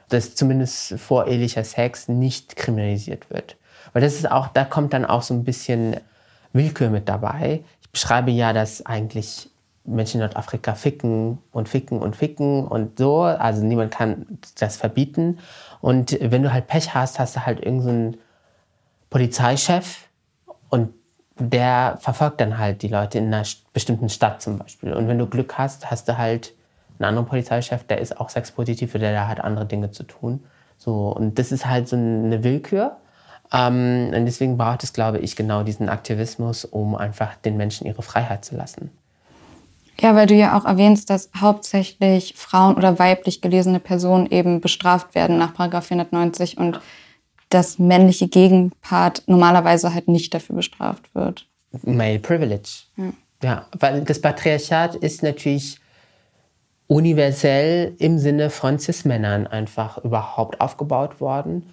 Dass 0.08 0.34
zumindest 0.34 0.98
vorehelicher 0.98 1.64
Sex 1.64 2.08
nicht 2.08 2.56
kriminalisiert 2.56 3.30
wird. 3.30 3.56
Weil 3.92 4.02
das 4.02 4.14
ist 4.14 4.30
auch, 4.30 4.48
da 4.48 4.64
kommt 4.64 4.92
dann 4.92 5.04
auch 5.04 5.22
so 5.22 5.34
ein 5.34 5.44
bisschen 5.44 5.96
Willkür 6.52 6.90
mit 6.90 7.08
dabei. 7.08 7.62
Ich 7.82 7.90
beschreibe 7.90 8.30
ja, 8.30 8.52
dass 8.52 8.84
eigentlich 8.86 9.50
Menschen 9.84 10.20
in 10.20 10.26
Nordafrika 10.26 10.74
ficken 10.74 11.38
und 11.50 11.68
ficken 11.68 12.00
und 12.00 12.16
ficken 12.16 12.66
und 12.66 12.98
so. 12.98 13.22
Also 13.22 13.64
niemand 13.64 13.92
kann 13.92 14.38
das 14.58 14.76
verbieten. 14.76 15.38
Und 15.80 16.18
wenn 16.20 16.42
du 16.42 16.52
halt 16.52 16.66
Pech 16.66 16.94
hast, 16.94 17.18
hast 17.18 17.36
du 17.36 17.46
halt 17.46 17.60
irgendeinen 17.60 18.14
so 18.14 18.18
Polizeichef 19.10 20.08
und 20.68 20.92
der 21.38 21.98
verfolgt 22.00 22.40
dann 22.40 22.58
halt 22.58 22.82
die 22.82 22.88
Leute 22.88 23.18
in 23.18 23.32
einer 23.32 23.46
bestimmten 23.72 24.08
Stadt 24.08 24.42
zum 24.42 24.58
Beispiel. 24.58 24.92
Und 24.92 25.08
wenn 25.08 25.18
du 25.18 25.26
Glück 25.26 25.56
hast, 25.58 25.90
hast 25.90 26.08
du 26.08 26.18
halt 26.18 26.54
einen 26.98 27.08
anderen 27.08 27.28
Polizeichef, 27.28 27.84
der 27.84 27.98
ist 27.98 28.20
auch 28.20 28.28
sexpositiv, 28.28 28.92
der 28.92 29.28
hat 29.28 29.40
andere 29.40 29.66
Dinge 29.66 29.90
zu 29.90 30.02
tun. 30.02 30.44
So, 30.76 31.08
und 31.08 31.38
das 31.38 31.52
ist 31.52 31.66
halt 31.66 31.88
so 31.88 31.96
eine 31.96 32.42
Willkür. 32.44 32.96
Ähm, 33.52 34.12
und 34.14 34.26
deswegen 34.26 34.58
braucht 34.58 34.82
es, 34.84 34.92
glaube 34.92 35.18
ich, 35.18 35.36
genau 35.36 35.62
diesen 35.62 35.88
Aktivismus, 35.88 36.64
um 36.64 36.94
einfach 36.94 37.36
den 37.36 37.56
Menschen 37.56 37.86
ihre 37.86 38.02
Freiheit 38.02 38.44
zu 38.44 38.56
lassen. 38.56 38.90
Ja, 40.00 40.14
weil 40.14 40.26
du 40.26 40.34
ja 40.34 40.56
auch 40.56 40.64
erwähnst, 40.64 41.10
dass 41.10 41.30
hauptsächlich 41.40 42.34
Frauen 42.36 42.76
oder 42.76 42.98
weiblich 42.98 43.40
gelesene 43.40 43.80
Personen 43.80 44.26
eben 44.26 44.60
bestraft 44.60 45.14
werden 45.14 45.38
nach 45.38 45.54
Paragraph 45.54 45.86
490 45.86 46.56
und 46.56 46.80
das 47.48 47.78
männliche 47.78 48.28
Gegenpart 48.28 49.22
normalerweise 49.26 49.94
halt 49.94 50.08
nicht 50.08 50.34
dafür 50.34 50.56
bestraft 50.56 51.14
wird. 51.14 51.46
Male 51.82 52.18
Privilege. 52.18 52.84
Ja, 52.96 53.12
ja 53.42 53.66
weil 53.78 54.02
das 54.02 54.20
Patriarchat 54.20 54.94
ist 54.96 55.22
natürlich 55.22 55.80
universell 56.86 57.94
im 57.98 58.18
Sinne 58.18 58.50
von 58.50 58.78
Cis-Männern 58.78 59.46
einfach 59.46 59.98
überhaupt 59.98 60.60
aufgebaut 60.60 61.20
worden. 61.20 61.70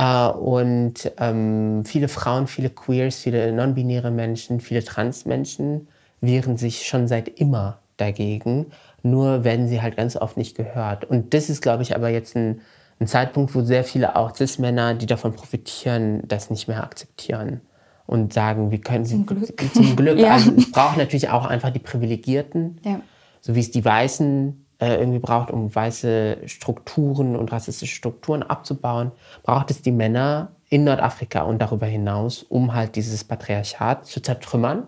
Uh, 0.00 0.30
und 0.30 1.10
ähm, 1.18 1.84
viele 1.84 2.06
Frauen, 2.06 2.46
viele 2.46 2.70
Queers, 2.70 3.16
viele 3.16 3.52
non-binäre 3.52 4.12
Menschen, 4.12 4.60
viele 4.60 4.84
Trans-Menschen 4.84 5.88
wehren 6.20 6.56
sich 6.56 6.86
schon 6.86 7.08
seit 7.08 7.26
immer 7.40 7.80
dagegen. 7.96 8.66
Nur 9.02 9.42
werden 9.42 9.66
sie 9.66 9.82
halt 9.82 9.96
ganz 9.96 10.14
oft 10.14 10.36
nicht 10.36 10.56
gehört. 10.56 11.04
Und 11.04 11.34
das 11.34 11.50
ist, 11.50 11.62
glaube 11.62 11.82
ich, 11.82 11.96
aber 11.96 12.10
jetzt 12.10 12.36
ein, 12.36 12.60
ein 13.00 13.06
Zeitpunkt, 13.06 13.54
wo 13.54 13.62
sehr 13.62 13.84
viele 13.84 14.16
auch 14.16 14.34
Cis-Männer, 14.34 14.94
die 14.94 15.06
davon 15.06 15.34
profitieren, 15.34 16.22
das 16.26 16.50
nicht 16.50 16.68
mehr 16.68 16.82
akzeptieren 16.82 17.60
und 18.06 18.32
sagen, 18.32 18.70
wir 18.70 18.80
können 18.80 19.04
zum 19.04 19.26
Glück. 19.26 19.60
Zum 19.74 19.94
Glück. 19.94 20.18
ja. 20.18 20.32
Also 20.32 20.52
es 20.56 20.70
braucht 20.70 20.96
natürlich 20.96 21.28
auch 21.28 21.46
einfach 21.46 21.70
die 21.70 21.78
Privilegierten, 21.78 22.80
ja. 22.82 23.00
so 23.40 23.54
wie 23.54 23.60
es 23.60 23.70
die 23.70 23.84
Weißen 23.84 24.66
äh, 24.80 24.96
irgendwie 24.96 25.18
braucht, 25.18 25.50
um 25.50 25.72
weiße 25.72 26.38
Strukturen 26.46 27.36
und 27.36 27.52
rassistische 27.52 27.94
Strukturen 27.94 28.42
abzubauen, 28.42 29.12
braucht 29.42 29.70
es 29.70 29.82
die 29.82 29.92
Männer 29.92 30.52
in 30.70 30.84
Nordafrika 30.84 31.42
und 31.42 31.60
darüber 31.60 31.86
hinaus, 31.86 32.42
um 32.42 32.74
halt 32.74 32.96
dieses 32.96 33.24
Patriarchat 33.24 34.06
zu 34.06 34.20
zertrümmern, 34.20 34.84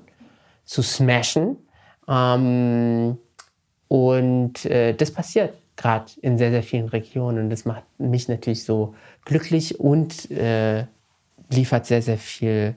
zu 0.65 0.83
smashen. 0.83 1.59
Ähm, 2.09 3.19
und 3.89 4.65
äh, 4.65 4.95
das 4.95 5.11
passiert 5.11 5.60
gerade 5.81 6.13
in 6.21 6.39
sehr, 6.39 6.51
sehr 6.51 6.63
vielen 6.63 6.89
Regionen. 6.89 7.45
Und 7.45 7.51
das 7.51 7.65
macht 7.65 7.85
mich 7.99 8.29
natürlich 8.29 8.65
so 8.65 8.95
glücklich 9.25 9.81
und 9.81 10.31
äh, 10.31 10.87
liefert 11.51 11.87
sehr, 11.87 12.03
sehr 12.03 12.19
viel 12.19 12.77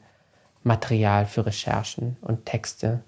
Material 0.63 1.25
für 1.25 1.45
Recherchen 1.45 2.15
und 2.21 2.45
Texte. 2.45 3.03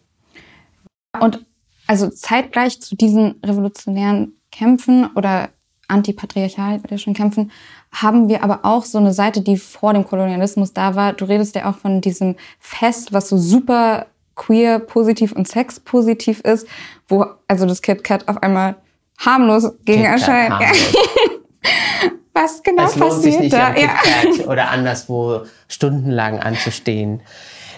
Und 1.19 1.45
also 1.87 2.09
zeitgleich 2.09 2.81
zu 2.81 2.95
diesen 2.95 3.35
revolutionären 3.43 4.33
Kämpfen 4.51 5.07
oder 5.15 5.49
antipatriarchalischen 5.87 7.13
Kämpfen 7.13 7.51
haben 7.91 8.27
wir 8.27 8.43
aber 8.43 8.65
auch 8.65 8.83
so 8.83 8.97
eine 8.97 9.13
Seite, 9.13 9.41
die 9.41 9.57
vor 9.57 9.93
dem 9.93 10.05
Kolonialismus 10.05 10.73
da 10.73 10.95
war. 10.95 11.13
Du 11.13 11.25
redest 11.25 11.55
ja 11.55 11.69
auch 11.69 11.77
von 11.77 12.01
diesem 12.01 12.35
Fest, 12.59 13.13
was 13.13 13.29
so 13.29 13.37
super 13.37 14.07
queer 14.35 14.79
positiv 14.79 15.31
und 15.31 15.47
sex 15.47 15.79
positiv 15.79 16.41
ist, 16.41 16.67
wo 17.07 17.25
also 17.47 17.65
das 17.65 17.81
Kit 17.81 18.03
Kat 18.03 18.27
auf 18.27 18.41
einmal 18.43 18.75
harmlos 19.17 19.71
gegen 19.83 20.03
erscheint. 20.03 20.53
was 22.33 22.61
genau 22.61 22.85
es 22.85 22.95
lohnt 22.95 23.21
sich 23.21 23.39
nicht 23.39 23.53
da? 23.53 23.69
Am 23.69 23.75
ja. 23.77 24.45
oder 24.47 24.69
anderswo 24.69 25.41
stundenlang 25.67 26.39
anzustehen. 26.39 27.21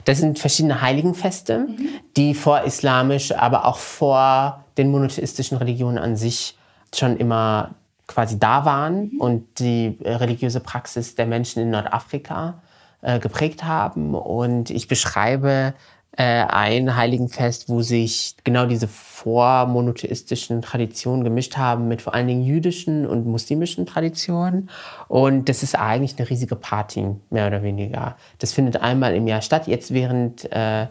Das 0.05 0.19
sind 0.19 0.39
verschiedene 0.39 0.81
Heiligenfeste, 0.81 1.59
mhm. 1.59 1.89
die 2.15 2.33
vor 2.33 2.63
islamisch, 2.63 3.33
aber 3.33 3.65
auch 3.65 3.77
vor 3.77 4.63
den 4.77 4.89
monotheistischen 4.89 5.57
Religionen 5.57 5.97
an 5.97 6.15
sich 6.15 6.57
schon 6.95 7.17
immer 7.17 7.71
quasi 8.07 8.39
da 8.39 8.65
waren 8.65 9.11
mhm. 9.11 9.21
und 9.21 9.59
die 9.59 9.97
äh, 10.03 10.15
religiöse 10.15 10.59
Praxis 10.59 11.15
der 11.15 11.25
Menschen 11.25 11.61
in 11.61 11.69
Nordafrika 11.69 12.61
äh, 13.01 13.19
geprägt 13.19 13.63
haben. 13.63 14.15
Und 14.15 14.69
ich 14.69 14.87
beschreibe 14.87 15.73
äh, 16.17 16.23
ein 16.23 16.95
Heiligenfest, 16.95 17.69
wo 17.69 17.81
sich 17.81 18.35
genau 18.43 18.65
diese 18.65 18.87
vormonotheistischen 18.87 20.61
Traditionen 20.61 21.23
gemischt 21.23 21.57
haben 21.57 21.87
mit 21.87 22.01
vor 22.01 22.13
allen 22.13 22.27
Dingen 22.27 22.41
jüdischen 22.41 23.05
und 23.05 23.25
muslimischen 23.25 23.85
Traditionen. 23.85 24.69
Und 25.07 25.47
das 25.47 25.63
ist 25.63 25.75
eigentlich 25.75 26.17
eine 26.17 26.29
riesige 26.29 26.55
Party, 26.55 27.05
mehr 27.29 27.47
oder 27.47 27.61
weniger. 27.61 28.17
Das 28.39 28.51
findet 28.51 28.77
einmal 28.81 29.15
im 29.15 29.27
Jahr 29.27 29.41
statt. 29.41 29.67
Jetzt 29.67 29.93
während 29.93 30.51
äh, 30.51 30.87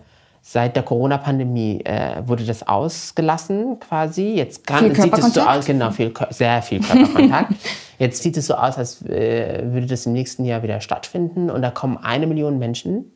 Seit 0.48 0.76
der 0.76 0.84
Corona-Pandemie 0.84 1.80
äh, 1.84 2.22
wurde 2.24 2.44
das 2.44 2.68
ausgelassen 2.68 3.80
quasi. 3.80 4.34
Jetzt 4.34 4.64
kann, 4.64 4.94
sieht 4.94 5.18
es 5.18 5.34
so 5.34 5.40
aus, 5.40 5.66
genau, 5.66 5.90
viel, 5.90 6.14
sehr 6.30 6.62
viel 6.62 6.78
Körperkontakt. 6.80 7.52
Jetzt 7.98 8.22
sieht 8.22 8.36
es 8.36 8.46
so 8.46 8.54
aus, 8.54 8.78
als 8.78 9.02
äh, 9.06 9.64
würde 9.64 9.88
das 9.88 10.06
im 10.06 10.12
nächsten 10.12 10.44
Jahr 10.44 10.62
wieder 10.62 10.80
stattfinden. 10.80 11.50
Und 11.50 11.62
da 11.62 11.72
kommen 11.72 11.96
eine 11.96 12.28
Million 12.28 12.60
Menschen 12.60 13.10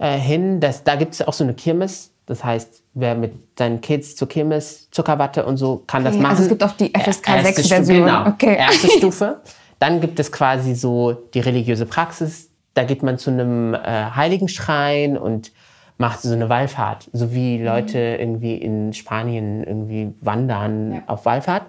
äh, 0.00 0.18
hin. 0.18 0.60
Das, 0.60 0.82
da 0.82 0.96
gibt 0.96 1.14
es 1.14 1.22
auch 1.22 1.32
so 1.32 1.44
eine 1.44 1.54
Kirmes. 1.54 2.10
Das 2.26 2.44
heißt, 2.44 2.82
wer 2.94 3.14
mit 3.14 3.32
seinen 3.58 3.80
Kids 3.80 4.16
zur 4.16 4.28
Kirmes, 4.28 4.88
Zuckerwatte 4.90 5.44
und 5.44 5.56
so 5.56 5.82
kann 5.86 6.02
okay, 6.02 6.12
das 6.12 6.22
machen. 6.22 6.30
Also 6.30 6.42
es 6.44 6.48
gibt 6.48 6.64
auch 6.64 6.72
die 6.72 6.92
FSK 6.96 7.28
6-Version. 7.28 8.06
Genau, 8.06 8.26
okay. 8.26 8.56
erste 8.56 8.88
Stufe. 8.98 9.40
Dann 9.78 10.00
gibt 10.00 10.18
es 10.20 10.30
quasi 10.30 10.74
so 10.74 11.12
die 11.12 11.40
religiöse 11.40 11.86
Praxis. 11.86 12.50
Da 12.74 12.84
geht 12.84 13.02
man 13.02 13.18
zu 13.18 13.30
einem 13.30 13.74
äh, 13.74 13.78
Heiligenschrein 14.14 15.18
und 15.18 15.52
macht 16.00 16.22
so 16.22 16.32
eine 16.32 16.48
Wallfahrt, 16.48 17.10
so 17.12 17.32
wie 17.34 17.58
mhm. 17.58 17.64
Leute 17.66 17.98
irgendwie 17.98 18.56
in 18.56 18.94
Spanien 18.94 19.62
irgendwie 19.62 20.14
wandern 20.22 20.94
ja. 20.94 21.02
auf 21.06 21.26
Wallfahrt. 21.26 21.64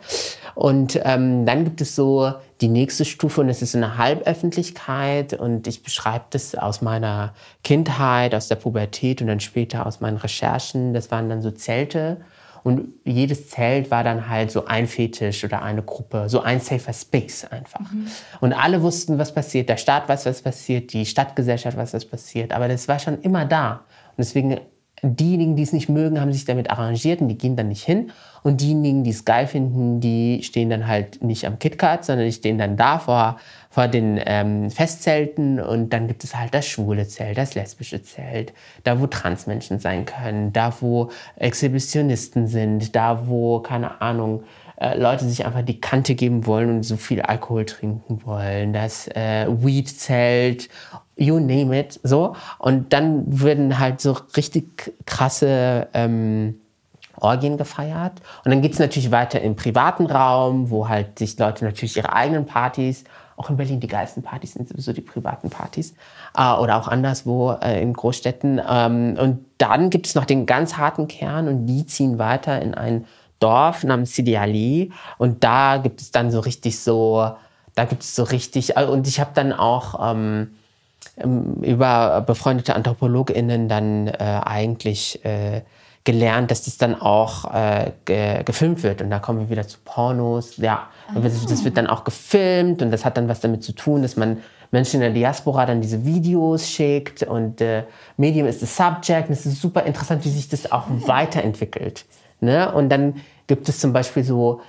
Und 0.55 0.99
ähm, 1.03 1.45
dann 1.45 1.65
gibt 1.65 1.81
es 1.81 1.95
so 1.95 2.31
die 2.61 2.69
nächste 2.69 3.03
Stufe 3.03 3.41
und 3.41 3.49
es 3.49 3.61
ist 3.61 3.75
eine 3.75 3.97
Halböffentlichkeit 3.97 5.33
und 5.33 5.67
ich 5.67 5.83
beschreibe 5.83 6.25
das 6.29 6.55
aus 6.55 6.81
meiner 6.81 7.33
Kindheit, 7.63 8.33
aus 8.33 8.47
der 8.47 8.55
Pubertät 8.55 9.21
und 9.21 9.27
dann 9.27 9.41
später 9.41 9.85
aus 9.85 9.99
meinen 9.99 10.17
Recherchen. 10.17 10.93
Das 10.93 11.11
waren 11.11 11.27
dann 11.27 11.41
so 11.41 11.51
Zelte 11.51 12.21
und 12.63 12.89
jedes 13.03 13.49
Zelt 13.49 13.91
war 13.91 14.03
dann 14.03 14.29
halt 14.29 14.51
so 14.51 14.65
ein 14.65 14.87
Fetisch 14.87 15.43
oder 15.43 15.61
eine 15.61 15.81
Gruppe, 15.81 16.29
so 16.29 16.41
ein 16.41 16.59
safer 16.59 16.93
Space 16.93 17.45
einfach. 17.45 17.91
Mhm. 17.91 18.07
Und 18.39 18.53
alle 18.53 18.81
wussten, 18.81 19.17
was 19.17 19.33
passiert. 19.33 19.67
Der 19.67 19.77
Staat 19.77 20.07
weiß, 20.07 20.25
was 20.25 20.41
passiert, 20.41 20.93
die 20.93 21.05
Stadtgesellschaft 21.05 21.75
weiß, 21.75 21.93
was 21.93 22.05
passiert. 22.05 22.53
Aber 22.53 22.67
das 22.67 22.87
war 22.87 22.99
schon 22.99 23.19
immer 23.21 23.45
da. 23.45 23.81
Deswegen, 24.21 24.59
diejenigen, 25.03 25.55
die 25.55 25.63
es 25.63 25.73
nicht 25.73 25.89
mögen, 25.89 26.21
haben 26.21 26.31
sich 26.31 26.45
damit 26.45 26.69
arrangiert 26.69 27.21
und 27.21 27.27
die 27.27 27.37
gehen 27.37 27.55
dann 27.55 27.69
nicht 27.69 27.83
hin. 27.83 28.11
Und 28.43 28.61
diejenigen, 28.61 29.03
die 29.03 29.09
es 29.11 29.25
geil 29.25 29.47
finden, 29.47 29.99
die 29.99 30.41
stehen 30.43 30.69
dann 30.69 30.87
halt 30.87 31.23
nicht 31.23 31.45
am 31.45 31.59
KitKat, 31.59 32.05
sondern 32.05 32.25
die 32.25 32.31
stehen 32.31 32.57
dann 32.57 32.77
da 32.77 32.99
vor, 32.99 33.37
vor 33.69 33.87
den 33.87 34.19
ähm, 34.25 34.71
Festzelten. 34.71 35.59
Und 35.59 35.91
dann 35.91 36.07
gibt 36.07 36.23
es 36.23 36.35
halt 36.35 36.53
das 36.53 36.67
schwule 36.67 37.07
Zelt, 37.07 37.37
das 37.37 37.55
lesbische 37.55 38.01
Zelt, 38.01 38.53
da 38.83 38.99
wo 38.99 39.07
Transmenschen 39.07 39.79
sein 39.79 40.05
können, 40.05 40.53
da 40.53 40.73
wo 40.81 41.09
Exhibitionisten 41.35 42.47
sind, 42.47 42.95
da 42.95 43.27
wo, 43.27 43.59
keine 43.59 44.01
Ahnung, 44.01 44.43
äh, 44.81 44.97
Leute 44.97 45.25
sich 45.29 45.45
einfach 45.45 45.61
die 45.61 45.79
Kante 45.79 46.15
geben 46.15 46.47
wollen 46.47 46.69
und 46.71 46.83
so 46.83 46.97
viel 46.97 47.21
Alkohol 47.21 47.65
trinken 47.65 48.25
wollen, 48.25 48.73
das 48.73 49.07
äh, 49.09 49.45
Weed-Zelt 49.47 50.69
you 51.15 51.39
name 51.39 51.77
it, 51.77 51.99
so. 52.03 52.35
Und 52.57 52.93
dann 52.93 53.23
würden 53.27 53.79
halt 53.79 54.01
so 54.01 54.17
richtig 54.35 54.93
krasse 55.05 55.87
ähm, 55.93 56.59
Orgien 57.19 57.57
gefeiert. 57.57 58.13
Und 58.43 58.51
dann 58.51 58.61
geht's 58.61 58.79
natürlich 58.79 59.11
weiter 59.11 59.41
im 59.41 59.55
privaten 59.55 60.07
Raum, 60.07 60.69
wo 60.69 60.89
halt 60.89 61.19
sich 61.19 61.37
Leute 61.37 61.65
natürlich 61.65 61.95
ihre 61.95 62.13
eigenen 62.13 62.45
Partys, 62.45 63.03
auch 63.37 63.49
in 63.49 63.57
Berlin 63.57 63.79
die 63.79 63.87
geilsten 63.87 64.23
Partys 64.23 64.53
sind 64.53 64.67
sowieso 64.67 64.93
die 64.93 65.01
privaten 65.01 65.49
Partys, 65.49 65.93
äh, 66.35 66.53
oder 66.53 66.77
auch 66.77 66.87
anderswo 66.87 67.53
äh, 67.61 67.81
in 67.81 67.93
Großstädten. 67.93 68.61
Ähm, 68.67 69.17
und 69.19 69.45
dann 69.57 69.89
gibt 69.89 70.07
es 70.07 70.15
noch 70.15 70.25
den 70.25 70.45
ganz 70.45 70.77
harten 70.77 71.07
Kern 71.07 71.47
und 71.47 71.65
die 71.65 71.85
ziehen 71.85 72.19
weiter 72.19 72.61
in 72.61 72.73
ein 72.73 73.05
Dorf 73.39 73.83
namens 73.83 74.15
Sidi 74.15 74.37
Ali. 74.37 74.91
Und 75.17 75.43
da 75.43 75.77
gibt 75.77 76.01
es 76.01 76.11
dann 76.11 76.31
so 76.31 76.39
richtig 76.39 76.79
so, 76.79 77.31
da 77.75 77.85
gibt 77.85 78.03
es 78.03 78.15
so 78.15 78.23
richtig, 78.23 78.77
äh, 78.77 78.85
und 78.85 79.07
ich 79.07 79.19
habe 79.19 79.31
dann 79.33 79.53
auch... 79.53 80.13
Ähm, 80.13 80.55
über 81.61 82.21
befreundete 82.21 82.75
AnthropologInnen 82.75 83.67
dann 83.67 84.07
äh, 84.07 84.13
eigentlich 84.43 85.23
äh, 85.25 85.61
gelernt, 86.03 86.49
dass 86.49 86.63
das 86.63 86.77
dann 86.77 86.99
auch 86.99 87.53
äh, 87.53 87.91
ge 88.05 88.43
gefilmt 88.43 88.83
wird. 88.83 89.01
Und 89.01 89.09
da 89.09 89.19
kommen 89.19 89.39
wir 89.39 89.49
wieder 89.49 89.67
zu 89.67 89.77
Pornos. 89.83 90.57
Ja, 90.57 90.89
das, 91.13 91.45
das 91.45 91.63
wird 91.63 91.77
dann 91.77 91.87
auch 91.87 92.03
gefilmt 92.03 92.81
und 92.81 92.91
das 92.91 93.05
hat 93.05 93.17
dann 93.17 93.27
was 93.27 93.39
damit 93.39 93.63
zu 93.63 93.73
tun, 93.73 94.01
dass 94.01 94.17
man 94.17 94.37
Menschen 94.71 94.95
in 94.95 95.01
der 95.01 95.11
Diaspora 95.11 95.65
dann 95.65 95.81
diese 95.81 96.05
Videos 96.05 96.67
schickt 96.67 97.23
und 97.23 97.61
äh, 97.61 97.83
Medium 98.17 98.47
ist 98.47 98.61
das 98.61 98.75
Subject. 98.75 99.27
Und 99.27 99.33
es 99.33 99.45
ist 99.45 99.61
super 99.61 99.83
interessant, 99.83 100.25
wie 100.25 100.29
sich 100.29 100.49
das 100.49 100.71
auch 100.71 100.85
weiterentwickelt. 100.89 102.05
Ne? 102.39 102.71
Und 102.71 102.89
dann 102.89 103.15
gibt 103.47 103.69
es 103.69 103.79
zum 103.79 103.93
Beispiel 103.93 104.23
so 104.23 104.61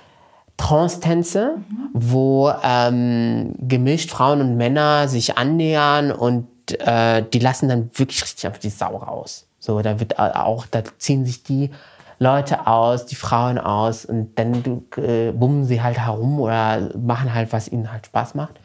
Trance-Tänze, 0.63 1.57
mhm. 1.57 1.89
wo 1.93 2.51
ähm, 2.63 3.53
gemischt 3.59 4.11
Frauen 4.11 4.39
und 4.39 4.55
Männer 4.55 5.09
sich 5.09 5.37
annähern 5.37 6.11
und 6.11 6.47
äh, 6.79 7.21
die 7.21 7.39
lassen 7.39 7.67
dann 7.67 7.89
wirklich 7.93 8.23
richtig 8.23 8.45
einfach 8.45 8.61
die 8.61 8.69
Sau 8.69 8.95
raus. 8.95 9.45
So, 9.59 9.81
da 9.81 9.99
wird 9.99 10.17
auch, 10.19 10.65
da 10.67 10.83
ziehen 10.97 11.25
sich 11.25 11.43
die 11.43 11.71
Leute 12.17 12.65
aus, 12.67 13.05
die 13.05 13.15
Frauen 13.15 13.57
aus 13.57 14.05
und 14.05 14.39
dann 14.39 14.85
äh, 14.95 15.31
bummen 15.31 15.65
sie 15.65 15.81
halt 15.81 15.97
herum 15.99 16.39
oder 16.39 16.91
machen 16.97 17.33
halt, 17.33 17.51
was 17.51 17.67
ihnen 17.67 17.91
halt 17.91 18.05
Spaß 18.05 18.35
macht. 18.35 18.59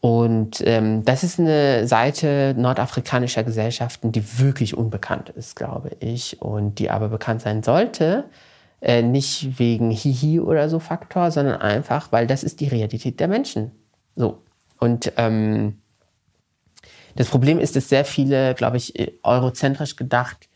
Und 0.00 0.60
ähm, 0.64 1.04
das 1.04 1.24
ist 1.24 1.40
eine 1.40 1.88
Seite 1.88 2.54
nordafrikanischer 2.56 3.42
Gesellschaften, 3.42 4.12
die 4.12 4.38
wirklich 4.38 4.76
unbekannt 4.76 5.30
ist, 5.30 5.56
glaube 5.56 5.90
ich, 5.98 6.40
und 6.40 6.78
die 6.78 6.90
aber 6.90 7.08
bekannt 7.08 7.42
sein 7.42 7.64
sollte, 7.64 8.24
äh, 8.80 9.02
nicht 9.02 9.58
wegen 9.58 9.90
Hihi 9.90 10.40
oder 10.40 10.68
so 10.68 10.78
Faktor, 10.78 11.30
sondern 11.30 11.60
einfach, 11.60 12.12
weil 12.12 12.26
das 12.26 12.44
ist 12.44 12.60
die 12.60 12.68
Realität 12.68 13.18
der 13.18 13.28
Menschen. 13.28 13.72
So. 14.14 14.42
Und 14.78 15.12
ähm, 15.16 15.78
das 17.16 17.28
Problem 17.28 17.58
ist, 17.58 17.74
dass 17.74 17.88
sehr 17.88 18.04
viele, 18.04 18.54
glaube 18.54 18.76
ich, 18.76 18.94
eurozentrisch 19.24 19.96
gedacht 19.96 20.48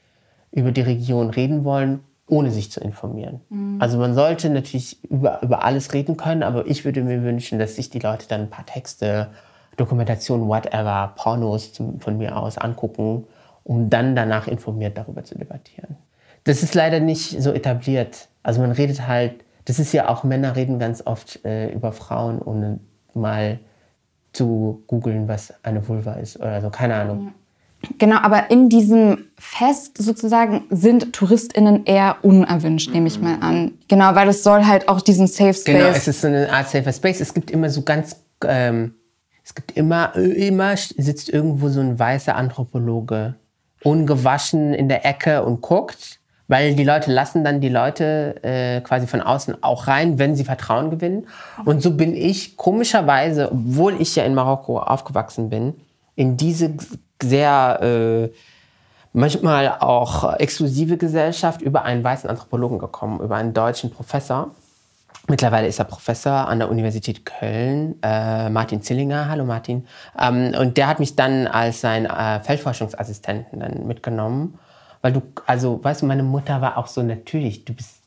über 0.53 0.70
die 0.70 0.83
Region 0.83 1.31
reden 1.31 1.64
wollen, 1.64 2.01
ohne 2.29 2.53
sich 2.53 2.70
zu 2.70 2.81
informieren. 2.81 3.41
Mhm. 3.49 3.79
Also 3.81 3.99
man 3.99 4.14
sollte 4.14 4.49
natürlich 4.51 5.03
über, 5.11 5.43
über 5.43 5.64
alles 5.64 5.93
reden 5.93 6.16
können, 6.16 6.45
aber 6.45 6.66
ich 6.68 6.85
würde 6.85 7.03
mir 7.03 7.23
wünschen, 7.25 7.59
dass 7.59 7.75
sich 7.75 7.91
die 7.91 7.99
Leute 7.99 8.29
dann 8.29 8.43
ein 8.43 8.51
paar 8.51 8.66
Texte, 8.66 9.31
Dokumentationen, 9.77 10.47
whatever, 10.47 11.14
Pornos 11.16 11.73
zum, 11.73 11.99
von 11.99 12.18
mir 12.18 12.37
aus 12.37 12.59
angucken, 12.59 13.25
um 13.64 13.91
dann 13.91 14.14
danach 14.14 14.47
informiert 14.47 14.97
darüber 14.97 15.25
zu 15.25 15.37
debattieren 15.37 15.97
das 16.45 16.62
ist 16.62 16.74
leider 16.74 17.01
nicht 17.01 17.40
so 17.43 17.53
etabliert. 17.53 18.28
Also 18.43 18.61
man 18.61 18.72
redet 18.72 19.07
halt, 19.07 19.45
das 19.64 19.78
ist 19.78 19.93
ja 19.93 20.09
auch, 20.09 20.24
Männer 20.24 20.57
reden 20.57 20.78
ganz 20.78 21.07
oft 21.07 21.45
äh, 21.45 21.70
über 21.72 21.93
Frauen, 21.93 22.40
ohne 22.40 22.80
mal 23.14 23.61
zu 24.32 24.82
googeln, 24.86 25.28
was 25.28 25.55
eine 25.62 25.86
Vulva 25.86 26.14
ist 26.14 26.38
oder 26.40 26.61
so. 26.61 26.70
Keine 26.70 26.95
Ahnung. 26.95 27.34
Genau, 27.99 28.16
aber 28.16 28.51
in 28.51 28.68
diesem 28.68 29.26
Fest 29.38 29.99
sozusagen 29.99 30.64
sind 30.70 31.12
TouristInnen 31.12 31.84
eher 31.84 32.16
unerwünscht, 32.22 32.93
nehme 32.93 33.09
ich 33.09 33.20
mal 33.20 33.38
an. 33.40 33.72
Genau, 33.88 34.14
weil 34.14 34.28
es 34.28 34.43
soll 34.43 34.64
halt 34.66 34.88
auch 34.88 35.01
diesen 35.01 35.26
Safe 35.26 35.53
Space. 35.53 35.64
Genau, 35.64 35.86
es 35.86 36.07
ist 36.07 36.20
so 36.20 36.28
eine 36.28 36.51
Art 36.53 36.68
Safer 36.68 36.93
Space. 36.93 37.20
Es 37.20 37.34
gibt 37.34 37.51
immer 37.51 37.70
so 37.70 37.82
ganz, 37.82 38.16
ähm, 38.47 38.95
es 39.45 39.55
gibt 39.55 39.72
immer, 39.72 40.14
immer 40.14 40.76
sitzt 40.76 41.28
irgendwo 41.28 41.68
so 41.68 41.80
ein 41.80 41.99
weißer 41.99 42.36
Anthropologe, 42.36 43.34
ungewaschen 43.82 44.74
in 44.74 44.88
der 44.88 45.05
Ecke 45.05 45.45
und 45.45 45.61
guckt, 45.61 46.20
weil 46.53 46.74
die 46.74 46.84
Leute 46.84 47.11
lassen 47.11 47.44
dann 47.44 47.62
die 47.62 47.70
Leute 47.70 48.34
äh, 48.44 48.82
quasi 48.82 49.07
von 49.07 49.22
außen 49.22 49.62
auch 49.62 49.86
rein, 49.86 50.18
wenn 50.18 50.36
sie 50.36 50.44
Vertrauen 50.44 50.90
gewinnen. 50.90 51.26
Und 51.64 51.82
so 51.82 51.96
bin 51.96 52.14
ich 52.14 52.59
komischerweise, 52.59 53.50
obwohl 53.53 53.98
ich 53.98 54.14
ja 54.16 54.24
in 54.24 54.34
Marokko 54.34 54.78
aufgewachsen 54.78 55.48
bin, 55.48 55.72
in 56.14 56.36
diese 56.36 56.74
sehr 57.22 57.80
äh, 57.80 58.32
manchmal 59.14 59.78
auch 59.80 60.34
exklusive 60.34 60.98
Gesellschaft 60.98 61.62
über 61.62 61.84
einen 61.84 62.05
weißen 62.05 62.28
Anthropologen 62.28 62.78
gekommen, 62.78 63.20
über 63.20 63.36
einen 63.36 63.55
deutschen 63.55 63.90
Professor. 63.90 64.50
Mittlerweile 65.28 65.68
ist 65.68 65.78
er 65.78 65.86
Professor 65.86 66.48
an 66.48 66.59
der 66.59 66.68
Universität 66.68 67.24
Köln, 67.24 67.94
äh, 68.03 68.50
Martin 68.50 68.82
Zillinger. 68.82 69.30
Hallo 69.30 69.46
Martin. 69.46 69.86
Ähm, 70.20 70.53
und 70.61 70.76
der 70.76 70.88
hat 70.88 71.00
mich 71.00 71.16
dann 71.16 71.46
als 71.46 71.80
sein 71.80 72.05
äh, 72.05 72.40
Feldforschungsassistenten 72.40 73.61
dann 73.61 73.86
mitgenommen. 73.86 74.59
Weil 75.03 75.12
du, 75.12 75.22
also, 75.46 75.82
weißt 75.82 76.03
du, 76.03 76.07
meine 76.07 76.22
Mutter 76.22 76.61
war 76.61 76.78
auch 76.78 76.86
so 76.86 77.03
natürlich, 77.03 77.64
du 77.64 77.74
bist 77.74 78.03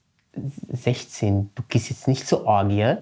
16, 0.72 1.52
du 1.54 1.64
gehst 1.68 1.90
jetzt 1.90 2.08
nicht 2.08 2.28
zur 2.28 2.46
Orgie, 2.46 2.98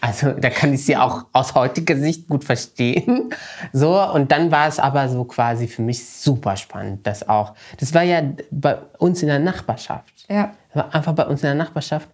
also 0.00 0.32
da 0.32 0.48
kann 0.48 0.72
ich 0.72 0.84
sie 0.84 0.96
auch 0.96 1.26
aus 1.32 1.54
heutiger 1.54 1.96
Sicht 1.96 2.26
gut 2.28 2.44
verstehen. 2.44 3.34
So, 3.72 4.00
und 4.12 4.32
dann 4.32 4.50
war 4.50 4.66
es 4.66 4.78
aber 4.78 5.08
so 5.08 5.24
quasi 5.24 5.68
für 5.68 5.82
mich 5.82 6.08
super 6.08 6.56
spannend, 6.56 7.06
das 7.06 7.28
auch. 7.28 7.54
Das 7.78 7.92
war 7.92 8.02
ja 8.02 8.22
bei 8.50 8.78
uns 8.98 9.22
in 9.22 9.28
der 9.28 9.38
Nachbarschaft. 9.38 10.26
Ja. 10.28 10.52
Das 10.72 10.84
war 10.84 10.94
einfach 10.94 11.12
bei 11.12 11.26
uns 11.26 11.42
in 11.42 11.48
der 11.48 11.54
Nachbarschaft. 11.54 12.08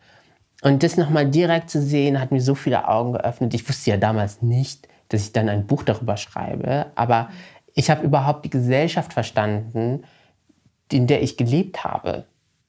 Und 0.63 0.83
das 0.83 0.97
nochmal 0.97 1.27
direkt 1.27 1.71
zu 1.71 1.81
sehen, 1.81 2.19
hat 2.21 2.33
mir 2.33 2.41
so 2.41 2.55
viele 2.55 2.89
Augen 2.89 3.13
geöffnet. 3.13 3.55
Ich 3.55 3.69
wusste 3.69 3.91
ja 3.91 3.97
damals 3.99 4.43
nicht, 4.43 4.89
dass 5.09 5.23
ich 5.23 5.33
dann 5.33 5.49
ein 5.49 5.67
Buch 5.67 5.85
darüber 5.85 6.17
schreibe, 6.17 6.87
aber 6.97 7.29
ich 7.75 7.91
habe 7.91 8.05
überhaupt 8.05 8.45
die 8.45 8.51
Gesellschaft 8.51 9.13
verstanden, 9.13 10.03
in 10.93 11.07
der 11.07 11.23
ich 11.23 11.37
gelebt 11.37 11.85
habe 11.85 12.27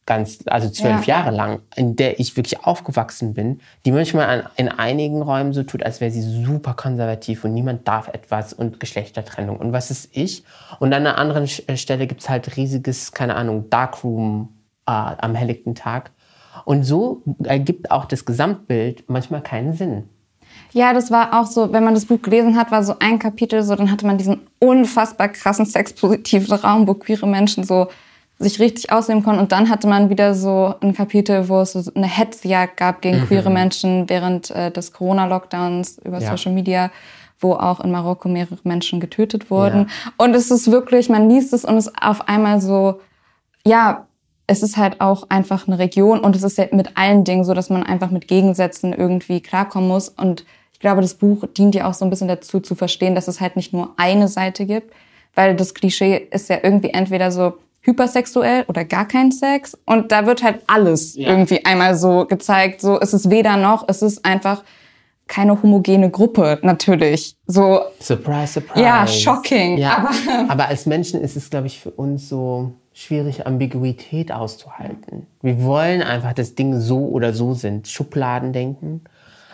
ganz, 0.08 0.40
also 0.48 0.70
zwölf 0.70 1.06
ja. 1.06 1.18
Jahre 1.20 1.36
lang, 1.36 1.60
in 1.76 1.96
der 1.96 2.20
ich 2.20 2.36
wirklich 2.36 2.64
aufgewachsen 2.64 3.36
bin, 3.36 3.60
die 3.86 3.92
manchmal 3.92 4.26
an, 4.26 4.50
in 4.56 4.70
einigen 4.70 5.22
Räumen 5.22 5.54
so 5.54 5.62
tut, 5.62 5.84
als 5.84 6.02
wäre 6.02 6.10
sie 6.10 6.22
super 6.22 6.74
konservativ 6.74 7.44
und 7.44 7.54
niemand 7.54 7.88
darf 7.88 8.08
etwas 8.08 8.54
und 8.54 8.80
Geschlechtertrennung. 8.80 9.58
Und 9.58 9.74
was 9.74 9.92
ist 9.92 10.10
ich? 10.14 10.44
Und 10.80 10.94
an 10.94 11.06
einer 11.06 11.20
anderen 11.20 11.48
äh, 11.68 11.78
Stelle 11.78 12.08
gibt 12.08 12.22
es 12.22 12.30
halt 12.30 12.58
riesiges, 12.58 13.12
keine 13.12 13.36
Ahnung, 13.36 13.70
Darkroom 13.70 14.50
äh, 14.88 14.92
am 14.92 15.36
helllichten 15.36 15.76
Tag. 15.76 16.12
Und 16.66 16.84
so 16.84 17.22
ergibt 17.44 17.92
auch 17.92 18.06
das 18.06 18.26
Gesamtbild 18.26 19.04
manchmal 19.08 19.42
keinen 19.42 19.74
Sinn. 19.74 20.10
Ja, 20.72 20.94
das 20.94 21.12
war 21.12 21.40
auch 21.40 21.46
so, 21.46 21.74
wenn 21.74 21.84
man 21.84 21.94
das 21.94 22.06
Buch 22.06 22.22
gelesen 22.22 22.56
hat, 22.56 22.72
war 22.72 22.82
so 22.82 22.96
ein 23.00 23.20
Kapitel 23.20 23.62
so, 23.62 23.76
dann 23.76 23.92
hatte 23.92 24.08
man 24.08 24.18
diesen 24.18 24.48
unfassbar 24.60 25.30
krassen 25.30 25.66
sexpositiven 25.66 26.54
Raum, 26.58 26.88
wo 26.88 26.94
queere 26.94 27.28
Menschen 27.28 27.64
so 27.64 27.88
sich 28.40 28.60
richtig 28.60 28.92
ausnehmen 28.92 29.24
konnten. 29.24 29.42
Und 29.42 29.52
dann 29.52 29.70
hatte 29.70 29.88
man 29.88 30.10
wieder 30.10 30.36
so 30.36 30.76
ein 30.82 30.94
Kapitel, 30.94 31.50
wo 31.50 31.62
es 31.62 31.74
so 31.74 31.92
eine 31.96 32.08
Hetzjagd 32.08 32.78
gab 32.78 33.02
gegen 33.02 33.22
mhm. 33.22 33.28
queere 33.28 33.50
Menschen 33.50 34.10
während 34.10 34.52
äh, 34.52 34.72
des 34.72 34.94
Corona-Lockdowns 34.94 36.00
über 36.04 36.20
ja. 36.20 36.30
Social 36.30 36.52
Media, 36.52 36.92
wo 37.40 37.54
auch 37.54 37.80
in 37.80 37.92
Marokko 37.92 38.30
mehrere 38.30 38.58
Menschen 38.64 39.00
getötet 39.00 39.50
wurden. 39.50 39.88
Ja. 39.88 40.12
Und 40.18 40.36
es 40.36 40.52
ist 40.52 40.72
wirklich, 40.72 41.10
man 41.10 41.30
liest 41.30 41.54
es 41.54 41.66
und 41.66 41.78
es 41.78 41.88
ist 41.88 41.96
auf 42.00 42.28
einmal 42.28 42.62
so, 42.62 43.00
ja, 43.66 44.06
es 44.46 44.64
ist 44.64 44.78
halt 44.78 45.02
auch 45.02 45.30
einfach 45.30 45.68
eine 45.68 45.78
Region 45.80 46.20
und 46.20 46.36
es 46.36 46.44
ist 46.44 46.58
ja 46.58 46.68
mit 46.72 46.96
allen 46.96 47.24
Dingen 47.24 47.44
so, 47.44 47.54
dass 47.54 47.70
man 47.70 47.84
einfach 47.84 48.12
mit 48.12 48.28
Gegensätzen 48.28 48.94
irgendwie 48.94 49.42
klarkommen 49.42 49.90
muss. 49.90 50.10
Und 50.10 50.46
ich 50.74 50.80
glaube, 50.80 51.02
das 51.02 51.16
Buch 51.16 51.44
dient 51.58 51.76
ja 51.76 51.90
auch 51.90 51.94
so 51.94 52.06
ein 52.06 52.10
bisschen 52.10 52.28
dazu 52.30 52.60
zu 52.60 52.76
verstehen, 52.76 53.16
dass 53.16 53.28
es 53.28 53.42
halt 53.42 53.56
nicht 53.56 53.74
nur 53.74 53.94
eine 53.98 54.28
Seite 54.28 54.66
gibt, 54.66 54.94
weil 55.36 55.56
das 55.56 55.74
Klischee 55.74 56.28
ist 56.32 56.50
ja 56.50 56.60
irgendwie 56.64 56.92
entweder 56.92 57.32
so, 57.32 57.58
hypersexuell 57.88 58.66
oder 58.68 58.86
gar 58.86 59.08
kein 59.08 59.32
Sex. 59.32 59.78
Und 59.86 60.12
da 60.12 60.26
wird 60.26 60.44
halt 60.44 60.62
alles 60.68 61.16
ja. 61.16 61.30
irgendwie 61.30 61.66
einmal 61.66 61.96
so 61.96 62.26
gezeigt. 62.26 62.82
So, 62.82 63.00
es 63.00 63.14
ist 63.14 63.32
weder 63.32 63.58
noch, 63.58 63.86
es 63.88 64.02
ist 64.02 64.24
einfach 64.26 64.64
keine 65.28 65.62
homogene 65.62 66.10
Gruppe, 66.10 66.60
natürlich. 66.62 67.36
So. 67.48 67.82
Surprise, 68.00 68.54
surprise. 68.54 68.82
Ja, 68.82 69.08
shocking. 69.08 69.78
Ja, 69.78 69.98
aber, 69.98 70.10
aber 70.50 70.68
als 70.68 70.86
Menschen 70.86 71.22
ist 71.22 71.36
es, 71.36 71.50
glaube 71.50 71.68
ich, 71.68 71.80
für 71.80 71.92
uns 71.92 72.30
so 72.30 72.74
schwierig, 72.94 73.46
Ambiguität 73.46 74.32
auszuhalten. 74.32 75.28
Wir 75.42 75.64
wollen 75.64 76.02
einfach, 76.02 76.34
dass 76.34 76.56
Dinge 76.56 76.82
so 76.82 77.08
oder 77.08 77.34
so 77.34 77.54
sind. 77.54 77.88
Schubladen 77.88 78.54
denken. 78.54 79.02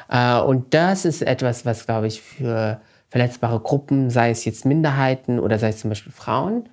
Äh, 0.09 0.39
und 0.39 0.73
das 0.73 1.05
ist 1.05 1.21
etwas, 1.21 1.65
was, 1.65 1.85
glaube 1.85 2.07
ich, 2.07 2.21
für 2.21 2.79
verletzbare 3.09 3.59
Gruppen, 3.59 4.09
sei 4.09 4.31
es 4.31 4.45
jetzt 4.45 4.65
Minderheiten 4.65 5.39
oder 5.39 5.59
sei 5.59 5.69
es 5.69 5.79
zum 5.79 5.89
Beispiel 5.89 6.11
Frauen, 6.11 6.69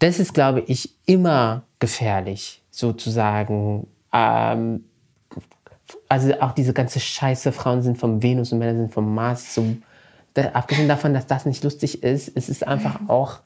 das 0.00 0.18
ist, 0.18 0.34
glaube 0.34 0.60
ich, 0.60 0.96
immer 1.06 1.62
gefährlich, 1.78 2.62
sozusagen. 2.70 3.86
Ähm, 4.12 4.84
also 6.08 6.32
auch 6.40 6.52
diese 6.52 6.72
ganze 6.72 6.98
Scheiße, 6.98 7.52
Frauen 7.52 7.82
sind 7.82 7.98
vom 7.98 8.22
Venus 8.22 8.52
und 8.52 8.58
Männer 8.58 8.78
sind 8.78 8.92
vom 8.92 9.14
Mars. 9.14 9.54
So, 9.54 9.76
da, 10.34 10.50
abgesehen 10.50 10.88
davon, 10.88 11.14
dass 11.14 11.26
das 11.26 11.46
nicht 11.46 11.62
lustig 11.62 12.02
ist, 12.02 12.32
es 12.34 12.48
ist 12.48 12.66
einfach 12.66 13.08
auch, 13.08 13.40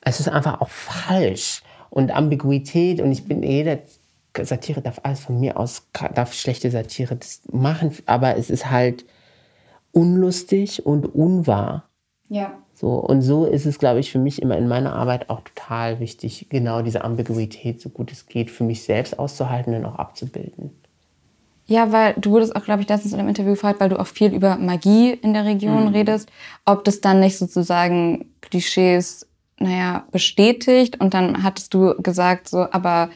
es 0.00 0.20
ist 0.20 0.28
einfach 0.28 0.60
auch 0.60 0.70
falsch. 0.70 1.62
Und 1.90 2.12
Ambiguität, 2.12 3.00
und 3.00 3.10
ich 3.10 3.26
bin 3.26 3.42
jeder 3.42 3.78
Satire 4.40 4.80
darf 4.80 5.00
alles 5.02 5.20
von 5.20 5.40
mir 5.40 5.58
aus, 5.58 5.88
darf 6.14 6.34
schlechte 6.34 6.70
Satire 6.70 7.16
das 7.16 7.42
machen, 7.50 7.92
aber 8.06 8.36
es 8.36 8.48
ist 8.48 8.70
halt 8.70 9.04
unlustig 9.92 10.86
und 10.86 11.06
unwahr. 11.12 11.88
Ja. 12.28 12.58
So, 12.80 12.94
und 12.94 13.20
so 13.20 13.44
ist 13.44 13.66
es, 13.66 13.78
glaube 13.78 14.00
ich, 14.00 14.10
für 14.10 14.18
mich 14.18 14.40
immer 14.40 14.56
in 14.56 14.66
meiner 14.66 14.94
Arbeit 14.94 15.28
auch 15.28 15.42
total 15.42 16.00
wichtig, 16.00 16.46
genau 16.48 16.80
diese 16.80 17.04
Ambiguität, 17.04 17.78
so 17.78 17.90
gut 17.90 18.10
es 18.10 18.24
geht, 18.24 18.50
für 18.50 18.64
mich 18.64 18.84
selbst 18.84 19.18
auszuhalten 19.18 19.74
und 19.74 19.84
auch 19.84 19.96
abzubilden. 19.96 20.70
Ja, 21.66 21.92
weil 21.92 22.14
du 22.16 22.30
wurdest 22.30 22.56
auch, 22.56 22.64
glaube 22.64 22.80
ich, 22.80 22.88
letztens 22.88 23.12
in 23.12 23.18
einem 23.18 23.28
Interview 23.28 23.50
gefragt, 23.50 23.80
weil 23.80 23.90
du 23.90 24.00
auch 24.00 24.06
viel 24.06 24.32
über 24.32 24.56
Magie 24.56 25.10
in 25.10 25.34
der 25.34 25.44
Region 25.44 25.88
mhm. 25.88 25.94
redest, 25.94 26.30
ob 26.64 26.84
das 26.84 27.02
dann 27.02 27.20
nicht 27.20 27.36
sozusagen 27.36 28.30
Klischees, 28.40 29.28
naja, 29.58 30.04
bestätigt. 30.10 31.02
Und 31.02 31.12
dann 31.12 31.42
hattest 31.42 31.74
du 31.74 31.94
gesagt, 32.00 32.48
so, 32.48 32.66
aber 32.70 33.10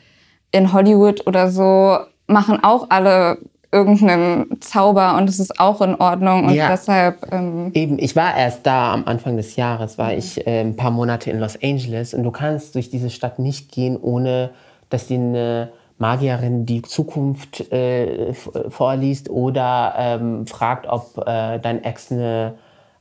in 0.52 0.74
Hollywood 0.74 1.26
oder 1.26 1.50
so 1.50 2.00
machen 2.26 2.62
auch 2.62 2.90
alle 2.90 3.38
irgendeinen 3.74 4.60
Zauber 4.60 5.16
und 5.16 5.28
es 5.28 5.40
ist 5.40 5.58
auch 5.58 5.80
in 5.80 5.96
Ordnung 5.96 6.46
und 6.46 6.54
ja. 6.54 6.68
deshalb. 6.68 7.32
Ähm 7.32 7.72
Eben, 7.74 7.98
ich 7.98 8.14
war 8.14 8.36
erst 8.36 8.64
da 8.64 8.92
am 8.92 9.04
Anfang 9.06 9.36
des 9.36 9.56
Jahres, 9.56 9.98
war 9.98 10.14
ich 10.14 10.46
äh, 10.46 10.60
ein 10.60 10.76
paar 10.76 10.92
Monate 10.92 11.30
in 11.30 11.40
Los 11.40 11.58
Angeles 11.62 12.14
und 12.14 12.22
du 12.22 12.30
kannst 12.30 12.76
durch 12.76 12.88
diese 12.88 13.10
Stadt 13.10 13.40
nicht 13.40 13.72
gehen, 13.72 13.98
ohne 14.00 14.50
dass 14.90 15.08
die 15.08 15.16
eine 15.16 15.72
Magierin 15.98 16.66
die 16.66 16.82
Zukunft 16.82 17.72
äh, 17.72 18.32
vorliest 18.68 19.28
oder 19.28 19.94
ähm, 19.98 20.46
fragt, 20.46 20.86
ob 20.86 21.18
äh, 21.26 21.58
dein 21.58 21.82
Ex 21.82 22.12
eine 22.12 22.54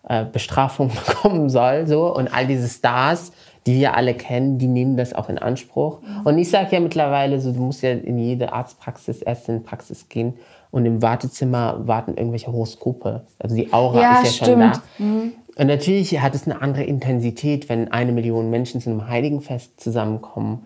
äh, 0.09 0.26
Bestrafung 0.26 0.89
bekommen 1.07 1.49
soll, 1.49 1.86
so 1.86 2.13
und 2.13 2.34
all 2.34 2.47
diese 2.47 2.67
Stars 2.67 3.32
die 3.65 3.80
wir 3.80 3.95
alle 3.95 4.13
kennen, 4.13 4.57
die 4.57 4.67
nehmen 4.67 4.97
das 4.97 5.13
auch 5.13 5.30
in 5.30 5.38
Anspruch. 5.38 6.01
Mhm. 6.01 6.26
Und 6.26 6.38
ich 6.38 6.49
sage 6.49 6.69
ja 6.71 6.80
mittlerweile 6.80 7.39
so, 7.39 7.51
du 7.51 7.61
musst 7.61 7.82
ja 7.82 7.91
in 7.91 8.19
jede 8.19 8.51
Arztpraxis, 8.51 9.21
Ärztinnenpraxis 9.21 10.09
gehen 10.09 10.34
und 10.74 10.88
im 10.88 11.03
Wartezimmer 11.03 11.88
warten 11.88 12.15
irgendwelche 12.17 12.51
Horoskope. 12.51 13.28
Also 13.38 13.55
die 13.55 13.71
Aura 13.71 14.01
ja, 14.01 14.21
ist 14.21 14.39
ja 14.39 14.45
stimmt. 14.45 14.47
schon 14.47 14.59
da. 14.59 14.84
Mhm. 14.97 15.32
Und 15.55 15.67
natürlich 15.67 16.19
hat 16.19 16.34
es 16.34 16.47
eine 16.47 16.63
andere 16.63 16.84
Intensität, 16.84 17.69
wenn 17.69 17.91
eine 17.91 18.11
Million 18.11 18.49
Menschen 18.49 18.82
zu 18.82 18.89
einem 18.89 19.07
Heiligenfest 19.07 19.80
zusammenkommen. 19.80 20.65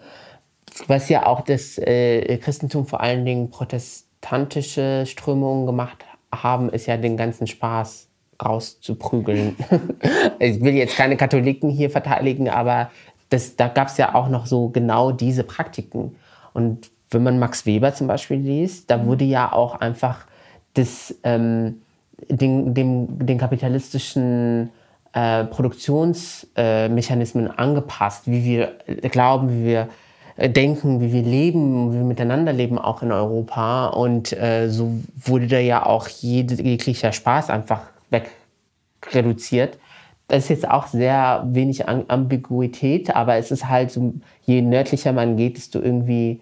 Was 0.88 1.10
ja 1.10 1.26
auch 1.26 1.42
das 1.42 1.78
äh, 1.78 2.38
Christentum 2.38 2.86
vor 2.86 3.02
allen 3.02 3.26
Dingen 3.26 3.50
protestantische 3.50 5.04
Strömungen 5.06 5.66
gemacht 5.66 6.06
haben, 6.34 6.70
ist 6.70 6.86
ja 6.86 6.96
den 6.96 7.18
ganzen 7.18 7.46
Spaß 7.46 8.08
rauszuprügeln. 8.42 9.58
ich 10.40 10.62
will 10.62 10.76
jetzt 10.76 10.96
keine 10.96 11.18
Katholiken 11.18 11.70
hier 11.70 11.90
verteidigen, 11.90 12.48
aber 12.48 12.92
das, 13.28 13.58
da 13.58 13.68
gab 13.68 13.90
es 13.90 13.98
ja 13.98 14.16
auch 14.16 14.30
noch 14.30 14.46
so 14.46 14.70
genau 14.70 15.12
diese 15.12 15.44
Praktiken. 15.44 16.16
Und 16.54 16.92
wenn 17.10 17.24
man 17.24 17.40
Max 17.40 17.66
Weber 17.66 17.94
zum 17.94 18.08
Beispiel 18.08 18.38
liest, 18.38 18.92
da 18.92 19.06
wurde 19.06 19.26
ja 19.26 19.52
auch 19.52 19.80
einfach 19.80 20.26
das, 20.74 21.16
ähm, 21.24 21.82
den, 22.30 22.74
dem, 22.74 23.26
den 23.26 23.38
kapitalistischen 23.38 24.70
äh, 25.14 25.46
Produktionsmechanismen 25.46 27.48
äh, 27.48 27.52
angepasst, 27.56 28.24
wie 28.26 28.44
wir 28.44 28.74
glauben, 29.10 29.50
wie 29.50 29.66
wir 29.66 29.88
äh, 30.36 30.50
denken, 30.50 31.02
wie 31.02 31.14
wir 31.14 31.24
leben, 31.24 31.92
wie 31.92 31.98
wir 31.98 32.04
miteinander 32.04 32.54
leben, 32.54 32.78
auch 32.78 33.02
in 33.02 33.12
Europa. 33.12 33.88
Und 33.88 34.34
äh, 34.34 34.70
so 34.70 34.92
wurde 35.16 35.48
da 35.48 35.60
ja 35.60 35.86
auch 35.86 36.08
jede, 36.08 36.62
jeglicher 36.62 37.12
Spaß 37.12 37.50
einfach 37.50 37.82
weg 38.10 38.32
reduziert. 39.12 39.78
Das 40.28 40.44
ist 40.44 40.50
jetzt 40.50 40.70
auch 40.70 40.88
sehr 40.88 41.44
wenig 41.48 41.88
Ambiguität, 41.88 43.16
aber 43.16 43.38
es 43.38 43.50
ist 43.50 43.70
halt 43.70 43.92
so, 43.92 44.14
je 44.44 44.62
nördlicher 44.62 45.14
man 45.14 45.38
geht, 45.38 45.56
desto 45.56 45.80
irgendwie 45.80 46.42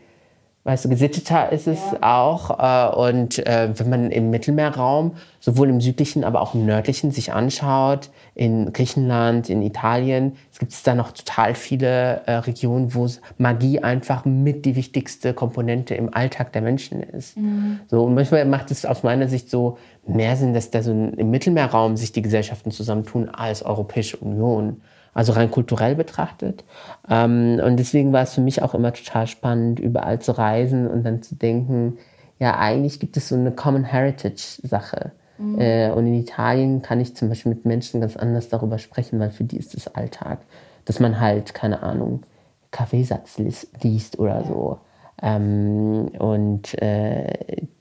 weißt 0.65 0.85
du, 0.85 0.89
gesitteter 0.89 1.51
ist 1.51 1.67
es 1.67 1.79
ja. 1.91 1.99
auch. 2.01 2.59
Äh, 2.59 3.11
und 3.11 3.39
äh, 3.45 3.69
wenn 3.77 3.89
man 3.89 4.11
im 4.11 4.31
Mittelmeerraum, 4.31 5.13
sowohl 5.39 5.69
im 5.69 5.79
südlichen, 5.79 6.23
aber 6.23 6.41
auch 6.41 6.55
im 6.55 6.65
nördlichen, 6.65 7.11
sich 7.11 7.31
anschaut, 7.31 8.09
in 8.33 8.73
Griechenland, 8.73 9.49
in 9.49 9.61
Italien, 9.61 10.35
es 10.51 10.57
gibt 10.57 10.75
da 10.87 10.95
noch 10.95 11.11
total 11.11 11.53
viele 11.53 12.23
äh, 12.25 12.33
Regionen, 12.33 12.95
wo 12.95 13.07
Magie 13.37 13.79
einfach 13.79 14.25
mit 14.25 14.65
die 14.65 14.75
wichtigste 14.75 15.35
Komponente 15.35 15.93
im 15.93 16.13
Alltag 16.13 16.51
der 16.51 16.63
Menschen 16.63 17.01
ist. 17.01 17.37
Mhm. 17.37 17.79
So, 17.87 18.03
und 18.03 18.15
manchmal 18.15 18.43
macht 18.45 18.71
es 18.71 18.85
aus 18.85 19.03
meiner 19.03 19.27
Sicht 19.27 19.51
so 19.51 19.77
mehr 20.07 20.35
Sinn, 20.35 20.55
dass 20.55 20.71
da 20.71 20.81
so 20.81 20.91
im 20.91 21.29
Mittelmeerraum 21.29 21.95
sich 21.95 22.11
die 22.11 22.23
Gesellschaften 22.23 22.71
zusammentun 22.71 23.29
als 23.29 23.63
Europäische 23.63 24.17
Union 24.17 24.81
also 25.15 25.31
rein 25.31 25.49
kulturell 25.49 25.95
betrachtet. 25.95 26.63
Ähm, 27.09 27.59
und 27.63 27.77
deswegen 27.77 28.13
war 28.13 28.21
es 28.21 28.35
für 28.35 28.41
mich 28.41 28.61
auch 28.61 28.75
immer 28.75 28.93
total 28.93 29.25
spannend, 29.25 29.79
überall 29.79 30.19
zu 30.19 30.33
reisen 30.33 30.87
und 30.87 31.03
dann 31.03 31.23
zu 31.23 31.35
denken, 31.35 31.97
ja, 32.37 32.59
eigentlich 32.59 32.99
gibt 32.99 33.17
es 33.17 33.29
so 33.29 33.35
eine 33.35 33.51
Common 33.51 33.85
Heritage-Sache. 33.85 35.13
Mhm. 35.37 35.59
Äh, 35.59 35.89
und 35.91 36.05
in 36.05 36.15
Italien 36.15 36.81
kann 36.81 36.99
ich 36.99 37.15
zum 37.15 37.29
Beispiel 37.29 37.53
mit 37.53 37.65
Menschen 37.65 38.01
ganz 38.01 38.17
anders 38.17 38.49
darüber 38.49 38.77
sprechen, 38.77 39.19
weil 39.19 39.31
für 39.31 39.45
die 39.45 39.57
ist 39.57 39.73
es 39.73 39.87
Alltag. 39.87 40.39
Dass 40.83 40.99
man 40.99 41.19
halt, 41.19 41.53
keine 41.53 41.81
Ahnung, 41.81 42.23
Kaffeesatz 42.71 43.39
liest 43.81 44.19
oder 44.19 44.43
so. 44.43 44.79
Ähm, 45.21 46.09
und 46.19 46.79
äh, 46.81 47.33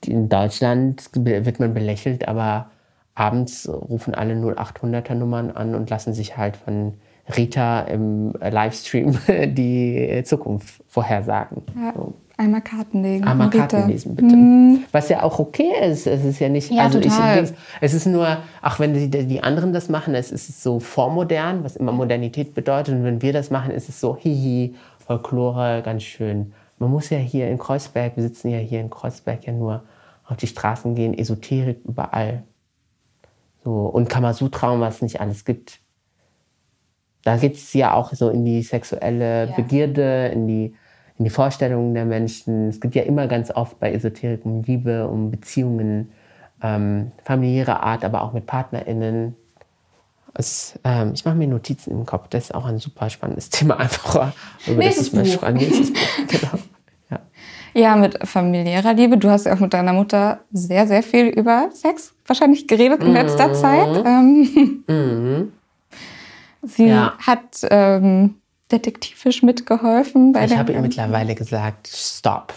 in 0.05 0.29
Deutschland 0.29 1.09
wird 1.13 1.59
man 1.59 1.73
belächelt, 1.73 2.29
aber 2.29 2.71
abends 3.13 3.67
rufen 3.69 4.15
alle 4.15 4.35
0800er 4.35 5.15
Nummern 5.15 5.51
an 5.51 5.75
und 5.75 5.89
lassen 5.89 6.13
sich 6.13 6.37
halt 6.37 6.55
von 6.55 6.93
Rita 7.27 7.81
im 7.81 8.33
Livestream 8.33 9.17
die 9.27 10.21
Zukunft 10.25 10.83
vorhersagen. 10.87 11.63
Ja. 11.75 11.93
So. 11.95 12.13
Einmal 12.37 12.61
Karten 12.61 13.01
legen. 13.01 13.23
Einmal 13.23 13.47
Rita. 13.47 13.65
Karten 13.65 13.89
lesen, 13.89 14.15
bitte. 14.15 14.35
Mhm. 14.35 14.83
Was 14.91 15.07
ja 15.07 15.23
auch 15.23 15.39
okay 15.39 15.71
ist. 15.89 16.05
Es 16.05 16.25
ist 16.25 16.39
ja 16.39 16.49
nicht, 16.49 16.69
ja, 16.69 16.83
also 16.83 16.99
total. 16.99 17.45
ich, 17.45 17.53
es 17.79 17.93
ist 17.93 18.07
nur, 18.07 18.37
auch 18.61 18.79
wenn 18.79 18.93
die, 18.93 19.25
die 19.25 19.41
anderen 19.41 19.71
das 19.71 19.87
machen, 19.87 20.13
es 20.15 20.31
ist 20.33 20.61
so 20.61 20.79
vormodern, 20.81 21.63
was 21.63 21.77
immer 21.77 21.93
Modernität 21.93 22.53
bedeutet. 22.53 22.95
Und 22.95 23.03
wenn 23.05 23.21
wir 23.21 23.31
das 23.31 23.51
machen, 23.51 23.71
ist 23.71 23.87
es 23.87 24.01
so, 24.01 24.17
hihi, 24.17 24.75
Folklore, 24.99 25.81
ganz 25.83 26.03
schön. 26.03 26.53
Man 26.77 26.91
muss 26.91 27.09
ja 27.09 27.17
hier 27.17 27.49
in 27.49 27.57
Kreuzberg, 27.57 28.17
wir 28.17 28.23
sitzen 28.23 28.49
ja 28.49 28.57
hier 28.57 28.81
in 28.81 28.89
Kreuzberg 28.89 29.47
ja 29.47 29.53
nur 29.53 29.83
auf 30.27 30.35
die 30.35 30.47
Straßen 30.47 30.93
gehen, 30.93 31.17
Esoterik 31.17 31.79
überall. 31.85 32.43
So, 33.63 33.71
und 33.71 34.09
Kamasutra 34.09 34.71
und 34.71 34.81
was 34.81 34.95
es 34.95 35.01
nicht 35.01 35.21
alles 35.21 35.45
gibt 35.45 35.79
da 37.25 37.37
geht 37.37 37.55
es 37.55 37.73
ja 37.73 37.93
auch 37.93 38.13
so 38.13 38.29
in 38.29 38.45
die 38.45 38.61
sexuelle 38.61 39.47
ja. 39.47 39.55
Begierde, 39.55 40.27
in 40.27 40.47
die, 40.47 40.75
in 41.17 41.25
die 41.25 41.31
Vorstellungen 41.31 41.95
der 41.95 42.05
Menschen. 42.05 42.69
Es 42.69 42.79
geht 42.79 42.93
ja 42.93 43.01
immer 43.01 43.27
ganz 43.27 43.49
oft 43.49 43.79
bei 43.79 43.91
Esoterik 43.91 44.45
um 44.45 44.61
Liebe, 44.61 45.07
um 45.07 45.31
Beziehungen, 45.31 46.11
ähm, 46.61 47.11
familiäre 47.23 47.81
Art, 47.81 48.05
aber 48.05 48.21
auch 48.21 48.31
mit 48.31 48.45
PartnerInnen. 48.45 49.35
Es, 50.35 50.79
ähm, 50.83 51.13
ich 51.15 51.25
mache 51.25 51.35
mir 51.35 51.47
Notizen 51.47 51.91
im 51.91 52.05
Kopf. 52.05 52.27
Das 52.29 52.45
ist 52.45 52.53
auch 52.53 52.65
ein 52.65 52.77
super 52.77 53.09
spannendes 53.09 53.49
Thema, 53.49 53.79
einfach 53.79 54.31
über 54.67 54.77
Nächstes 54.77 55.11
das 55.11 55.27
ich. 55.27 55.41
Nächstes 55.41 55.93
Buch. 55.93 55.99
Genau. 56.27 56.63
Ja. 57.09 57.19
ja, 57.73 57.95
mit 57.95 58.19
familiärer 58.27 58.93
Liebe. 58.93 59.17
Du 59.17 59.31
hast 59.31 59.47
ja 59.47 59.55
auch 59.55 59.59
mit 59.59 59.73
deiner 59.73 59.93
Mutter 59.93 60.41
sehr, 60.51 60.85
sehr 60.85 61.01
viel 61.01 61.25
über 61.25 61.69
Sex 61.71 62.13
wahrscheinlich 62.27 62.67
geredet 62.67 63.03
in 63.03 63.13
letzter 63.13 63.47
mhm. 63.47 63.53
Zeit. 63.55 64.05
Ähm. 64.05 64.83
Mhm. 64.87 65.51
Sie 66.67 66.87
ja. 66.87 67.13
hat 67.19 67.59
ähm, 67.69 68.35
detektivisch 68.71 69.43
mitgeholfen. 69.43 70.33
Bei 70.33 70.45
ich 70.45 70.57
habe 70.57 70.73
ihr 70.73 70.81
mittlerweile 70.81 71.35
gesagt, 71.35 71.87
stopp. 71.87 72.53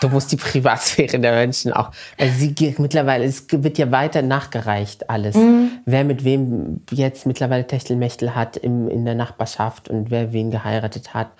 Du 0.00 0.08
musst 0.08 0.32
die 0.32 0.36
Privatsphäre 0.36 1.18
der 1.18 1.32
Menschen 1.32 1.72
auch. 1.72 1.90
Also 2.18 2.34
sie 2.38 2.54
mittlerweile, 2.78 3.24
es 3.24 3.46
wird 3.50 3.78
ja 3.78 3.90
weiter 3.90 4.22
nachgereicht 4.22 5.10
alles. 5.10 5.36
Mhm. 5.36 5.70
Wer 5.84 6.04
mit 6.04 6.24
wem 6.24 6.80
jetzt 6.90 7.26
mittlerweile 7.26 7.66
Techtelmechtel 7.66 8.34
hat 8.34 8.56
im, 8.56 8.88
in 8.88 9.04
der 9.04 9.14
Nachbarschaft 9.14 9.88
und 9.88 10.10
wer 10.10 10.32
wen 10.32 10.50
geheiratet 10.50 11.14
hat 11.14 11.30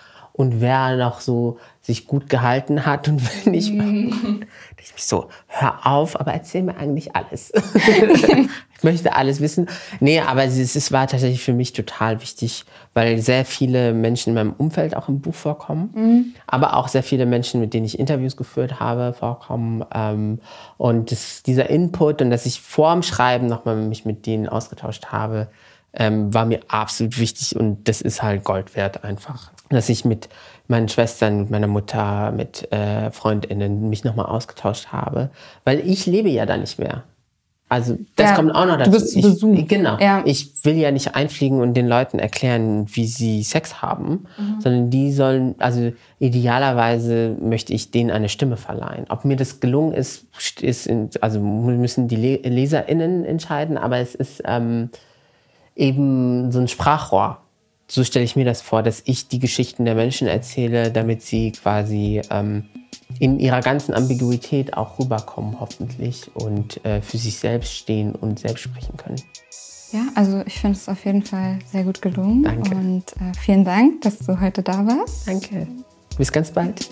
und 0.41 0.63
wer 0.63 0.97
noch 0.97 1.21
so 1.21 1.59
sich 1.83 2.07
gut 2.07 2.31
gehalten 2.31 2.87
hat 2.87 3.09
und 3.09 3.45
wenn 3.45 3.53
nicht. 3.53 3.73
Mhm. 3.73 4.45
Ich 4.83 4.95
mich 4.95 5.05
so, 5.05 5.29
hör 5.47 5.87
auf, 5.87 6.19
aber 6.19 6.33
erzähl 6.33 6.63
mir 6.63 6.79
eigentlich 6.79 7.15
alles. 7.15 7.53
ich 8.79 8.83
möchte 8.83 9.15
alles 9.15 9.43
wissen. 9.43 9.69
Nee, 10.01 10.21
aber 10.21 10.45
es, 10.45 10.57
es 10.57 10.91
war 10.91 11.07
tatsächlich 11.07 11.45
für 11.45 11.53
mich 11.53 11.75
total 11.75 12.23
wichtig, 12.23 12.65
weil 12.95 13.19
sehr 13.19 13.45
viele 13.45 13.93
Menschen 13.93 14.31
in 14.31 14.37
meinem 14.37 14.55
Umfeld 14.55 14.97
auch 14.97 15.11
im 15.11 15.21
Buch 15.21 15.35
vorkommen, 15.35 15.91
mhm. 15.95 16.35
aber 16.47 16.77
auch 16.79 16.89
sehr 16.89 17.03
viele 17.03 17.27
Menschen, 17.27 17.61
mit 17.61 17.75
denen 17.75 17.85
ich 17.85 17.99
Interviews 17.99 18.39
geführt 18.39 18.81
habe, 18.81 19.13
vorkommen. 19.13 19.85
Ähm, 19.95 20.41
und 20.79 21.13
das, 21.13 21.43
dieser 21.43 21.69
Input 21.69 22.23
und 22.23 22.31
dass 22.31 22.47
ich 22.47 22.63
vor 22.63 22.95
dem 22.95 23.03
Schreiben 23.03 23.49
nochmal 23.49 23.77
mich 23.77 24.07
mit 24.07 24.25
denen 24.25 24.49
ausgetauscht 24.49 25.09
habe, 25.09 25.49
ähm, 25.93 26.33
war 26.33 26.47
mir 26.47 26.61
absolut 26.69 27.19
wichtig 27.19 27.57
und 27.57 27.89
das 27.89 28.01
ist 28.01 28.23
halt 28.23 28.45
Gold 28.45 28.77
wert 28.77 29.05
einfach. 29.05 29.51
Dass 29.69 29.89
ich 29.89 30.05
mit 30.05 30.29
meinen 30.69 30.89
Schwestern, 30.89 31.41
mit 31.41 31.51
meiner 31.51 31.67
Mutter, 31.67 32.33
mit 32.33 32.71
äh, 32.73 33.11
Freundinnen 33.11 33.89
mich 33.89 34.05
nochmal 34.05 34.27
ausgetauscht 34.27 34.89
habe, 34.89 35.31
weil 35.65 35.81
ich 35.81 36.07
lebe 36.07 36.29
ja 36.29 36.47
da 36.47 36.57
nicht 36.57 36.79
mehr. 36.79 37.05
Also 37.71 37.97
das 38.17 38.31
ja, 38.31 38.35
kommt 38.35 38.53
auch 38.53 38.67
noch 38.67 38.79
dazu. 38.79 38.91
Du 38.91 38.99
bist 38.99 39.13
zu 39.13 39.21
Besuch. 39.21 39.55
Ich, 39.57 39.69
genau. 39.69 39.97
Ja. 40.01 40.23
Ich 40.27 40.65
will 40.65 40.77
ja 40.77 40.91
nicht 40.91 41.15
einfliegen 41.15 41.61
und 41.61 41.75
den 41.75 41.87
Leuten 41.87 42.19
erklären, 42.19 42.87
wie 42.89 43.07
sie 43.07 43.45
Sex 43.45 43.81
haben, 43.81 44.27
mhm. 44.37 44.61
sondern 44.61 44.91
die 44.91 45.13
sollen, 45.13 45.55
also 45.59 45.93
idealerweise 46.19 47.37
möchte 47.41 47.73
ich 47.73 47.93
denen 47.93 48.11
eine 48.11 48.29
Stimme 48.29 48.57
verleihen. 48.57 49.05
Ob 49.09 49.25
mir 49.25 49.37
das 49.37 49.61
gelungen 49.61 49.93
ist, 49.93 50.27
ist 50.61 50.89
in, 50.89 51.11
also 51.21 51.39
müssen 51.39 52.09
die 52.09 52.17
LeserInnen 52.17 53.25
entscheiden, 53.25 53.79
aber 53.79 53.99
es 53.99 54.17
ist 54.17 54.43
ähm, 54.47 54.91
eben 55.77 56.53
so 56.53 56.61
ein 56.61 56.69
Sprachrohr. 56.69 57.39
So 57.89 58.05
stelle 58.05 58.25
ich 58.25 58.37
mir 58.37 58.45
das 58.45 58.63
vor, 58.63 58.83
dass 58.83 59.03
ich 59.05 59.29
die 59.29 59.41
Geschichten 59.41 59.85
der 59.85 59.95
Menschen 59.95 60.29
erzähle, 60.29 60.93
damit 60.93 61.23
sie 61.23 61.53
quasi 61.53 62.23
ähm, 62.31 62.67
in 63.19 63.41
ihrer 63.41 63.61
ganzen 63.61 63.95
Ambiguität 63.95 64.75
auch 64.75 64.99
rüberkommen, 64.99 65.59
hoffentlich, 65.59 66.31
und 66.35 66.85
äh, 66.85 67.03
für 67.03 67.19
sich 67.19 67.39
selbst 67.39 67.75
stehen 67.75 68.15
und 68.15 68.39
selbst 68.39 68.63
sprechen 68.63 68.97
können. 68.97 69.21
Ja, 69.93 70.07
also 70.15 70.43
ich 70.47 70.61
finde 70.61 70.77
es 70.77 70.89
auf 70.89 71.05
jeden 71.05 71.25
Fall 71.25 71.59
sehr 71.71 71.83
gut 71.83 72.01
gelungen. 72.01 72.45
Danke. 72.45 72.77
Und 72.77 73.13
äh, 73.17 73.33
vielen 73.39 73.65
Dank, 73.65 74.03
dass 74.03 74.19
du 74.19 74.41
heute 74.41 74.63
da 74.63 74.87
warst. 74.87 75.27
Danke. 75.27 75.67
Bis 76.17 76.31
ganz 76.31 76.53
bald. 76.53 76.89